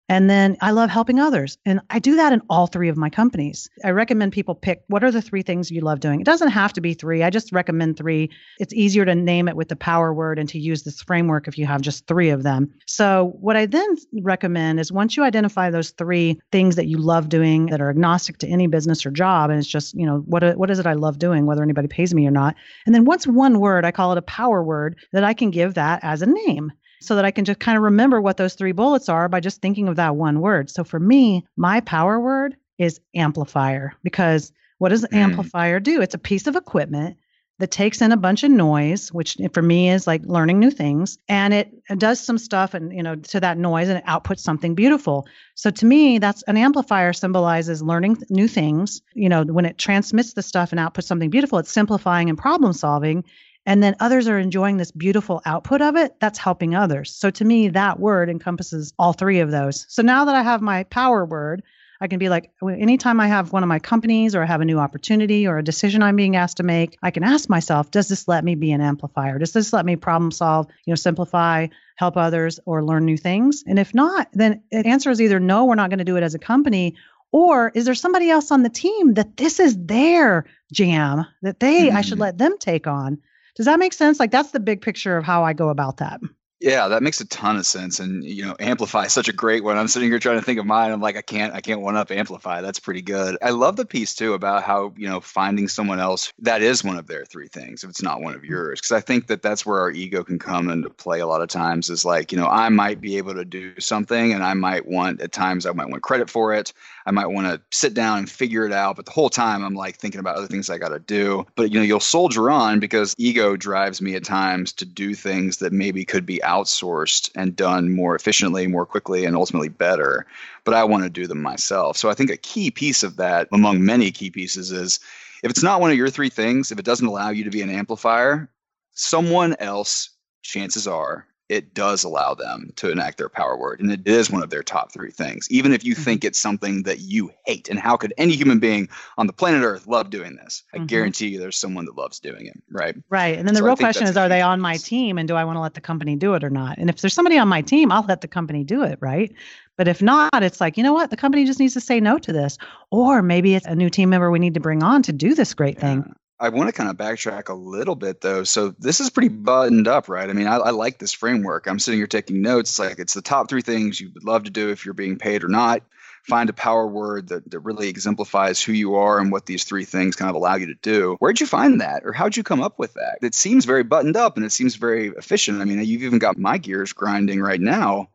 And 0.08 0.30
then 0.30 0.56
I 0.62 0.72
love 0.72 0.90
helping 0.90 1.20
others. 1.20 1.58
And 1.66 1.80
I 1.90 2.00
do 2.00 2.16
that 2.18 2.32
in 2.32 2.42
all 2.50 2.68
three 2.68 2.90
of 2.90 2.98
my 2.98 3.10
companies. 3.10 3.68
I 3.84 3.90
recommend 3.90 4.34
people 4.34 4.54
pick 4.54 4.84
what 4.88 5.04
are 5.04 5.12
the 5.12 5.22
three 5.22 5.42
things 5.42 5.72
you 5.72 5.82
love 5.82 6.00
doing. 6.00 6.22
It 6.22 6.26
doesn't 6.26 6.50
have 6.50 6.74
to 6.74 6.82
be 6.82 6.94
three. 6.94 7.24
I 7.24 7.32
just 7.32 7.52
recommend 7.52 7.98
three. 7.98 8.30
It's 8.60 8.74
easier 8.74 9.04
to 9.06 9.16
name 9.16 9.48
it 9.48 9.56
with 9.56 9.70
the 9.70 9.76
power 9.76 10.14
word 10.14 10.38
and 10.38 10.48
to 10.50 10.60
use 10.60 10.84
this 10.84 11.02
framework 11.02 11.48
if 11.48 11.58
you 11.58 11.66
have 11.66 11.82
just 11.82 12.06
three 12.06 12.30
of 12.30 12.44
them. 12.44 12.72
So, 12.86 13.36
what 13.40 13.56
I 13.56 13.66
then 13.66 13.96
recommend 14.22 14.80
is 14.80 14.92
once 14.92 15.18
you 15.18 15.24
identify 15.24 15.72
those 15.72 15.92
three 15.92 16.40
things 16.52 16.76
that 16.76 16.88
you 16.88 16.98
love 16.98 17.30
doing 17.30 17.68
that 17.68 17.82
are 17.82 17.90
agnostic 17.90 18.38
to 18.40 18.48
any 18.48 18.68
business 18.68 19.06
or 19.06 19.12
job, 19.12 19.50
and 19.50 19.58
it's 19.58 19.68
just, 19.68 19.96
you 19.96 20.06
know, 20.06 20.20
what, 20.28 20.58
what 20.58 20.70
is 20.70 20.78
it 20.78 20.86
I 20.86 20.94
love 20.94 21.18
doing, 21.18 21.46
whether 21.46 21.64
anybody 21.64 21.88
pays 21.88 22.14
me 22.14 22.28
or 22.28 22.32
not. 22.32 22.56
And 22.86 22.94
then 22.94 23.06
once 23.06 23.26
one 23.26 23.60
word, 23.60 23.86
I 23.86 23.92
call 23.92 24.12
it 24.12 24.18
a 24.18 24.24
power 24.24 24.64
word, 24.64 24.98
that 25.14 25.24
I 25.24 25.34
can 25.34 25.50
give 25.50 25.74
that 25.74 26.00
as 26.04 26.22
a 26.22 26.28
name 26.28 26.72
so 27.02 27.16
that 27.16 27.26
I 27.26 27.32
can 27.32 27.46
just 27.46 27.60
kind 27.60 27.78
of 27.78 27.84
remember 27.84 28.22
what 28.22 28.38
those 28.38 28.56
three 28.56 28.72
bullets 28.72 29.10
are 29.10 29.28
by 29.30 29.40
just 29.40 29.62
thinking 29.62 29.88
of 29.88 29.98
that 29.98 30.16
one 30.16 30.42
word. 30.42 30.70
So 30.70 30.84
for 30.84 31.00
me, 31.00 31.46
my 31.56 31.82
power 31.82 32.20
word 32.20 32.56
is 32.78 33.00
amplifier 33.16 33.94
because 34.04 34.52
what 34.78 34.90
does 34.90 35.04
mm. 35.06 35.18
amplifier 35.18 35.80
do? 35.80 36.02
It's 36.02 36.16
a 36.16 36.20
piece 36.20 36.48
of 36.48 36.56
equipment 36.56 37.18
that 37.58 37.72
takes 37.72 38.02
in 38.02 38.12
a 38.12 38.18
bunch 38.18 38.44
of 38.44 38.52
noise, 38.52 39.14
which 39.14 39.38
for 39.54 39.62
me 39.62 39.90
is 39.90 40.06
like 40.06 40.22
learning 40.26 40.60
new 40.60 40.72
things, 40.72 41.18
and 41.30 41.54
it 41.54 41.72
does 41.98 42.20
some 42.20 42.38
stuff 42.38 42.74
and 42.74 42.92
you 42.92 43.02
know 43.02 43.16
to 43.16 43.40
that 43.40 43.58
noise 43.58 43.88
and 43.88 43.98
it 43.98 44.06
outputs 44.06 44.40
something 44.40 44.76
beautiful. 44.76 45.26
So 45.56 45.70
to 45.72 45.86
me, 45.86 46.20
that's 46.20 46.44
an 46.44 46.58
amplifier 46.58 47.14
symbolizes 47.14 47.82
learning 47.82 48.18
new 48.30 48.50
things. 48.50 49.02
You 49.14 49.30
know, 49.30 49.44
when 49.44 49.66
it 49.66 49.78
transmits 49.78 50.34
the 50.34 50.44
stuff 50.44 50.74
and 50.74 50.80
outputs 50.80 51.06
something 51.06 51.30
beautiful, 51.30 51.60
it's 51.60 51.72
simplifying 51.72 52.30
and 52.30 52.38
problem 52.38 52.74
solving 52.74 53.24
and 53.66 53.82
then 53.82 53.96
others 54.00 54.28
are 54.28 54.38
enjoying 54.40 54.78
this 54.78 54.92
beautiful 54.92 55.42
output 55.46 55.82
of 55.82 55.96
it, 55.96 56.20
that's 56.20 56.40
helping 56.40 56.76
others. 56.76 57.12
So 57.16 57.30
to 57.32 57.46
me, 57.46 57.70
that 57.70 58.00
word 58.00 58.30
encompasses 58.30 58.94
all 59.00 59.14
three 59.14 59.40
of 59.40 59.52
those. 59.52 59.86
So 59.90 60.02
now 60.02 60.26
that 60.26 60.36
I 60.36 60.44
have 60.44 60.62
my 60.62 60.84
power 60.84 61.26
word, 61.26 61.64
I 62.02 62.08
can 62.08 62.20
be 62.20 62.30
like, 62.30 62.52
anytime 62.62 63.20
I 63.20 63.28
have 63.28 63.54
one 63.54 63.64
of 63.64 63.70
my 63.70 63.80
companies 63.80 64.36
or 64.36 64.44
I 64.44 64.46
have 64.46 64.62
a 64.62 64.66
new 64.66 64.80
opportunity 64.80 65.48
or 65.48 65.58
a 65.58 65.64
decision 65.64 66.04
I'm 66.04 66.18
being 66.18 66.36
asked 66.36 66.58
to 66.58 66.64
make, 66.64 66.98
I 67.02 67.10
can 67.10 67.24
ask 67.24 67.50
myself, 67.50 67.90
does 67.90 68.10
this 68.10 68.28
let 68.28 68.44
me 68.44 68.56
be 68.56 68.74
an 68.74 68.82
amplifier? 68.82 69.40
Does 69.40 69.54
this 69.54 69.72
let 69.72 69.86
me 69.86 69.96
problem 69.96 70.32
solve, 70.32 70.68
you 70.86 70.92
know, 70.92 70.96
simplify, 70.96 71.68
help 71.96 72.18
others, 72.18 72.60
or 72.66 72.84
learn 72.84 73.06
new 73.06 73.18
things? 73.18 73.64
And 73.66 73.80
if 73.80 73.96
not, 73.96 74.28
then 74.34 74.62
the 74.72 74.86
answer 74.86 75.10
is 75.10 75.22
either 75.22 75.40
no, 75.40 75.66
we're 75.66 75.76
not 75.76 75.90
going 75.90 76.00
to 76.00 76.06
do 76.06 76.18
it 76.18 76.24
as 76.24 76.36
a 76.36 76.40
company, 76.40 76.96
or 77.32 77.72
is 77.74 77.86
there 77.86 77.96
somebody 77.96 78.30
else 78.30 78.52
on 78.52 78.64
the 78.64 78.70
team 78.70 79.16
that 79.16 79.38
this 79.38 79.60
is 79.60 79.78
their 79.78 80.46
jam 80.72 81.26
that 81.42 81.60
they 81.60 81.88
mm-hmm. 81.88 81.98
I 81.98 82.02
should 82.02 82.18
mm. 82.18 82.22
let 82.22 82.38
them 82.38 82.58
take 82.60 82.88
on? 82.88 83.20
Does 83.56 83.66
that 83.66 83.80
make 83.80 83.94
sense? 83.94 84.20
Like 84.20 84.32
that's 84.32 84.52
the 84.52 84.60
big 84.60 84.82
picture 84.82 85.18
of 85.18 85.24
how 85.24 85.44
I 85.44 85.54
go 85.54 85.70
about 85.70 85.98
that. 85.98 86.20
Yeah, 86.62 86.88
that 86.88 87.04
makes 87.04 87.20
a 87.20 87.26
ton 87.26 87.58
of 87.58 87.66
sense. 87.66 88.00
And 88.00 88.24
you 88.24 88.46
know, 88.46 88.56
amplify 88.60 89.04
is 89.04 89.14
such 89.14 89.28
a 89.28 89.34
great 89.34 89.64
one. 89.64 89.78
I'm 89.78 89.90
sitting 89.90 90.10
here 90.10 90.20
trying 90.20 90.40
to 90.40 90.46
think 90.46 90.58
of 90.58 90.66
mine. 90.66 90.92
I'm 90.92 91.02
like, 91.02 91.18
I 91.18 91.22
can't, 91.22 91.54
I 91.54 91.60
can't 91.60 91.82
one 91.82 91.98
up 91.98 92.12
amplify. 92.12 92.62
That's 92.62 92.80
pretty 92.80 93.02
good. 93.02 93.38
I 93.42 93.50
love 93.50 93.76
the 93.76 93.86
piece 93.86 94.16
too 94.16 94.34
about 94.34 94.64
how 94.64 94.94
you 94.96 95.08
know 95.08 95.20
finding 95.20 95.68
someone 95.68 96.00
else 96.00 96.32
that 96.40 96.62
is 96.62 96.84
one 96.84 96.98
of 96.98 97.08
their 97.08 97.26
three 97.26 97.50
things 97.50 97.84
if 97.84 97.90
it's 97.90 98.02
not 98.02 98.22
one 98.22 98.36
of 98.36 98.42
mm. 98.42 98.50
yours. 98.50 98.80
Because 98.80 98.94
I 98.94 99.02
think 99.02 99.28
that 99.28 99.42
that's 99.42 99.66
where 99.66 99.80
our 99.80 99.92
ego 99.92 100.24
can 100.24 100.40
come 100.40 100.70
into 100.70 100.90
play 100.90 101.20
a 101.20 101.28
lot 101.28 101.42
of 101.42 101.50
times. 101.50 101.90
Is 101.90 102.06
like 102.06 102.32
you 102.32 102.38
know, 102.38 102.48
I 102.48 102.70
might 102.70 103.02
be 103.02 103.18
able 103.18 103.36
to 103.36 103.46
do 103.46 103.80
something, 103.80 104.34
and 104.34 104.44
I 104.44 104.54
might 104.54 104.88
want 104.88 105.22
at 105.22 105.34
times 105.34 105.66
I 105.66 105.74
might 105.74 105.90
want 105.90 106.04
credit 106.04 106.30
for 106.30 106.54
it. 106.54 106.72
I 107.06 107.12
might 107.12 107.28
want 107.28 107.48
to 107.48 107.62
sit 107.72 107.94
down 107.94 108.20
and 108.20 108.30
figure 108.30 108.66
it 108.66 108.72
out. 108.72 108.96
But 108.96 109.06
the 109.06 109.12
whole 109.12 109.30
time 109.30 109.64
I'm 109.64 109.76
like 109.76 109.98
thinking 109.98 110.20
about 110.20 110.38
other 110.38 110.48
things 110.48 110.70
I 110.70 110.78
got 110.78 110.90
to 110.90 111.00
do. 111.00 111.46
But 111.56 111.72
you 111.72 111.80
know, 111.80 111.86
you'll 111.86 112.00
soldier 112.00 112.50
on 112.50 112.80
because 112.80 113.16
ego 113.18 113.56
drives 113.56 114.02
me 114.02 114.16
at 114.16 114.24
times 114.24 114.74
to 114.74 114.86
do 114.86 115.14
things 115.14 115.58
that 115.58 115.74
maybe 115.74 116.06
could 116.06 116.26
be 116.26 116.42
outsourced 116.44 117.30
and 117.36 117.56
done 117.56 117.92
more 117.92 118.16
efficiently, 118.16 118.68
more 118.68 118.86
quickly, 118.86 119.26
and 119.26 119.36
ultimately 119.36 119.70
better. 119.70 120.26
But 120.64 120.74
I 120.74 120.86
want 120.86 121.04
to 121.04 121.10
do 121.10 121.28
them 121.28 121.42
myself. 121.42 121.98
So 121.98 122.10
I 122.10 122.16
think 122.16 122.32
a 122.32 122.38
key 122.38 122.72
piece 122.72 123.04
of 123.04 123.18
that, 123.18 123.48
among 123.54 123.86
many 123.86 124.12
key 124.12 124.32
pieces, 124.32 124.72
is 124.72 125.00
if 125.44 125.52
it's 125.52 125.64
not 125.64 125.82
one 125.82 125.92
of 125.92 125.98
your 125.98 126.10
three 126.10 126.30
things, 126.30 126.72
if 126.72 126.80
it 126.80 126.86
doesn't 126.86 127.06
allow 127.06 127.30
you 127.30 127.44
to 127.44 127.52
be 127.52 127.62
an 127.62 127.70
amplifier, 127.70 128.50
someone 128.94 129.56
else, 129.60 130.10
chances 130.42 130.88
are, 130.88 131.28
it 131.48 131.74
does 131.74 132.04
allow 132.04 132.34
them 132.34 132.72
to 132.76 132.92
enact 132.92 133.18
their 133.18 133.30
power 133.30 133.56
word. 133.56 133.80
And 133.80 133.92
it 133.92 134.08
is 134.08 134.32
one 134.32 134.42
of 134.42 134.50
their 134.50 134.64
top 134.64 134.92
three 134.92 135.12
things, 135.12 135.48
even 135.52 135.74
if 135.74 135.84
you 135.84 135.94
mm-hmm. 135.94 136.04
think 136.04 136.24
it's 136.24 136.40
something 136.40 136.84
that 136.84 137.02
you 137.02 137.32
hate. 137.46 137.70
And 137.70 137.80
how 137.80 137.98
could 137.98 138.14
any 138.18 138.34
human 138.36 138.60
being 138.60 138.90
on 139.18 139.28
the 139.28 139.34
planet 139.34 139.64
Earth 139.64 139.86
love 139.86 140.10
doing 140.10 140.36
this? 140.36 140.64
I 140.74 140.78
mm-hmm. 140.78 140.88
guarantee 140.88 141.28
you 141.28 141.40
there's 141.40 141.58
someone 141.58 141.86
that 141.86 141.96
loves 141.96 142.20
doing 142.20 142.48
it, 142.48 142.62
right? 142.72 142.96
Right. 143.10 143.38
And 143.38 143.48
then 143.48 143.56
so 143.56 143.62
the 143.62 143.66
real 143.66 143.76
question 143.76 144.08
is 144.08 144.18
are 144.18 144.30
they 144.30 144.42
on 144.42 144.60
my 144.60 144.78
team 144.78 145.18
and 145.18 145.28
do 145.28 145.36
I 145.36 145.44
want 145.44 145.58
to 145.58 145.62
let 145.62 145.76
the 145.76 145.82
company 145.82 146.16
do 146.16 146.34
it 146.34 146.44
or 146.44 146.50
not? 146.50 146.78
And 146.78 146.90
if 146.90 147.02
there's 147.02 147.14
somebody 147.14 147.38
on 147.38 147.48
my 147.48 147.62
team, 147.62 147.92
I'll 147.92 148.06
let 148.06 148.22
the 148.22 148.28
company 148.28 148.64
do 148.64 148.84
it, 148.84 148.98
right? 149.00 149.32
But 149.78 149.88
if 149.88 150.02
not, 150.02 150.42
it's 150.42 150.62
like, 150.62 150.78
you 150.78 150.84
know 150.84 150.94
what? 150.94 151.10
The 151.10 151.18
company 151.18 151.46
just 151.46 151.60
needs 151.60 151.74
to 151.74 151.82
say 151.82 152.00
no 152.00 152.18
to 152.18 152.32
this. 152.32 152.58
Or 152.92 153.22
maybe 153.22 153.56
it's 153.56 153.66
a 153.66 153.76
new 153.76 153.90
team 153.90 154.10
member 154.10 154.32
we 154.32 154.40
need 154.40 154.54
to 154.54 154.60
bring 154.60 154.84
on 154.84 155.04
to 155.04 155.14
do 155.14 155.36
this 155.36 155.54
great 155.54 155.76
yeah. 155.76 155.82
thing. 155.82 156.16
I 156.38 156.50
want 156.50 156.68
to 156.68 156.74
kind 156.74 156.90
of 156.90 156.98
backtrack 156.98 157.48
a 157.48 157.54
little 157.54 157.96
bit 157.96 158.20
though. 158.20 158.44
So 158.44 158.76
this 158.78 159.00
is 159.00 159.10
pretty 159.10 159.30
buttoned 159.30 159.88
up, 159.88 160.10
right? 160.10 160.30
I 160.30 160.34
mean, 160.34 160.48
I, 160.48 160.58
I, 160.58 160.70
like 160.72 160.98
this 160.98 161.14
framework. 161.14 161.66
I'm 161.66 161.80
sitting 161.80 162.00
here 162.00 162.08
taking 162.08 162.42
notes. 162.42 162.72
It's 162.72 162.80
like 162.80 163.00
it's 163.00 163.14
the 163.14 163.22
top 163.22 163.50
three 163.50 163.62
things 163.62 164.02
you 164.02 164.12
would 164.14 164.26
love 164.26 164.44
to 164.44 164.50
do 164.50 164.70
if 164.70 164.84
you're 164.84 164.94
being 164.94 165.18
paid 165.18 165.44
or 165.46 165.48
not. 165.48 165.82
find 166.28 166.50
a 166.50 166.54
power 166.54 166.88
word 166.88 167.30
that, 167.30 167.50
that 167.52 167.60
really 167.60 167.88
exemplifies 167.88 168.62
who 168.62 168.74
you 168.74 168.96
are 168.96 169.20
and 169.20 169.32
what 169.32 169.46
these 169.46 169.64
three 169.64 169.86
things 169.86 170.16
kind 170.16 170.30
of 170.30 170.36
allow 170.36 170.56
you 170.56 170.68
to 170.68 170.76
do. 170.82 171.16
Where'd 171.20 171.40
you 171.40 171.46
find 171.46 171.82
that? 171.82 172.04
Or 172.04 172.14
how'd 172.14 172.36
you 172.36 172.44
come 172.44 172.62
up 172.62 172.80
with 172.80 172.96
that? 172.96 173.20
It 173.22 173.36
seems 173.36 173.66
very 173.66 173.84
buttoned 173.84 174.18
up 174.18 174.36
and 174.36 174.46
it 174.46 174.52
seems 174.52 174.76
very 174.76 175.10
efficient. 175.10 175.62
I 175.62 175.66
mean, 175.66 175.84
you've 175.86 176.04
even 176.04 176.20
got 176.20 176.38
my 176.38 176.58
gears 176.58 176.94
grinding 176.94 177.42
right 177.42 177.62
now. 177.62 178.10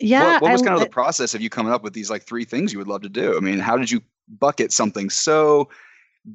Yeah. 0.00 0.34
What, 0.34 0.42
what 0.42 0.52
was 0.52 0.62
I- 0.62 0.64
kind 0.64 0.74
of 0.74 0.80
the 0.80 0.90
process 0.90 1.34
of 1.34 1.42
you 1.42 1.50
coming 1.50 1.72
up 1.72 1.82
with 1.82 1.92
these 1.92 2.10
like 2.10 2.24
three 2.24 2.44
things 2.44 2.72
you 2.72 2.78
would 2.78 2.88
love 2.88 3.02
to 3.02 3.08
do? 3.10 3.36
I 3.36 3.40
mean, 3.40 3.58
how 3.58 3.76
did 3.76 3.90
you 3.90 4.00
bucket 4.28 4.72
something 4.72 5.10
so 5.10 5.68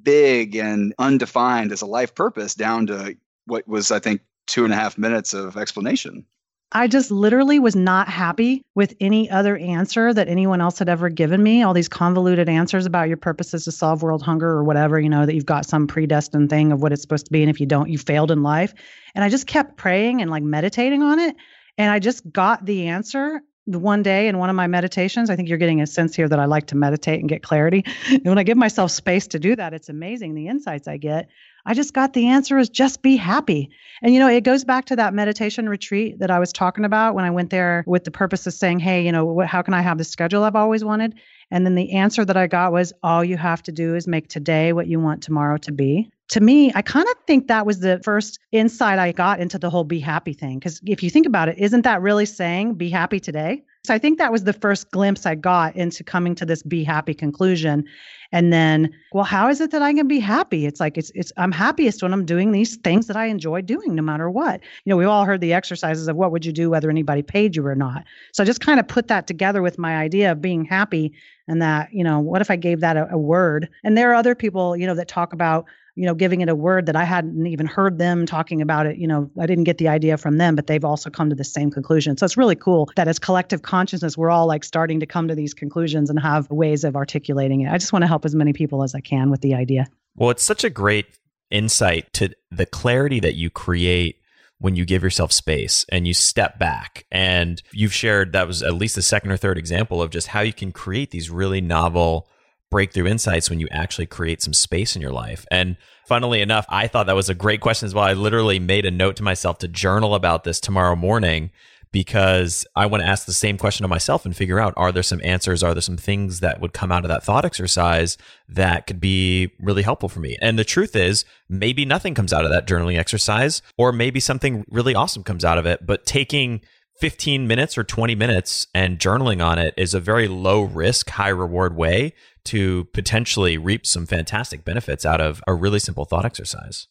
big 0.03 0.55
and 0.55 0.93
undefined 0.99 1.71
as 1.71 1.81
a 1.81 1.87
life 1.87 2.15
purpose 2.15 2.55
down 2.55 2.87
to 2.87 3.15
what 3.45 3.67
was, 3.67 3.91
I 3.91 3.99
think, 3.99 4.21
two 4.47 4.63
and 4.63 4.73
a 4.73 4.75
half 4.75 4.97
minutes 4.97 5.33
of 5.33 5.57
explanation? 5.57 6.25
I 6.71 6.87
just 6.87 7.09
literally 7.09 7.57
was 7.57 7.75
not 7.75 8.07
happy 8.07 8.61
with 8.75 8.93
any 8.99 9.27
other 9.29 9.57
answer 9.57 10.13
that 10.13 10.27
anyone 10.27 10.61
else 10.61 10.77
had 10.77 10.87
ever 10.87 11.09
given 11.09 11.41
me. 11.41 11.63
All 11.63 11.73
these 11.73 11.89
convoluted 11.89 12.47
answers 12.47 12.85
about 12.85 13.07
your 13.07 13.17
purpose 13.17 13.55
is 13.55 13.63
to 13.63 13.71
solve 13.71 14.03
world 14.03 14.21
hunger 14.21 14.49
or 14.49 14.63
whatever, 14.63 14.99
you 14.99 15.09
know, 15.09 15.25
that 15.25 15.33
you've 15.33 15.47
got 15.47 15.65
some 15.65 15.87
predestined 15.87 16.51
thing 16.51 16.71
of 16.71 16.81
what 16.83 16.93
it's 16.93 17.01
supposed 17.01 17.25
to 17.25 17.31
be. 17.31 17.41
And 17.41 17.49
if 17.49 17.59
you 17.59 17.65
don't, 17.65 17.89
you 17.89 17.97
failed 17.97 18.29
in 18.29 18.43
life. 18.43 18.75
And 19.15 19.23
I 19.23 19.29
just 19.29 19.47
kept 19.47 19.77
praying 19.77 20.21
and 20.21 20.29
like 20.29 20.43
meditating 20.43 21.01
on 21.01 21.17
it. 21.17 21.35
And 21.79 21.89
I 21.89 21.97
just 21.97 22.29
got 22.31 22.63
the 22.65 22.87
answer 22.87 23.41
one 23.75 24.03
day 24.03 24.27
in 24.27 24.37
one 24.37 24.49
of 24.49 24.55
my 24.55 24.67
meditations. 24.67 25.29
I 25.29 25.35
think 25.35 25.49
you're 25.49 25.57
getting 25.57 25.81
a 25.81 25.87
sense 25.87 26.15
here 26.15 26.27
that 26.27 26.39
I 26.39 26.45
like 26.45 26.67
to 26.67 26.75
meditate 26.75 27.19
and 27.19 27.29
get 27.29 27.43
clarity. 27.43 27.83
And 28.09 28.25
when 28.25 28.37
I 28.37 28.43
give 28.43 28.57
myself 28.57 28.91
space 28.91 29.27
to 29.27 29.39
do 29.39 29.55
that, 29.55 29.73
it's 29.73 29.89
amazing 29.89 30.35
the 30.35 30.47
insights 30.47 30.87
I 30.87 30.97
get. 30.97 31.29
I 31.65 31.73
just 31.73 31.93
got 31.93 32.13
the 32.13 32.27
answer 32.27 32.57
is 32.57 32.69
just 32.69 33.01
be 33.01 33.15
happy. 33.15 33.69
And 34.01 34.13
you 34.13 34.19
know, 34.19 34.27
it 34.27 34.43
goes 34.43 34.63
back 34.63 34.85
to 34.85 34.95
that 34.95 35.13
meditation 35.13 35.69
retreat 35.69 36.19
that 36.19 36.31
I 36.31 36.39
was 36.39 36.51
talking 36.51 36.85
about 36.85 37.15
when 37.15 37.25
I 37.25 37.31
went 37.31 37.49
there 37.49 37.83
with 37.85 38.05
the 38.05 38.11
purpose 38.11 38.47
of 38.47 38.53
saying, 38.53 38.79
"Hey, 38.79 39.05
you 39.05 39.11
know, 39.11 39.25
what, 39.25 39.47
how 39.47 39.61
can 39.61 39.73
I 39.73 39.81
have 39.81 39.97
the 39.97 40.03
schedule 40.03 40.43
I've 40.43 40.55
always 40.55 40.83
wanted?" 40.83 41.15
And 41.51 41.65
then 41.65 41.75
the 41.75 41.93
answer 41.93 42.23
that 42.25 42.37
I 42.37 42.47
got 42.47 42.71
was, 42.71 42.93
"All 43.03 43.23
you 43.23 43.37
have 43.37 43.61
to 43.63 43.71
do 43.71 43.95
is 43.95 44.07
make 44.07 44.29
today 44.29 44.73
what 44.73 44.87
you 44.87 44.99
want 44.99 45.21
tomorrow 45.21 45.57
to 45.57 45.71
be." 45.71 46.09
To 46.29 46.41
me, 46.41 46.71
I 46.75 46.81
kind 46.81 47.07
of 47.07 47.15
think 47.25 47.47
that 47.47 47.65
was 47.65 47.79
the 47.79 47.99
first 48.03 48.39
insight 48.51 48.99
I 48.99 49.11
got 49.11 49.39
into 49.39 49.57
the 49.57 49.69
whole 49.69 49.83
be 49.83 49.99
happy 49.99 50.33
thing. 50.33 50.59
Because 50.59 50.79
if 50.85 51.01
you 51.01 51.09
think 51.09 51.25
about 51.25 51.49
it, 51.49 51.57
isn't 51.57 51.81
that 51.81 52.01
really 52.01 52.25
saying 52.25 52.75
be 52.75 52.89
happy 52.89 53.19
today? 53.19 53.63
So 53.85 53.93
I 53.93 53.97
think 53.97 54.17
that 54.19 54.31
was 54.31 54.43
the 54.43 54.53
first 54.53 54.91
glimpse 54.91 55.25
I 55.25 55.35
got 55.35 55.75
into 55.75 56.03
coming 56.03 56.35
to 56.35 56.45
this 56.45 56.61
be 56.61 56.83
happy 56.83 57.13
conclusion. 57.13 57.85
And 58.31 58.53
then, 58.53 58.93
well, 59.13 59.23
how 59.23 59.49
is 59.49 59.59
it 59.61 59.71
that 59.71 59.81
I 59.81 59.93
can 59.93 60.07
be 60.07 60.19
happy? 60.19 60.67
It's 60.67 60.79
like 60.79 60.97
it's 60.97 61.11
it's 61.15 61.31
I'm 61.37 61.51
happiest 61.51 62.03
when 62.03 62.13
I'm 62.13 62.25
doing 62.25 62.51
these 62.51 62.75
things 62.75 63.07
that 63.07 63.15
I 63.15 63.25
enjoy 63.25 63.61
doing 63.61 63.95
no 63.95 64.03
matter 64.03 64.29
what. 64.29 64.61
You 64.83 64.91
know, 64.91 64.97
we've 64.97 65.07
all 65.07 65.25
heard 65.25 65.41
the 65.41 65.53
exercises 65.53 66.07
of 66.07 66.15
what 66.15 66.31
would 66.31 66.45
you 66.45 66.51
do 66.51 66.69
whether 66.69 66.89
anybody 66.89 67.23
paid 67.23 67.55
you 67.55 67.65
or 67.65 67.73
not. 67.73 68.03
So 68.33 68.43
I 68.43 68.45
just 68.45 68.61
kind 68.61 68.79
of 68.79 68.87
put 68.87 69.07
that 69.07 69.25
together 69.25 69.63
with 69.63 69.79
my 69.79 69.97
idea 69.97 70.31
of 70.31 70.41
being 70.41 70.65
happy 70.65 71.13
and 71.47 71.61
that, 71.61 71.91
you 71.91 72.03
know, 72.03 72.19
what 72.19 72.41
if 72.41 72.51
I 72.51 72.55
gave 72.55 72.81
that 72.81 72.97
a, 72.97 73.11
a 73.11 73.17
word? 73.17 73.67
And 73.83 73.97
there 73.97 74.11
are 74.11 74.15
other 74.15 74.35
people, 74.35 74.77
you 74.77 74.85
know, 74.85 74.95
that 74.95 75.07
talk 75.07 75.33
about 75.33 75.65
you 75.99 76.05
know, 76.05 76.15
giving 76.15 76.39
it 76.39 76.47
a 76.47 76.55
word 76.55 76.85
that 76.85 76.95
I 76.95 77.03
hadn't 77.03 77.45
even 77.45 77.65
heard 77.65 77.97
them 77.97 78.25
talking 78.25 78.61
about 78.61 78.85
it. 78.85 78.95
You 78.95 79.05
know, 79.05 79.29
I 79.37 79.45
didn't 79.47 79.65
get 79.65 79.79
the 79.79 79.89
idea 79.89 80.15
from 80.15 80.37
them, 80.37 80.55
but 80.55 80.65
they've 80.65 80.85
also 80.85 81.09
come 81.09 81.29
to 81.29 81.35
the 81.35 81.43
same 81.43 81.71
conclusion. 81.71 82.15
So 82.15 82.23
it's 82.23 82.37
really 82.37 82.55
cool 82.55 82.89
that 82.95 83.09
as 83.09 83.19
collective 83.19 83.63
consciousness, 83.63 84.17
we're 84.17 84.29
all 84.29 84.47
like 84.47 84.63
starting 84.63 85.01
to 85.01 85.05
come 85.05 85.27
to 85.27 85.35
these 85.35 85.53
conclusions 85.53 86.09
and 86.09 86.17
have 86.17 86.49
ways 86.49 86.85
of 86.85 86.95
articulating 86.95 87.61
it. 87.61 87.69
I 87.69 87.77
just 87.77 87.91
want 87.91 88.03
to 88.03 88.07
help 88.07 88.23
as 88.23 88.33
many 88.33 88.53
people 88.53 88.81
as 88.81 88.95
I 88.95 89.01
can 89.01 89.29
with 89.29 89.41
the 89.41 89.55
idea. 89.55 89.87
Well, 90.15 90.29
it's 90.29 90.41
such 90.41 90.63
a 90.63 90.69
great 90.69 91.05
insight 91.51 92.13
to 92.13 92.33
the 92.49 92.65
clarity 92.65 93.19
that 93.19 93.35
you 93.35 93.49
create 93.49 94.21
when 94.57 94.77
you 94.77 94.85
give 94.85 95.03
yourself 95.03 95.33
space 95.33 95.85
and 95.89 96.07
you 96.07 96.13
step 96.13 96.57
back. 96.57 97.07
And 97.11 97.61
you've 97.73 97.93
shared 97.93 98.31
that 98.31 98.47
was 98.47 98.63
at 98.63 98.73
least 98.73 98.95
the 98.95 99.01
second 99.01 99.31
or 99.31 99.37
third 99.37 99.57
example 99.57 100.01
of 100.01 100.11
just 100.11 100.27
how 100.27 100.39
you 100.39 100.53
can 100.53 100.71
create 100.71 101.11
these 101.11 101.29
really 101.29 101.59
novel 101.59 102.29
breakthrough 102.69 103.07
insights 103.07 103.49
when 103.49 103.59
you 103.59 103.67
actually 103.71 104.05
create 104.05 104.41
some 104.41 104.53
space 104.53 104.95
in 104.95 105.01
your 105.01 105.11
life. 105.11 105.45
And 105.51 105.77
funnily 106.07 106.41
enough, 106.41 106.65
I 106.69 106.87
thought 106.87 107.07
that 107.07 107.15
was 107.15 107.29
a 107.29 107.35
great 107.35 107.61
question 107.61 107.85
as 107.85 107.93
well. 107.93 108.03
I 108.03 108.13
literally 108.13 108.59
made 108.59 108.85
a 108.85 108.91
note 108.91 109.15
to 109.17 109.23
myself 109.23 109.57
to 109.59 109.67
journal 109.67 110.15
about 110.15 110.43
this 110.43 110.59
tomorrow 110.59 110.95
morning 110.95 111.51
because 111.91 112.67
I 112.75 112.85
want 112.85 113.01
to 113.01 113.09
ask 113.09 113.25
the 113.25 113.33
same 113.33 113.57
question 113.57 113.83
to 113.83 113.87
myself 113.87 114.25
and 114.25 114.35
figure 114.35 114.59
out 114.59 114.73
are 114.77 114.91
there 114.91 115.03
some 115.03 115.21
answers? 115.23 115.63
Are 115.63 115.73
there 115.73 115.81
some 115.81 115.97
things 115.97 116.39
that 116.39 116.61
would 116.61 116.73
come 116.73 116.91
out 116.91 117.03
of 117.03 117.09
that 117.09 117.23
thought 117.23 117.45
exercise 117.45 118.17
that 118.47 118.85
could 118.85 118.99
be 118.99 119.51
really 119.59 119.81
helpful 119.81 120.09
for 120.09 120.19
me? 120.19 120.37
And 120.41 120.59
the 120.59 120.63
truth 120.63 120.95
is, 120.95 121.25
maybe 121.47 121.85
nothing 121.85 122.13
comes 122.13 122.31
out 122.31 122.45
of 122.45 122.51
that 122.51 122.67
journaling 122.67 122.97
exercise, 122.97 123.61
or 123.77 123.91
maybe 123.91 124.19
something 124.19 124.65
really 124.69 124.93
awesome 124.93 125.23
comes 125.23 125.43
out 125.43 125.57
of 125.57 125.65
it. 125.65 125.85
But 125.85 126.05
taking 126.05 126.61
15 126.99 127.47
minutes 127.47 127.77
or 127.77 127.83
20 127.83 128.13
minutes 128.15 128.67
and 128.73 128.99
journaling 128.99 129.43
on 129.43 129.57
it 129.57 129.73
is 129.77 129.93
a 129.93 130.01
very 130.01 130.27
low 130.27 130.61
risk, 130.61 131.09
high 131.11 131.29
reward 131.29 131.75
way 131.75 132.13
to 132.43 132.85
potentially 132.93 133.57
reap 133.57 133.85
some 133.85 134.05
fantastic 134.05 134.65
benefits 134.65 135.05
out 135.05 135.21
of 135.21 135.41
a 135.47 135.53
really 135.53 135.79
simple 135.79 136.03
thought 136.03 136.25
exercise. 136.25 136.87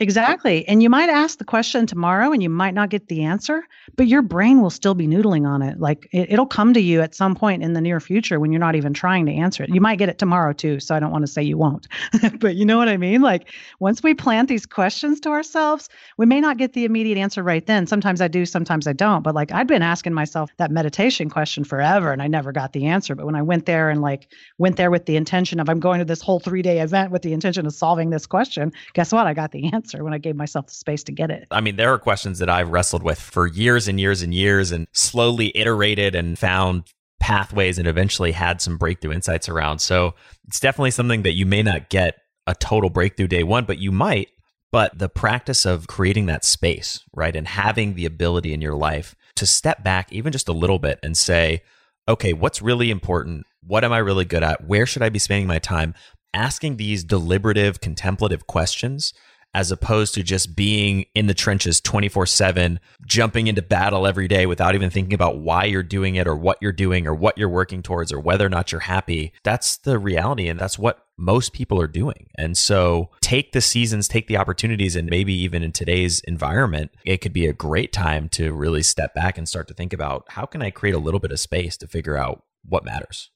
Exactly. 0.00 0.66
And 0.68 0.80
you 0.80 0.88
might 0.88 1.08
ask 1.08 1.38
the 1.38 1.44
question 1.44 1.84
tomorrow 1.84 2.30
and 2.30 2.40
you 2.40 2.48
might 2.48 2.72
not 2.72 2.88
get 2.88 3.08
the 3.08 3.24
answer, 3.24 3.64
but 3.96 4.06
your 4.06 4.22
brain 4.22 4.62
will 4.62 4.70
still 4.70 4.94
be 4.94 5.08
noodling 5.08 5.44
on 5.44 5.60
it. 5.60 5.80
Like 5.80 6.08
it, 6.12 6.38
will 6.38 6.46
come 6.46 6.72
to 6.74 6.80
you 6.80 7.00
at 7.00 7.16
some 7.16 7.34
point 7.34 7.64
in 7.64 7.72
the 7.72 7.80
near 7.80 7.98
future 7.98 8.38
when 8.38 8.52
you're 8.52 8.60
not 8.60 8.76
even 8.76 8.94
trying 8.94 9.26
to 9.26 9.32
answer 9.32 9.64
it. 9.64 9.70
You 9.70 9.80
might 9.80 9.98
get 9.98 10.08
it 10.08 10.16
tomorrow 10.16 10.52
too. 10.52 10.78
So 10.78 10.94
I 10.94 11.00
don't 11.00 11.10
want 11.10 11.26
to 11.26 11.32
say 11.32 11.42
you 11.42 11.58
won't, 11.58 11.88
but 12.38 12.54
you 12.54 12.64
know 12.64 12.78
what 12.78 12.88
I 12.88 12.96
mean? 12.96 13.22
Like 13.22 13.52
once 13.80 14.00
we 14.00 14.14
plant 14.14 14.48
these 14.48 14.66
questions 14.66 15.18
to 15.20 15.30
ourselves, 15.30 15.88
we 16.16 16.26
may 16.26 16.40
not 16.40 16.58
get 16.58 16.74
the 16.74 16.84
immediate 16.84 17.18
answer 17.18 17.42
right 17.42 17.66
then. 17.66 17.88
Sometimes 17.88 18.20
I 18.20 18.28
do, 18.28 18.46
sometimes 18.46 18.86
I 18.86 18.92
don't. 18.92 19.22
But 19.22 19.34
like 19.34 19.50
I'd 19.50 19.66
been 19.66 19.82
asking 19.82 20.14
myself 20.14 20.48
that 20.58 20.70
meditation 20.70 21.28
question 21.28 21.64
forever 21.64 22.12
and 22.12 22.22
I 22.22 22.28
never 22.28 22.52
got 22.52 22.72
the 22.72 22.86
answer. 22.86 23.16
But 23.16 23.26
when 23.26 23.34
I 23.34 23.42
went 23.42 23.66
there 23.66 23.90
and 23.90 24.00
like 24.00 24.28
went 24.58 24.76
there 24.76 24.92
with 24.92 25.06
the 25.06 25.16
intention 25.16 25.58
of 25.58 25.68
I'm 25.68 25.80
going 25.80 25.98
to 25.98 26.04
this 26.04 26.22
whole 26.22 26.38
three 26.38 26.62
day 26.62 26.78
event 26.80 27.10
with 27.10 27.22
the 27.22 27.32
intention 27.32 27.66
of 27.66 27.72
solving 27.72 28.10
this 28.10 28.26
question, 28.26 28.72
guess 28.92 29.10
what? 29.10 29.26
I 29.26 29.34
got 29.34 29.50
the 29.50 29.72
answer 29.72 29.87
when 29.94 30.14
I 30.14 30.18
gave 30.18 30.36
myself 30.36 30.66
the 30.66 30.74
space 30.74 31.02
to 31.04 31.12
get 31.12 31.30
it. 31.30 31.46
I 31.50 31.60
mean, 31.60 31.76
there 31.76 31.92
are 31.92 31.98
questions 31.98 32.38
that 32.38 32.48
I've 32.48 32.70
wrestled 32.70 33.02
with 33.02 33.20
for 33.20 33.46
years 33.46 33.88
and 33.88 34.00
years 34.00 34.22
and 34.22 34.34
years 34.34 34.72
and 34.72 34.86
slowly 34.92 35.52
iterated 35.54 36.14
and 36.14 36.38
found 36.38 36.84
pathways 37.20 37.78
and 37.78 37.88
eventually 37.88 38.32
had 38.32 38.60
some 38.60 38.76
breakthrough 38.76 39.12
insights 39.12 39.48
around. 39.48 39.80
So 39.80 40.14
it's 40.46 40.60
definitely 40.60 40.92
something 40.92 41.22
that 41.22 41.32
you 41.32 41.46
may 41.46 41.62
not 41.62 41.90
get 41.90 42.16
a 42.46 42.54
total 42.54 42.90
breakthrough 42.90 43.26
day 43.26 43.42
one, 43.42 43.64
but 43.64 43.78
you 43.78 43.92
might. 43.92 44.28
But 44.70 44.98
the 44.98 45.08
practice 45.08 45.64
of 45.64 45.86
creating 45.86 46.26
that 46.26 46.44
space, 46.44 47.04
right, 47.14 47.34
and 47.34 47.48
having 47.48 47.94
the 47.94 48.04
ability 48.04 48.52
in 48.52 48.60
your 48.60 48.74
life 48.74 49.14
to 49.36 49.46
step 49.46 49.82
back 49.82 50.12
even 50.12 50.32
just 50.32 50.48
a 50.48 50.52
little 50.52 50.78
bit 50.78 50.98
and 51.02 51.16
say, 51.16 51.62
okay, 52.06 52.32
what's 52.32 52.62
really 52.62 52.90
important? 52.90 53.46
What 53.62 53.84
am 53.84 53.92
I 53.92 53.98
really 53.98 54.24
good 54.24 54.42
at? 54.42 54.66
Where 54.66 54.86
should 54.86 55.02
I 55.02 55.08
be 55.08 55.18
spending 55.18 55.46
my 55.46 55.58
time? 55.58 55.94
Asking 56.34 56.76
these 56.76 57.04
deliberative, 57.04 57.80
contemplative 57.80 58.46
questions 58.46 59.14
as 59.54 59.70
opposed 59.70 60.14
to 60.14 60.22
just 60.22 60.54
being 60.54 61.06
in 61.14 61.26
the 61.26 61.34
trenches 61.34 61.80
24 61.80 62.26
7, 62.26 62.80
jumping 63.06 63.46
into 63.46 63.62
battle 63.62 64.06
every 64.06 64.28
day 64.28 64.46
without 64.46 64.74
even 64.74 64.90
thinking 64.90 65.14
about 65.14 65.38
why 65.38 65.64
you're 65.64 65.82
doing 65.82 66.16
it 66.16 66.26
or 66.26 66.36
what 66.36 66.58
you're 66.60 66.72
doing 66.72 67.06
or 67.06 67.14
what 67.14 67.38
you're 67.38 67.48
working 67.48 67.82
towards 67.82 68.12
or 68.12 68.20
whether 68.20 68.46
or 68.46 68.50
not 68.50 68.72
you're 68.72 68.80
happy. 68.82 69.32
That's 69.44 69.78
the 69.78 69.98
reality. 69.98 70.48
And 70.48 70.58
that's 70.58 70.78
what 70.78 71.04
most 71.16 71.52
people 71.52 71.80
are 71.80 71.88
doing. 71.88 72.28
And 72.36 72.56
so 72.56 73.10
take 73.20 73.52
the 73.52 73.60
seasons, 73.60 74.06
take 74.06 74.28
the 74.28 74.36
opportunities, 74.36 74.94
and 74.94 75.10
maybe 75.10 75.34
even 75.34 75.62
in 75.62 75.72
today's 75.72 76.20
environment, 76.20 76.92
it 77.04 77.18
could 77.18 77.32
be 77.32 77.46
a 77.46 77.52
great 77.52 77.92
time 77.92 78.28
to 78.30 78.52
really 78.52 78.82
step 78.82 79.14
back 79.14 79.36
and 79.36 79.48
start 79.48 79.66
to 79.68 79.74
think 79.74 79.92
about 79.92 80.24
how 80.28 80.46
can 80.46 80.62
I 80.62 80.70
create 80.70 80.94
a 80.94 81.00
little 81.00 81.20
bit 81.20 81.32
of 81.32 81.40
space 81.40 81.76
to 81.78 81.88
figure 81.88 82.16
out 82.16 82.44
what 82.64 82.84
matters. 82.84 83.30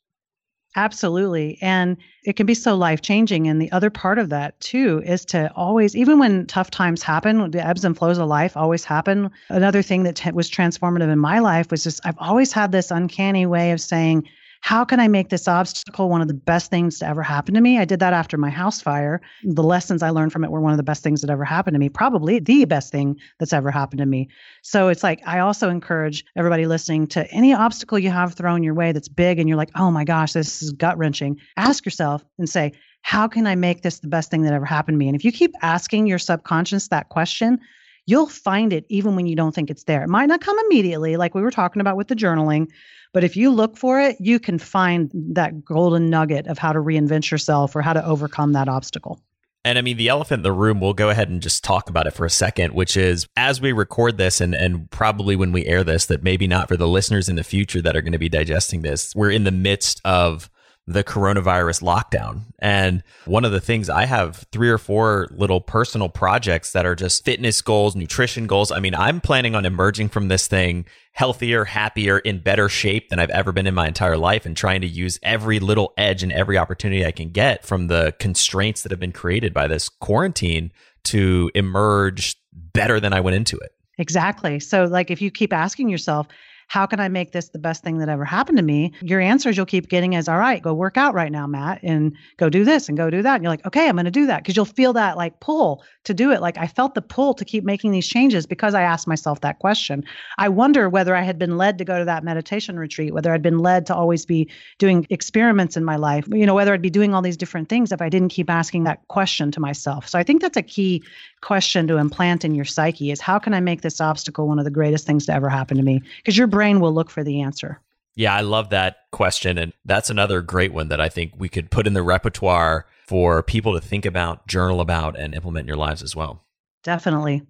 Absolutely. 0.75 1.59
And 1.61 1.99
it 2.25 2.37
can 2.37 2.47
be 2.47 2.55
so 2.55 2.75
life 2.75 3.03
changing. 3.03 3.47
And 3.47 3.61
the 3.61 3.70
other 3.73 3.91
part 3.91 4.18
of 4.18 4.31
that, 4.31 4.59
too, 4.61 5.03
is 5.05 5.25
to 5.27 5.53
always, 5.55 5.95
even 5.95 6.18
when 6.18 6.47
tough 6.47 6.70
times 6.70 7.03
happen, 7.03 7.51
the 7.51 7.66
ebbs 7.66 7.85
and 7.85 7.97
flows 7.97 8.18
of 8.18 8.29
life 8.29 8.57
always 8.57 8.85
happen. 8.85 9.31
Another 9.51 9.83
thing 9.83 10.05
that 10.05 10.16
t- 10.16 10.31
was 10.31 10.51
transformative 10.51 11.12
in 11.12 11.18
my 11.18 11.41
life 11.41 11.70
was 11.70 11.85
just 11.85 12.01
I've 12.05 12.18
always 12.18 12.53
had 12.53 12.73
this 12.73 12.91
uncanny 12.91 13.45
way 13.45 13.73
of 13.73 13.81
saying, 13.81 14.27
how 14.62 14.84
can 14.84 15.00
I 15.00 15.08
make 15.08 15.28
this 15.28 15.48
obstacle 15.48 16.08
one 16.08 16.22
of 16.22 16.28
the 16.28 16.34
best 16.34 16.70
things 16.70 17.00
to 17.00 17.06
ever 17.06 17.22
happen 17.22 17.54
to 17.54 17.60
me? 17.60 17.78
I 17.78 17.84
did 17.84 17.98
that 17.98 18.12
after 18.12 18.38
my 18.38 18.48
house 18.48 18.80
fire. 18.80 19.20
The 19.42 19.62
lessons 19.62 20.04
I 20.04 20.10
learned 20.10 20.32
from 20.32 20.44
it 20.44 20.52
were 20.52 20.60
one 20.60 20.72
of 20.72 20.76
the 20.76 20.84
best 20.84 21.02
things 21.02 21.20
that 21.20 21.30
ever 21.30 21.44
happened 21.44 21.74
to 21.74 21.80
me, 21.80 21.88
probably 21.88 22.38
the 22.38 22.64
best 22.64 22.92
thing 22.92 23.18
that's 23.40 23.52
ever 23.52 23.72
happened 23.72 23.98
to 23.98 24.06
me. 24.06 24.28
So 24.62 24.86
it's 24.86 25.02
like, 25.02 25.20
I 25.26 25.40
also 25.40 25.68
encourage 25.68 26.24
everybody 26.36 26.66
listening 26.66 27.08
to 27.08 27.28
any 27.32 27.52
obstacle 27.52 27.98
you 27.98 28.10
have 28.10 28.34
thrown 28.34 28.62
your 28.62 28.74
way 28.74 28.92
that's 28.92 29.08
big 29.08 29.40
and 29.40 29.48
you're 29.48 29.58
like, 29.58 29.72
oh 29.74 29.90
my 29.90 30.04
gosh, 30.04 30.32
this 30.32 30.62
is 30.62 30.70
gut 30.70 30.96
wrenching. 30.96 31.40
Ask 31.56 31.84
yourself 31.84 32.24
and 32.38 32.48
say, 32.48 32.72
how 33.02 33.26
can 33.26 33.48
I 33.48 33.56
make 33.56 33.82
this 33.82 33.98
the 33.98 34.06
best 34.06 34.30
thing 34.30 34.42
that 34.42 34.52
ever 34.52 34.64
happened 34.64 34.94
to 34.94 34.98
me? 34.98 35.08
And 35.08 35.16
if 35.16 35.24
you 35.24 35.32
keep 35.32 35.54
asking 35.60 36.06
your 36.06 36.20
subconscious 36.20 36.86
that 36.88 37.08
question, 37.08 37.58
you'll 38.07 38.28
find 38.28 38.72
it 38.72 38.84
even 38.88 39.16
when 39.16 39.26
you 39.26 39.36
don't 39.36 39.55
think 39.55 39.70
it's 39.70 39.84
there. 39.84 40.03
It 40.03 40.09
might 40.09 40.26
not 40.26 40.40
come 40.40 40.59
immediately, 40.66 41.16
like 41.16 41.34
we 41.34 41.42
were 41.42 41.50
talking 41.50 41.80
about 41.80 41.96
with 41.96 42.09
the 42.09 42.16
journaling, 42.16 42.68
but 43.12 43.24
if 43.24 43.36
you 43.36 43.50
look 43.50 43.76
for 43.76 44.00
it, 44.00 44.16
you 44.18 44.40
can 44.40 44.59
find 44.59 45.11
that 45.14 45.64
golden 45.64 46.09
nugget 46.11 46.46
of 46.46 46.59
how 46.59 46.72
to 46.72 46.78
reinvent 46.78 47.30
yourself 47.30 47.76
or 47.76 47.82
how 47.82 47.92
to 47.92 48.05
overcome 48.05 48.53
that 48.53 48.68
obstacle. 48.68 49.22
And 49.64 49.78
I 49.78 49.82
mean, 49.82 49.96
the 49.96 50.09
elephant 50.09 50.40
in 50.40 50.42
the 50.42 50.53
room, 50.53 50.80
we'll 50.80 50.92
go 50.92 51.09
ahead 51.09 51.28
and 51.28 51.40
just 51.40 51.62
talk 51.62 51.88
about 51.88 52.09
it 52.09 52.14
for 52.14 52.26
a 52.26 52.30
second, 52.30 52.74
which 52.74 52.96
is 52.96 53.28
as 53.36 53.61
we 53.61 53.70
record 53.70 54.18
this 54.18 54.40
and, 54.40 54.55
and 54.55 54.90
probably 54.90 55.36
when 55.36 55.53
we 55.53 55.64
air 55.66 55.84
this, 55.84 56.07
that 56.07 56.24
maybe 56.24 56.48
not 56.48 56.66
for 56.66 56.76
the 56.76 56.88
listeners 56.88 57.28
in 57.28 57.36
the 57.36 57.44
future 57.44 57.80
that 57.80 57.96
are 57.96 58.03
going 58.03 58.12
to 58.12 58.18
be 58.18 58.28
digesting 58.28 58.82
this, 58.82 59.14
we're 59.14 59.30
in 59.30 59.44
the 59.44 59.53
midst 59.53 60.00
of 60.05 60.50
the 60.87 61.05
coronavirus 61.05 61.83
lockdown. 61.83 62.43
And 62.59 63.05
one 63.24 63.45
of 63.45 63.53
the 63.53 63.61
things 63.61 63.89
I 63.89 64.05
have 64.07 64.47
three 64.51 64.68
or 64.68 64.78
four 64.78 65.28
little 65.30 65.61
personal 65.61 66.09
projects 66.09 66.72
that 66.72 66.85
are 66.85 66.97
just 66.97 67.24
fitness 67.24 67.62
goals, 67.62 67.95
nutrition 67.95 68.47
goals. 68.47 68.72
I 68.72 68.80
mean, 68.80 68.95
I'm 68.95 69.20
planning 69.20 69.55
on 69.55 69.64
emerging 69.64 70.09
from 70.09 70.28
this 70.28 70.49
thing 70.49 70.85
healthier, 71.12 71.64
happier, 71.64 72.18
in 72.18 72.39
better 72.39 72.68
shape 72.68 73.11
than 73.11 73.18
I've 73.18 73.30
ever 73.30 73.53
been 73.53 73.66
in 73.66 73.74
my 73.74 73.87
entire 73.87 74.16
life 74.16 74.47
and 74.47 74.57
trying 74.57 74.80
to 74.80 74.87
use 74.87 75.18
every 75.22 75.61
little 75.61 75.93
edge 75.97 76.22
and 76.22 76.33
every 76.33 76.57
opportunity 76.57 77.05
I 77.05 77.12
can 77.12 77.28
get 77.28 77.64
from 77.64 77.89
the 77.89 78.14
constraints 78.18 78.83
that 78.83 78.91
have 78.91 79.01
been 79.01 79.12
created 79.12 79.53
by 79.53 79.68
this 79.68 79.89
quarantine 79.89 80.72
to 81.05 81.51
emerge 81.55 82.37
better 82.53 82.99
than 82.99 83.12
I 83.12 83.20
went 83.20 83.37
into 83.37 83.59
it. 83.59 83.72
Exactly. 83.99 84.59
So, 84.59 84.85
like, 84.85 85.11
if 85.11 85.20
you 85.20 85.30
keep 85.30 85.53
asking 85.53 85.91
yourself, 85.91 86.26
how 86.73 86.87
can 86.87 87.01
I 87.01 87.09
make 87.09 87.33
this 87.33 87.51
the 87.51 87.59
best 87.59 87.85
thing 87.85 87.99
that 87.99 88.09
ever 88.09 88.25
happened 88.25 88.57
to 88.57 88.64
me? 88.64 88.95
Your 89.03 89.20
answers 89.20 89.59
you'll 89.59 89.66
keep 89.66 89.91
getting 89.91 90.14
is, 90.14 90.27
all 90.27 90.39
right, 90.39 90.62
go 90.62 90.73
work 90.73 90.97
out 90.97 91.12
right 91.12 91.31
now, 91.31 91.47
Matt, 91.47 91.83
and 91.83 92.16
go 92.39 92.49
do 92.49 92.64
this 92.64 92.89
and 92.89 92.97
go 92.97 93.11
do 93.11 93.20
that. 93.20 93.35
And 93.35 93.45
you're 93.45 93.53
like, 93.53 93.66
okay, 93.66 93.91
I'm 93.91 93.97
going 93.97 94.07
to 94.07 94.11
do 94.11 94.25
that 94.25 94.39
because 94.39 94.57
you'll 94.57 94.64
feel 94.64 94.95
that 94.95 95.18
like 95.18 95.39
pull 95.41 95.85
to 96.05 96.14
do 96.14 96.33
it. 96.33 96.41
Like 96.41 96.57
I 96.57 96.66
felt 96.66 96.95
the 96.95 97.03
pull 97.03 97.35
to 97.35 97.45
keep 97.45 97.62
making 97.62 97.91
these 97.91 98.09
changes 98.09 98.47
because 98.47 98.73
I 98.73 98.81
asked 98.81 99.07
myself 99.07 99.43
that 99.43 99.59
question. 99.59 100.03
I 100.39 100.49
wonder 100.49 100.89
whether 100.89 101.14
I 101.14 101.20
had 101.20 101.39
been 101.39 101.59
led 101.59 101.77
to 101.77 101.85
go 101.85 101.99
to 101.99 102.07
that 102.07 102.25
meditation 102.25 102.79
retreat, 102.79 103.12
whether 103.12 103.35
I'd 103.35 103.43
been 103.43 103.59
led 103.59 103.85
to 103.89 103.95
always 103.95 104.25
be 104.25 104.49
doing 104.79 105.07
experiments 105.11 105.77
in 105.77 105.85
my 105.85 105.97
life, 105.97 106.27
you 106.31 106.47
know, 106.47 106.55
whether 106.55 106.73
I'd 106.73 106.81
be 106.81 106.89
doing 106.89 107.12
all 107.12 107.20
these 107.20 107.37
different 107.37 107.68
things 107.68 107.93
if 107.93 108.01
I 108.01 108.09
didn't 108.09 108.31
keep 108.31 108.49
asking 108.49 108.85
that 108.85 109.07
question 109.09 109.51
to 109.51 109.61
myself. 109.61 110.09
So 110.09 110.18
I 110.18 110.23
think 110.23 110.41
that's 110.41 110.57
a 110.57 110.62
key 110.62 111.03
question 111.43 111.87
to 111.89 111.99
implant 111.99 112.45
in 112.45 112.55
your 112.55 112.64
psyche 112.64 113.11
is 113.11 113.20
how 113.20 113.39
can 113.39 113.53
I 113.53 113.61
make 113.61 113.83
this 113.83 114.01
obstacle 114.01 114.49
one 114.49 114.59
of 114.59 114.64
the 114.64 114.70
greatest 114.70 115.07
things 115.07 115.27
to 115.27 115.35
ever 115.35 115.51
happen 115.51 115.77
to 115.77 115.83
me? 115.83 116.01
Because 116.16 116.39
your 116.39 116.47
brain 116.47 116.61
will 116.80 116.92
look 116.92 117.10
for 117.10 117.24
the 117.24 117.42
answer. 117.42 117.80
Yeah, 118.14 118.34
I 118.34 118.42
love 118.42 118.70
that 118.70 118.96
question. 119.10 119.58
And 119.58 119.72
that's 119.84 120.10
another 120.10 120.42
great 120.42 120.72
one 120.72 120.88
that 120.88 121.00
I 121.00 121.08
think 121.08 121.32
we 121.36 121.48
could 121.48 121.70
put 121.70 121.86
in 121.86 121.94
the 121.94 122.02
repertoire 122.02 122.86
for 123.06 123.42
people 123.42 123.72
to 123.74 123.80
think 123.80 124.04
about, 124.04 124.46
journal 124.46 124.80
about, 124.80 125.18
and 125.18 125.34
implement 125.34 125.64
in 125.64 125.68
your 125.68 125.76
lives 125.76 126.02
as 126.02 126.14
well. 126.14 126.44
Definitely. 126.82 127.42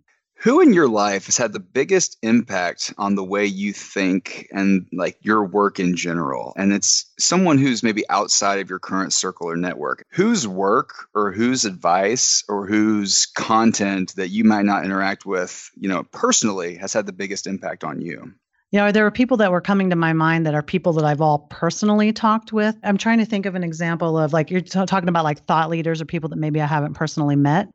Who 0.42 0.60
in 0.60 0.72
your 0.72 0.88
life 0.88 1.26
has 1.26 1.36
had 1.36 1.52
the 1.52 1.60
biggest 1.60 2.18
impact 2.20 2.92
on 2.98 3.14
the 3.14 3.22
way 3.22 3.46
you 3.46 3.72
think 3.72 4.48
and 4.50 4.86
like 4.92 5.16
your 5.20 5.44
work 5.44 5.78
in 5.78 5.94
general? 5.94 6.52
And 6.56 6.72
it's 6.72 7.06
someone 7.16 7.58
who's 7.58 7.84
maybe 7.84 8.02
outside 8.10 8.58
of 8.58 8.68
your 8.68 8.80
current 8.80 9.12
circle 9.12 9.48
or 9.48 9.56
network. 9.56 10.04
Whose 10.10 10.46
work 10.48 11.06
or 11.14 11.30
whose 11.30 11.64
advice 11.64 12.42
or 12.48 12.66
whose 12.66 13.26
content 13.26 14.16
that 14.16 14.30
you 14.30 14.42
might 14.42 14.64
not 14.64 14.84
interact 14.84 15.24
with, 15.24 15.70
you 15.76 15.88
know, 15.88 16.02
personally 16.02 16.74
has 16.76 16.92
had 16.92 17.06
the 17.06 17.12
biggest 17.12 17.46
impact 17.46 17.84
on 17.84 18.00
you? 18.00 18.32
You 18.73 18.79
know, 18.79 18.91
there 18.91 19.05
are 19.05 19.11
people 19.11 19.37
that 19.37 19.53
were 19.53 19.61
coming 19.61 19.91
to 19.91 19.97
my 19.97 20.14
mind 20.14 20.47
that 20.47 20.55
are 20.55 20.62
people 20.62 20.95
that 20.95 21.05
I've 21.05 21.20
all 21.20 21.41
personally 21.51 22.11
talked 22.11 22.55
with. 22.55 22.75
I'm 22.83 22.97
trying 22.97 23.18
to 23.18 23.27
think 23.27 23.45
of 23.45 23.55
an 23.55 23.62
example 23.62 24.18
of 24.18 24.33
like 24.33 24.51
you're 24.51 24.62
t- 24.62 24.87
talking 24.87 25.11
about 25.11 25.25
like 25.25 25.45
thought 25.45 25.68
leaders 25.68 26.01
or 26.01 26.07
people 26.07 26.31
that 26.31 26.37
maybe 26.37 26.59
I 26.59 26.66
haven't 26.66 26.95
personally 26.95 27.37
met. 27.37 27.68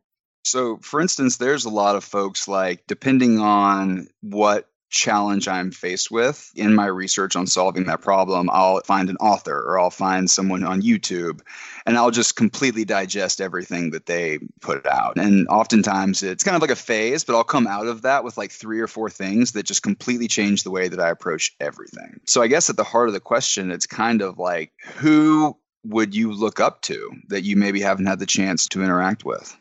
So, 0.44 0.78
for 0.78 1.00
instance, 1.00 1.38
there's 1.38 1.66
a 1.66 1.70
lot 1.70 1.96
of 1.96 2.04
folks 2.04 2.48
like, 2.48 2.88
depending 2.88 3.40
on 3.40 4.08
what 4.22 4.70
challenge 4.90 5.48
I'm 5.48 5.72
faced 5.72 6.12
with 6.12 6.52
in 6.56 6.74
my 6.74 6.86
research 6.86 7.36
on 7.36 7.48
solving 7.48 7.86
that 7.86 8.02
problem, 8.02 8.50
I'll 8.52 8.82
find 8.82 9.10
an 9.10 9.18
author 9.18 9.58
or 9.58 9.80
I'll 9.80 9.90
find 9.90 10.30
someone 10.30 10.64
on 10.64 10.82
YouTube 10.82 11.42
and 11.86 11.98
I'll 11.98 12.12
just 12.12 12.36
completely 12.36 12.86
digest 12.86 13.42
everything 13.42 13.92
that 13.92 14.06
they 14.06 14.40
put 14.62 14.86
out. 14.86 15.18
And 15.18 15.48
oftentimes 15.48 16.24
it's 16.24 16.44
kind 16.44 16.56
of 16.56 16.62
like 16.62 16.72
a 16.72 16.76
phase, 16.76 17.24
but 17.24 17.36
I'll 17.36 17.44
come 17.44 17.68
out 17.68 17.88
of 17.88 18.04
that 18.04 18.24
with 18.24 18.38
like 18.38 18.52
three 18.52 18.80
or 18.80 18.88
four 18.88 19.10
things 19.10 19.54
that 19.54 19.64
just 19.64 19.84
completely 19.84 20.28
change 20.28 20.64
the 20.64 20.72
way 20.72 20.88
that 20.88 21.00
I 21.00 21.10
approach 21.10 21.56
everything. 21.60 22.20
So 22.26 22.42
I 22.42 22.48
guess 22.48 22.70
at 22.70 22.78
the 22.78 22.84
heart 22.84 23.10
of 23.10 23.14
the 23.14 23.20
question, 23.20 23.72
it's 23.72 23.88
kind 23.88 24.22
of 24.22 24.38
like 24.38 24.72
who 24.96 25.58
would 25.84 26.16
you 26.16 26.34
look 26.34 26.60
up 26.60 26.82
to 26.84 27.12
that 27.30 27.44
you 27.44 27.56
maybe 27.56 27.82
haven't 27.82 28.06
had 28.08 28.20
the 28.20 28.26
chance 28.26 28.68
to 28.68 28.84
interact 28.84 29.24
with? 29.24 29.56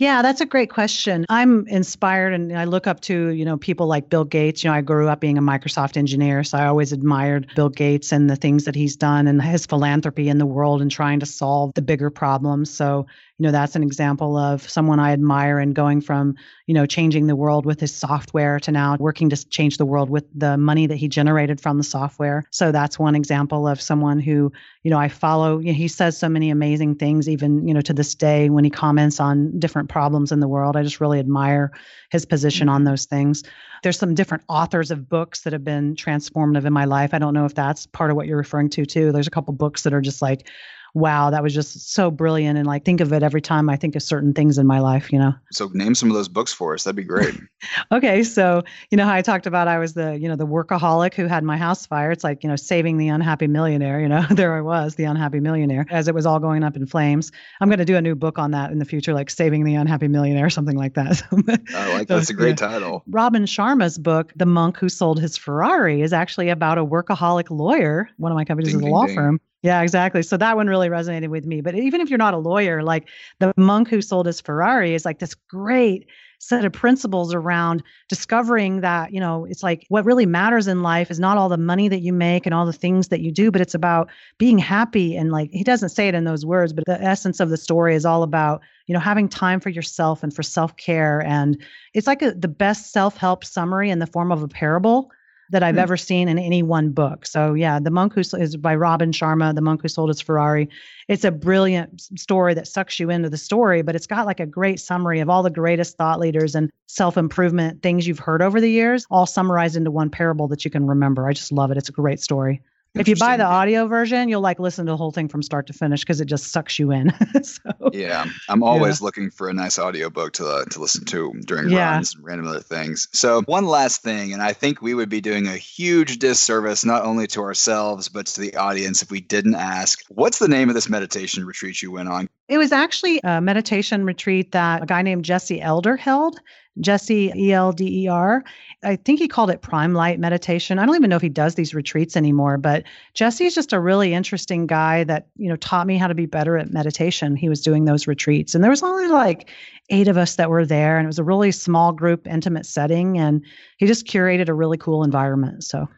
Yeah, 0.00 0.22
that's 0.22 0.40
a 0.40 0.46
great 0.46 0.70
question. 0.70 1.26
I'm 1.28 1.68
inspired 1.68 2.32
and 2.32 2.58
I 2.58 2.64
look 2.64 2.86
up 2.86 3.00
to, 3.02 3.28
you 3.28 3.44
know, 3.44 3.58
people 3.58 3.86
like 3.86 4.08
Bill 4.08 4.24
Gates. 4.24 4.64
You 4.64 4.70
know, 4.70 4.74
I 4.74 4.80
grew 4.80 5.06
up 5.08 5.20
being 5.20 5.36
a 5.36 5.42
Microsoft 5.42 5.98
engineer, 5.98 6.42
so 6.42 6.56
I 6.56 6.68
always 6.68 6.94
admired 6.94 7.52
Bill 7.54 7.68
Gates 7.68 8.10
and 8.10 8.30
the 8.30 8.34
things 8.34 8.64
that 8.64 8.74
he's 8.74 8.96
done 8.96 9.26
and 9.26 9.42
his 9.42 9.66
philanthropy 9.66 10.30
in 10.30 10.38
the 10.38 10.46
world 10.46 10.80
and 10.80 10.90
trying 10.90 11.20
to 11.20 11.26
solve 11.26 11.74
the 11.74 11.82
bigger 11.82 12.08
problems. 12.08 12.70
So, 12.70 13.04
you 13.40 13.46
know 13.46 13.52
that's 13.52 13.74
an 13.74 13.82
example 13.82 14.36
of 14.36 14.68
someone 14.68 15.00
i 15.00 15.12
admire 15.12 15.58
and 15.58 15.74
going 15.74 16.02
from 16.02 16.34
you 16.66 16.74
know 16.74 16.84
changing 16.84 17.26
the 17.26 17.34
world 17.34 17.64
with 17.64 17.80
his 17.80 17.94
software 17.94 18.60
to 18.60 18.70
now 18.70 18.96
working 19.00 19.30
to 19.30 19.48
change 19.48 19.78
the 19.78 19.86
world 19.86 20.10
with 20.10 20.26
the 20.38 20.58
money 20.58 20.86
that 20.86 20.96
he 20.96 21.08
generated 21.08 21.58
from 21.58 21.78
the 21.78 21.82
software 21.82 22.44
so 22.50 22.70
that's 22.70 22.98
one 22.98 23.14
example 23.14 23.66
of 23.66 23.80
someone 23.80 24.20
who 24.20 24.52
you 24.82 24.90
know 24.90 24.98
i 24.98 25.08
follow 25.08 25.58
you 25.58 25.68
know, 25.68 25.72
he 25.72 25.88
says 25.88 26.18
so 26.18 26.28
many 26.28 26.50
amazing 26.50 26.94
things 26.94 27.30
even 27.30 27.66
you 27.66 27.72
know 27.72 27.80
to 27.80 27.94
this 27.94 28.14
day 28.14 28.50
when 28.50 28.62
he 28.62 28.70
comments 28.70 29.18
on 29.18 29.58
different 29.58 29.88
problems 29.90 30.32
in 30.32 30.40
the 30.40 30.48
world. 30.48 30.76
I 30.76 30.82
just 30.82 31.00
really 31.00 31.18
admire 31.18 31.72
his 32.10 32.24
position 32.24 32.68
on 32.68 32.80
mm-hmm. 32.80 32.90
those 32.90 33.04
things. 33.04 33.42
There's 33.82 33.98
some 33.98 34.14
different 34.14 34.44
authors 34.48 34.90
of 34.90 35.08
books 35.08 35.42
that 35.42 35.52
have 35.52 35.64
been 35.64 35.94
transformative 35.96 36.64
in 36.64 36.72
my 36.72 36.84
life. 36.84 37.12
I 37.12 37.18
don't 37.18 37.34
know 37.34 37.44
if 37.44 37.54
that's 37.54 37.86
part 37.86 38.10
of 38.10 38.16
what 38.16 38.26
you're 38.26 38.38
referring 38.38 38.70
to 38.70 38.86
too. 38.86 39.12
There's 39.12 39.26
a 39.26 39.30
couple 39.30 39.52
books 39.52 39.82
that 39.82 39.92
are 39.92 40.00
just 40.00 40.22
like 40.22 40.48
wow, 40.94 41.30
that 41.30 41.42
was 41.42 41.54
just 41.54 41.92
so 41.92 42.10
brilliant. 42.10 42.58
And 42.58 42.66
like 42.66 42.84
think 42.84 43.00
of 43.00 43.12
it 43.12 43.22
every 43.22 43.40
time 43.40 43.68
I 43.68 43.76
think 43.76 43.96
of 43.96 44.02
certain 44.02 44.32
things 44.32 44.58
in 44.58 44.66
my 44.66 44.80
life, 44.80 45.12
you 45.12 45.18
know. 45.18 45.34
So 45.52 45.70
name 45.72 45.94
some 45.94 46.10
of 46.10 46.16
those 46.16 46.28
books 46.28 46.52
for 46.52 46.74
us. 46.74 46.84
That'd 46.84 46.96
be 46.96 47.04
great. 47.04 47.34
okay. 47.92 48.22
So, 48.24 48.62
you 48.90 48.96
know 48.96 49.04
how 49.04 49.14
I 49.14 49.22
talked 49.22 49.46
about 49.46 49.68
I 49.68 49.78
was 49.78 49.94
the, 49.94 50.18
you 50.18 50.28
know, 50.28 50.36
the 50.36 50.46
workaholic 50.46 51.14
who 51.14 51.26
had 51.26 51.44
my 51.44 51.56
house 51.56 51.86
fire. 51.86 52.10
It's 52.10 52.24
like, 52.24 52.42
you 52.42 52.48
know, 52.48 52.56
saving 52.56 52.96
the 52.96 53.08
unhappy 53.08 53.46
millionaire, 53.46 54.00
you 54.00 54.08
know, 54.08 54.24
there 54.30 54.54
I 54.54 54.60
was, 54.60 54.94
the 54.96 55.04
unhappy 55.04 55.40
millionaire, 55.40 55.86
as 55.90 56.08
it 56.08 56.14
was 56.14 56.26
all 56.26 56.38
going 56.38 56.64
up 56.64 56.76
in 56.76 56.86
flames. 56.86 57.30
I'm 57.60 57.68
going 57.68 57.78
to 57.78 57.84
do 57.84 57.96
a 57.96 58.02
new 58.02 58.14
book 58.14 58.38
on 58.38 58.50
that 58.52 58.72
in 58.72 58.78
the 58.78 58.84
future, 58.84 59.14
like 59.14 59.30
saving 59.30 59.64
the 59.64 59.74
unhappy 59.74 60.08
millionaire, 60.08 60.50
something 60.50 60.76
like 60.76 60.94
that. 60.94 61.22
I 61.74 61.92
like 61.92 62.08
that's 62.08 62.30
a 62.30 62.34
great 62.34 62.60
yeah. 62.60 62.68
title. 62.68 63.02
Robin 63.08 63.44
Sharma's 63.44 63.98
book, 63.98 64.32
The 64.36 64.46
Monk 64.46 64.78
Who 64.78 64.88
Sold 64.88 65.20
His 65.20 65.36
Ferrari, 65.36 66.02
is 66.02 66.12
actually 66.12 66.48
about 66.48 66.78
a 66.78 66.84
workaholic 66.84 67.50
lawyer. 67.50 68.08
One 68.16 68.32
of 68.32 68.36
my 68.36 68.44
companies 68.44 68.72
ding, 68.72 68.80
is 68.80 68.82
a 68.82 68.84
ding, 68.84 68.92
law 68.92 69.06
ding. 69.06 69.14
firm 69.14 69.40
yeah, 69.62 69.82
exactly. 69.82 70.22
So 70.22 70.36
that 70.38 70.56
one 70.56 70.68
really 70.68 70.88
resonated 70.88 71.28
with 71.28 71.44
me. 71.44 71.60
But 71.60 71.74
even 71.74 72.00
if 72.00 72.08
you're 72.08 72.18
not 72.18 72.32
a 72.32 72.38
lawyer, 72.38 72.82
like 72.82 73.08
the 73.40 73.52
monk 73.58 73.88
who 73.88 74.00
sold 74.00 74.26
his 74.26 74.40
Ferrari 74.40 74.94
is 74.94 75.04
like 75.04 75.18
this 75.18 75.34
great 75.34 76.06
set 76.38 76.64
of 76.64 76.72
principles 76.72 77.34
around 77.34 77.82
discovering 78.08 78.80
that, 78.80 79.12
you 79.12 79.20
know, 79.20 79.44
it's 79.44 79.62
like 79.62 79.84
what 79.90 80.06
really 80.06 80.24
matters 80.24 80.66
in 80.66 80.82
life 80.82 81.10
is 81.10 81.20
not 81.20 81.36
all 81.36 81.50
the 81.50 81.58
money 81.58 81.88
that 81.88 82.00
you 82.00 82.14
make 82.14 82.46
and 82.46 82.54
all 82.54 82.64
the 82.64 82.72
things 82.72 83.08
that 83.08 83.20
you 83.20 83.30
do, 83.30 83.50
but 83.50 83.60
it's 83.60 83.74
about 83.74 84.08
being 84.38 84.58
happy. 84.58 85.14
And 85.14 85.30
like 85.30 85.50
he 85.52 85.62
doesn't 85.62 85.90
say 85.90 86.08
it 86.08 86.14
in 86.14 86.24
those 86.24 86.46
words, 86.46 86.72
but 86.72 86.86
the 86.86 87.00
essence 87.02 87.38
of 87.38 87.50
the 87.50 87.58
story 87.58 87.94
is 87.94 88.06
all 88.06 88.22
about, 88.22 88.62
you 88.86 88.94
know, 88.94 89.00
having 89.00 89.28
time 89.28 89.60
for 89.60 89.68
yourself 89.68 90.22
and 90.22 90.34
for 90.34 90.42
self 90.42 90.74
care. 90.78 91.20
And 91.20 91.62
it's 91.92 92.06
like 92.06 92.22
a, 92.22 92.32
the 92.32 92.48
best 92.48 92.92
self 92.92 93.18
help 93.18 93.44
summary 93.44 93.90
in 93.90 93.98
the 93.98 94.06
form 94.06 94.32
of 94.32 94.42
a 94.42 94.48
parable 94.48 95.10
that 95.50 95.62
I've 95.62 95.74
mm 95.74 95.80
ever 95.80 95.96
seen 95.96 96.28
in 96.28 96.38
any 96.38 96.62
one 96.62 96.90
book. 96.90 97.26
So 97.26 97.54
yeah, 97.54 97.80
The 97.80 97.90
Monk 97.90 98.14
Who 98.14 98.20
is 98.20 98.56
by 98.56 98.74
Robin 98.74 99.12
Sharma, 99.12 99.54
The 99.54 99.60
Monk 99.60 99.82
Who 99.82 99.88
Sold 99.88 100.08
His 100.08 100.20
Ferrari. 100.20 100.68
It's 101.08 101.24
a 101.24 101.30
brilliant 101.30 102.00
story 102.18 102.54
that 102.54 102.68
sucks 102.68 103.00
you 103.00 103.10
into 103.10 103.30
the 103.30 103.38
story, 103.38 103.82
but 103.82 103.96
it's 103.96 104.06
got 104.06 104.26
like 104.26 104.40
a 104.40 104.46
great 104.46 104.78
summary 104.78 105.20
of 105.20 105.30
all 105.30 105.42
the 105.42 105.50
greatest 105.50 105.96
thought 105.96 106.20
leaders 106.20 106.54
and 106.54 106.70
self-improvement 106.86 107.82
things 107.82 108.06
you've 108.06 108.18
heard 108.18 108.42
over 108.42 108.60
the 108.60 108.70
years, 108.70 109.06
all 109.10 109.26
summarized 109.26 109.76
into 109.76 109.90
one 109.90 110.10
parable 110.10 110.48
that 110.48 110.64
you 110.64 110.70
can 110.70 110.86
remember. 110.86 111.28
I 111.28 111.32
just 111.32 111.52
love 111.52 111.70
it. 111.70 111.78
It's 111.78 111.88
a 111.88 111.92
great 111.92 112.20
story. 112.20 112.62
If 112.94 113.06
you 113.06 113.14
buy 113.14 113.36
the 113.36 113.44
audio 113.44 113.86
version, 113.86 114.28
you'll 114.28 114.40
like 114.40 114.58
listen 114.58 114.86
to 114.86 114.92
the 114.92 114.96
whole 114.96 115.12
thing 115.12 115.28
from 115.28 115.42
start 115.42 115.68
to 115.68 115.72
finish 115.72 116.00
because 116.00 116.20
it 116.20 116.24
just 116.24 116.50
sucks 116.50 116.78
you 116.78 116.90
in. 116.90 117.12
so, 117.42 117.60
yeah, 117.92 118.26
I'm 118.48 118.64
always 118.64 119.00
yeah. 119.00 119.04
looking 119.04 119.30
for 119.30 119.48
a 119.48 119.52
nice 119.52 119.78
audiobook 119.78 120.32
to 120.34 120.46
uh, 120.46 120.64
to 120.66 120.80
listen 120.80 121.04
to 121.06 121.32
during 121.46 121.70
yeah. 121.70 121.92
runs 121.92 122.16
and 122.16 122.24
random 122.24 122.48
other 122.48 122.60
things. 122.60 123.06
So 123.12 123.42
one 123.42 123.66
last 123.66 124.02
thing, 124.02 124.32
and 124.32 124.42
I 124.42 124.54
think 124.54 124.82
we 124.82 124.94
would 124.94 125.08
be 125.08 125.20
doing 125.20 125.46
a 125.46 125.56
huge 125.56 126.18
disservice 126.18 126.84
not 126.84 127.04
only 127.04 127.28
to 127.28 127.40
ourselves 127.42 128.08
but 128.08 128.26
to 128.26 128.40
the 128.40 128.56
audience 128.56 129.02
if 129.02 129.10
we 129.10 129.20
didn't 129.20 129.54
ask, 129.54 130.02
what's 130.08 130.40
the 130.40 130.48
name 130.48 130.68
of 130.68 130.74
this 130.74 130.88
meditation 130.88 131.46
retreat 131.46 131.80
you 131.80 131.92
went 131.92 132.08
on? 132.08 132.28
It 132.48 132.58
was 132.58 132.72
actually 132.72 133.20
a 133.22 133.40
meditation 133.40 134.04
retreat 134.04 134.50
that 134.52 134.82
a 134.82 134.86
guy 134.86 135.02
named 135.02 135.24
Jesse 135.24 135.60
Elder 135.60 135.96
held. 135.96 136.40
Jesse 136.80 137.32
E 137.36 137.52
L 137.52 137.72
D 137.72 138.04
E 138.04 138.08
R. 138.08 138.44
I 138.82 138.96
think 138.96 139.18
he 139.18 139.28
called 139.28 139.50
it 139.50 139.60
Prime 139.60 139.92
Light 139.92 140.18
Meditation. 140.18 140.78
I 140.78 140.86
don't 140.86 140.96
even 140.96 141.10
know 141.10 141.16
if 141.16 141.22
he 141.22 141.28
does 141.28 141.54
these 141.54 141.74
retreats 141.74 142.16
anymore, 142.16 142.56
but 142.56 142.84
Jesse 143.14 143.44
is 143.44 143.54
just 143.54 143.72
a 143.72 143.80
really 143.80 144.14
interesting 144.14 144.66
guy 144.66 145.04
that, 145.04 145.28
you 145.36 145.48
know, 145.48 145.56
taught 145.56 145.86
me 145.86 145.98
how 145.98 146.06
to 146.06 146.14
be 146.14 146.26
better 146.26 146.56
at 146.56 146.72
meditation. 146.72 147.36
He 147.36 147.48
was 147.48 147.60
doing 147.60 147.84
those 147.84 148.06
retreats. 148.06 148.54
And 148.54 148.64
there 148.64 148.70
was 148.70 148.82
only 148.82 149.08
like 149.08 149.50
eight 149.90 150.08
of 150.08 150.16
us 150.16 150.36
that 150.36 150.50
were 150.50 150.64
there 150.64 150.96
and 150.96 151.04
it 151.04 151.08
was 151.08 151.18
a 151.18 151.24
really 151.24 151.52
small 151.52 151.92
group, 151.92 152.26
intimate 152.26 152.64
setting 152.64 153.18
and 153.18 153.44
he 153.76 153.86
just 153.86 154.06
curated 154.06 154.48
a 154.48 154.54
really 154.54 154.78
cool 154.78 155.04
environment. 155.04 155.64
So 155.64 155.88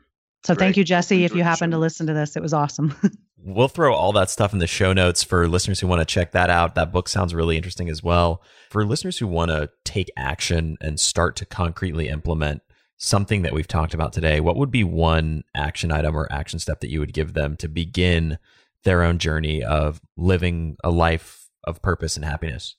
so 0.44 0.54
Great. 0.54 0.66
thank 0.66 0.76
you, 0.76 0.84
Jesse. 0.84 1.24
If 1.24 1.36
you 1.36 1.44
happen 1.44 1.70
to 1.70 1.78
listen 1.78 2.08
to 2.08 2.14
this, 2.14 2.36
it 2.36 2.42
was 2.42 2.52
awesome. 2.52 2.94
We'll 3.44 3.68
throw 3.68 3.92
all 3.94 4.12
that 4.12 4.30
stuff 4.30 4.52
in 4.52 4.60
the 4.60 4.66
show 4.66 4.92
notes 4.92 5.24
for 5.24 5.48
listeners 5.48 5.80
who 5.80 5.88
want 5.88 6.00
to 6.00 6.04
check 6.04 6.30
that 6.32 6.48
out. 6.48 6.76
That 6.76 6.92
book 6.92 7.08
sounds 7.08 7.34
really 7.34 7.56
interesting 7.56 7.88
as 7.88 8.02
well. 8.02 8.40
For 8.70 8.84
listeners 8.84 9.18
who 9.18 9.26
want 9.26 9.50
to 9.50 9.70
take 9.84 10.10
action 10.16 10.76
and 10.80 11.00
start 11.00 11.34
to 11.36 11.46
concretely 11.46 12.08
implement 12.08 12.62
something 12.98 13.42
that 13.42 13.52
we've 13.52 13.66
talked 13.66 13.94
about 13.94 14.12
today, 14.12 14.38
what 14.38 14.56
would 14.56 14.70
be 14.70 14.84
one 14.84 15.42
action 15.56 15.90
item 15.90 16.16
or 16.16 16.30
action 16.30 16.60
step 16.60 16.80
that 16.80 16.90
you 16.90 17.00
would 17.00 17.12
give 17.12 17.34
them 17.34 17.56
to 17.56 17.68
begin 17.68 18.38
their 18.84 19.02
own 19.02 19.18
journey 19.18 19.62
of 19.62 20.00
living 20.16 20.76
a 20.84 20.90
life 20.90 21.48
of 21.64 21.82
purpose 21.82 22.14
and 22.16 22.24
happiness? 22.24 22.76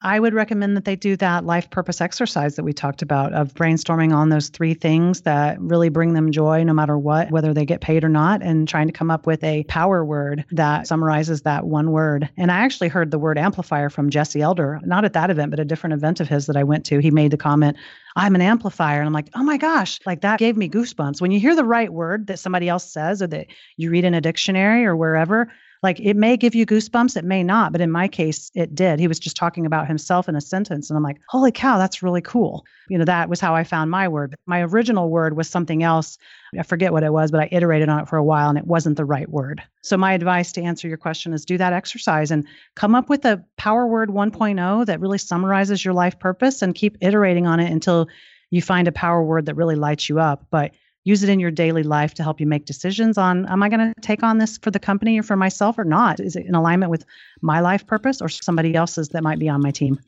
I 0.00 0.20
would 0.20 0.32
recommend 0.32 0.76
that 0.76 0.84
they 0.84 0.94
do 0.94 1.16
that 1.16 1.44
life 1.44 1.70
purpose 1.70 2.00
exercise 2.00 2.54
that 2.54 2.62
we 2.62 2.72
talked 2.72 3.02
about 3.02 3.32
of 3.32 3.52
brainstorming 3.54 4.14
on 4.14 4.28
those 4.28 4.48
three 4.48 4.74
things 4.74 5.22
that 5.22 5.60
really 5.60 5.88
bring 5.88 6.12
them 6.12 6.30
joy 6.30 6.62
no 6.62 6.72
matter 6.72 6.96
what, 6.96 7.32
whether 7.32 7.52
they 7.52 7.64
get 7.64 7.80
paid 7.80 8.04
or 8.04 8.08
not, 8.08 8.40
and 8.40 8.68
trying 8.68 8.86
to 8.86 8.92
come 8.92 9.10
up 9.10 9.26
with 9.26 9.42
a 9.42 9.64
power 9.64 10.04
word 10.04 10.44
that 10.52 10.86
summarizes 10.86 11.42
that 11.42 11.66
one 11.66 11.90
word. 11.90 12.28
And 12.36 12.52
I 12.52 12.58
actually 12.58 12.88
heard 12.88 13.10
the 13.10 13.18
word 13.18 13.38
amplifier 13.38 13.90
from 13.90 14.08
Jesse 14.08 14.40
Elder, 14.40 14.80
not 14.84 15.04
at 15.04 15.14
that 15.14 15.30
event, 15.30 15.50
but 15.50 15.58
a 15.58 15.64
different 15.64 15.94
event 15.94 16.20
of 16.20 16.28
his 16.28 16.46
that 16.46 16.56
I 16.56 16.62
went 16.62 16.86
to. 16.86 17.00
He 17.00 17.10
made 17.10 17.32
the 17.32 17.36
comment, 17.36 17.76
I'm 18.14 18.36
an 18.36 18.40
amplifier. 18.40 19.00
And 19.00 19.06
I'm 19.08 19.12
like, 19.12 19.30
oh 19.34 19.42
my 19.42 19.56
gosh, 19.56 19.98
like 20.06 20.20
that 20.20 20.38
gave 20.38 20.56
me 20.56 20.68
goosebumps. 20.68 21.20
When 21.20 21.32
you 21.32 21.40
hear 21.40 21.56
the 21.56 21.64
right 21.64 21.92
word 21.92 22.28
that 22.28 22.38
somebody 22.38 22.68
else 22.68 22.88
says 22.88 23.20
or 23.20 23.26
that 23.28 23.48
you 23.76 23.90
read 23.90 24.04
in 24.04 24.14
a 24.14 24.20
dictionary 24.20 24.86
or 24.86 24.94
wherever, 24.94 25.50
like 25.82 26.00
it 26.00 26.16
may 26.16 26.36
give 26.36 26.54
you 26.54 26.66
goosebumps, 26.66 27.16
it 27.16 27.24
may 27.24 27.42
not, 27.42 27.72
but 27.72 27.80
in 27.80 27.90
my 27.90 28.08
case, 28.08 28.50
it 28.54 28.74
did. 28.74 28.98
He 28.98 29.08
was 29.08 29.18
just 29.18 29.36
talking 29.36 29.66
about 29.66 29.86
himself 29.86 30.28
in 30.28 30.36
a 30.36 30.40
sentence. 30.40 30.90
And 30.90 30.96
I'm 30.96 31.02
like, 31.02 31.20
holy 31.28 31.52
cow, 31.52 31.78
that's 31.78 32.02
really 32.02 32.20
cool. 32.20 32.64
You 32.88 32.98
know, 32.98 33.04
that 33.04 33.28
was 33.28 33.40
how 33.40 33.54
I 33.54 33.64
found 33.64 33.90
my 33.90 34.08
word. 34.08 34.34
My 34.46 34.62
original 34.62 35.10
word 35.10 35.36
was 35.36 35.48
something 35.48 35.82
else. 35.82 36.18
I 36.58 36.62
forget 36.62 36.92
what 36.92 37.02
it 37.02 37.12
was, 37.12 37.30
but 37.30 37.40
I 37.40 37.48
iterated 37.52 37.88
on 37.88 38.00
it 38.00 38.08
for 38.08 38.16
a 38.16 38.24
while 38.24 38.48
and 38.48 38.58
it 38.58 38.66
wasn't 38.66 38.96
the 38.96 39.04
right 39.04 39.28
word. 39.28 39.62
So, 39.82 39.96
my 39.96 40.12
advice 40.14 40.52
to 40.52 40.62
answer 40.62 40.88
your 40.88 40.96
question 40.96 41.32
is 41.32 41.44
do 41.44 41.58
that 41.58 41.72
exercise 41.72 42.30
and 42.30 42.46
come 42.74 42.94
up 42.94 43.08
with 43.08 43.24
a 43.24 43.44
power 43.56 43.86
word 43.86 44.08
1.0 44.08 44.86
that 44.86 45.00
really 45.00 45.18
summarizes 45.18 45.84
your 45.84 45.94
life 45.94 46.18
purpose 46.18 46.62
and 46.62 46.74
keep 46.74 46.96
iterating 47.00 47.46
on 47.46 47.60
it 47.60 47.70
until 47.70 48.08
you 48.50 48.62
find 48.62 48.88
a 48.88 48.92
power 48.92 49.22
word 49.22 49.46
that 49.46 49.56
really 49.56 49.76
lights 49.76 50.08
you 50.08 50.18
up. 50.18 50.46
But 50.50 50.72
use 51.08 51.22
it 51.22 51.30
in 51.30 51.40
your 51.40 51.50
daily 51.50 51.82
life 51.82 52.12
to 52.14 52.22
help 52.22 52.38
you 52.38 52.46
make 52.46 52.66
decisions 52.66 53.16
on 53.16 53.46
am 53.46 53.62
I 53.62 53.70
going 53.70 53.94
to 53.94 54.00
take 54.02 54.22
on 54.22 54.36
this 54.36 54.58
for 54.58 54.70
the 54.70 54.78
company 54.78 55.18
or 55.18 55.22
for 55.22 55.36
myself 55.36 55.78
or 55.78 55.84
not? 55.84 56.20
Is 56.20 56.36
it 56.36 56.44
in 56.44 56.54
alignment 56.54 56.90
with 56.90 57.06
my 57.40 57.60
life 57.60 57.86
purpose 57.86 58.20
or 58.20 58.28
somebody 58.28 58.74
else's 58.74 59.08
that 59.10 59.22
might 59.22 59.38
be 59.38 59.48
on 59.48 59.62
my 59.62 59.70
team? 59.70 59.98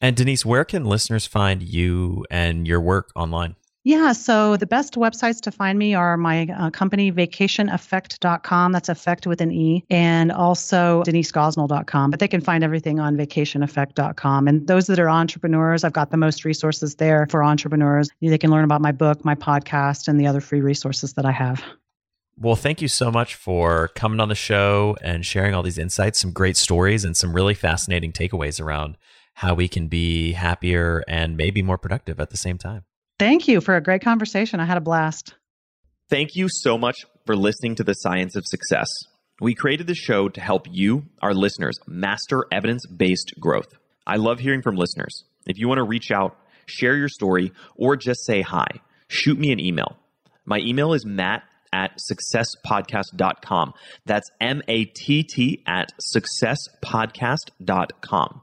And 0.00 0.16
Denise, 0.16 0.46
where 0.46 0.64
can 0.64 0.84
listeners 0.84 1.26
find 1.26 1.62
you 1.62 2.24
and 2.30 2.66
your 2.66 2.80
work 2.80 3.10
online? 3.14 3.56
Yeah, 3.86 4.10
so 4.14 4.56
the 4.56 4.66
best 4.66 4.94
websites 4.94 5.40
to 5.42 5.52
find 5.52 5.78
me 5.78 5.94
are 5.94 6.16
my 6.16 6.48
uh, 6.58 6.70
company, 6.70 7.12
vacationeffect.com. 7.12 8.72
That's 8.72 8.88
effect 8.88 9.28
with 9.28 9.40
an 9.40 9.52
E, 9.52 9.84
and 9.88 10.32
also 10.32 11.04
denisegosnell.com. 11.04 12.10
But 12.10 12.18
they 12.18 12.26
can 12.26 12.40
find 12.40 12.64
everything 12.64 12.98
on 12.98 13.16
vacationeffect.com. 13.16 14.48
And 14.48 14.66
those 14.66 14.88
that 14.88 14.98
are 14.98 15.08
entrepreneurs, 15.08 15.84
I've 15.84 15.92
got 15.92 16.10
the 16.10 16.16
most 16.16 16.44
resources 16.44 16.96
there 16.96 17.28
for 17.30 17.44
entrepreneurs. 17.44 18.08
They 18.20 18.38
can 18.38 18.50
learn 18.50 18.64
about 18.64 18.80
my 18.80 18.90
book, 18.90 19.24
my 19.24 19.36
podcast, 19.36 20.08
and 20.08 20.18
the 20.18 20.26
other 20.26 20.40
free 20.40 20.60
resources 20.60 21.12
that 21.12 21.24
I 21.24 21.30
have. 21.30 21.62
Well, 22.36 22.56
thank 22.56 22.82
you 22.82 22.88
so 22.88 23.12
much 23.12 23.36
for 23.36 23.92
coming 23.94 24.18
on 24.18 24.28
the 24.28 24.34
show 24.34 24.96
and 25.00 25.24
sharing 25.24 25.54
all 25.54 25.62
these 25.62 25.78
insights, 25.78 26.18
some 26.18 26.32
great 26.32 26.56
stories, 26.56 27.04
and 27.04 27.16
some 27.16 27.32
really 27.32 27.54
fascinating 27.54 28.10
takeaways 28.10 28.60
around 28.60 28.96
how 29.34 29.54
we 29.54 29.68
can 29.68 29.86
be 29.86 30.32
happier 30.32 31.04
and 31.06 31.36
maybe 31.36 31.62
more 31.62 31.78
productive 31.78 32.18
at 32.18 32.30
the 32.30 32.36
same 32.36 32.58
time. 32.58 32.82
Thank 33.18 33.48
you 33.48 33.60
for 33.60 33.76
a 33.76 33.80
great 33.80 34.02
conversation. 34.02 34.60
I 34.60 34.66
had 34.66 34.76
a 34.76 34.82
blast. 34.82 35.34
Thank 36.10 36.36
you 36.36 36.48
so 36.48 36.78
much 36.78 36.96
for 37.24 37.34
listening 37.34 37.74
to 37.76 37.84
The 37.84 37.94
Science 37.94 38.36
of 38.36 38.44
Success. 38.46 38.88
We 39.40 39.54
created 39.54 39.86
this 39.86 39.98
show 39.98 40.28
to 40.28 40.40
help 40.40 40.66
you, 40.70 41.04
our 41.20 41.34
listeners, 41.34 41.78
master 41.86 42.44
evidence 42.52 42.86
based 42.86 43.34
growth. 43.40 43.68
I 44.06 44.16
love 44.16 44.38
hearing 44.38 44.62
from 44.62 44.76
listeners. 44.76 45.24
If 45.46 45.58
you 45.58 45.68
want 45.68 45.78
to 45.78 45.84
reach 45.84 46.10
out, 46.10 46.38
share 46.66 46.96
your 46.96 47.08
story, 47.08 47.52
or 47.74 47.96
just 47.96 48.24
say 48.24 48.42
hi, 48.42 48.66
shoot 49.08 49.38
me 49.38 49.52
an 49.52 49.60
email. 49.60 49.96
My 50.44 50.58
email 50.58 50.92
is 50.92 51.04
matt 51.04 51.42
at 51.72 51.98
successpodcast.com. 52.10 53.74
That's 54.04 54.30
M 54.40 54.62
A 54.68 54.84
T 54.84 55.24
T 55.24 55.64
at 55.66 55.90
successpodcast.com. 56.14 58.42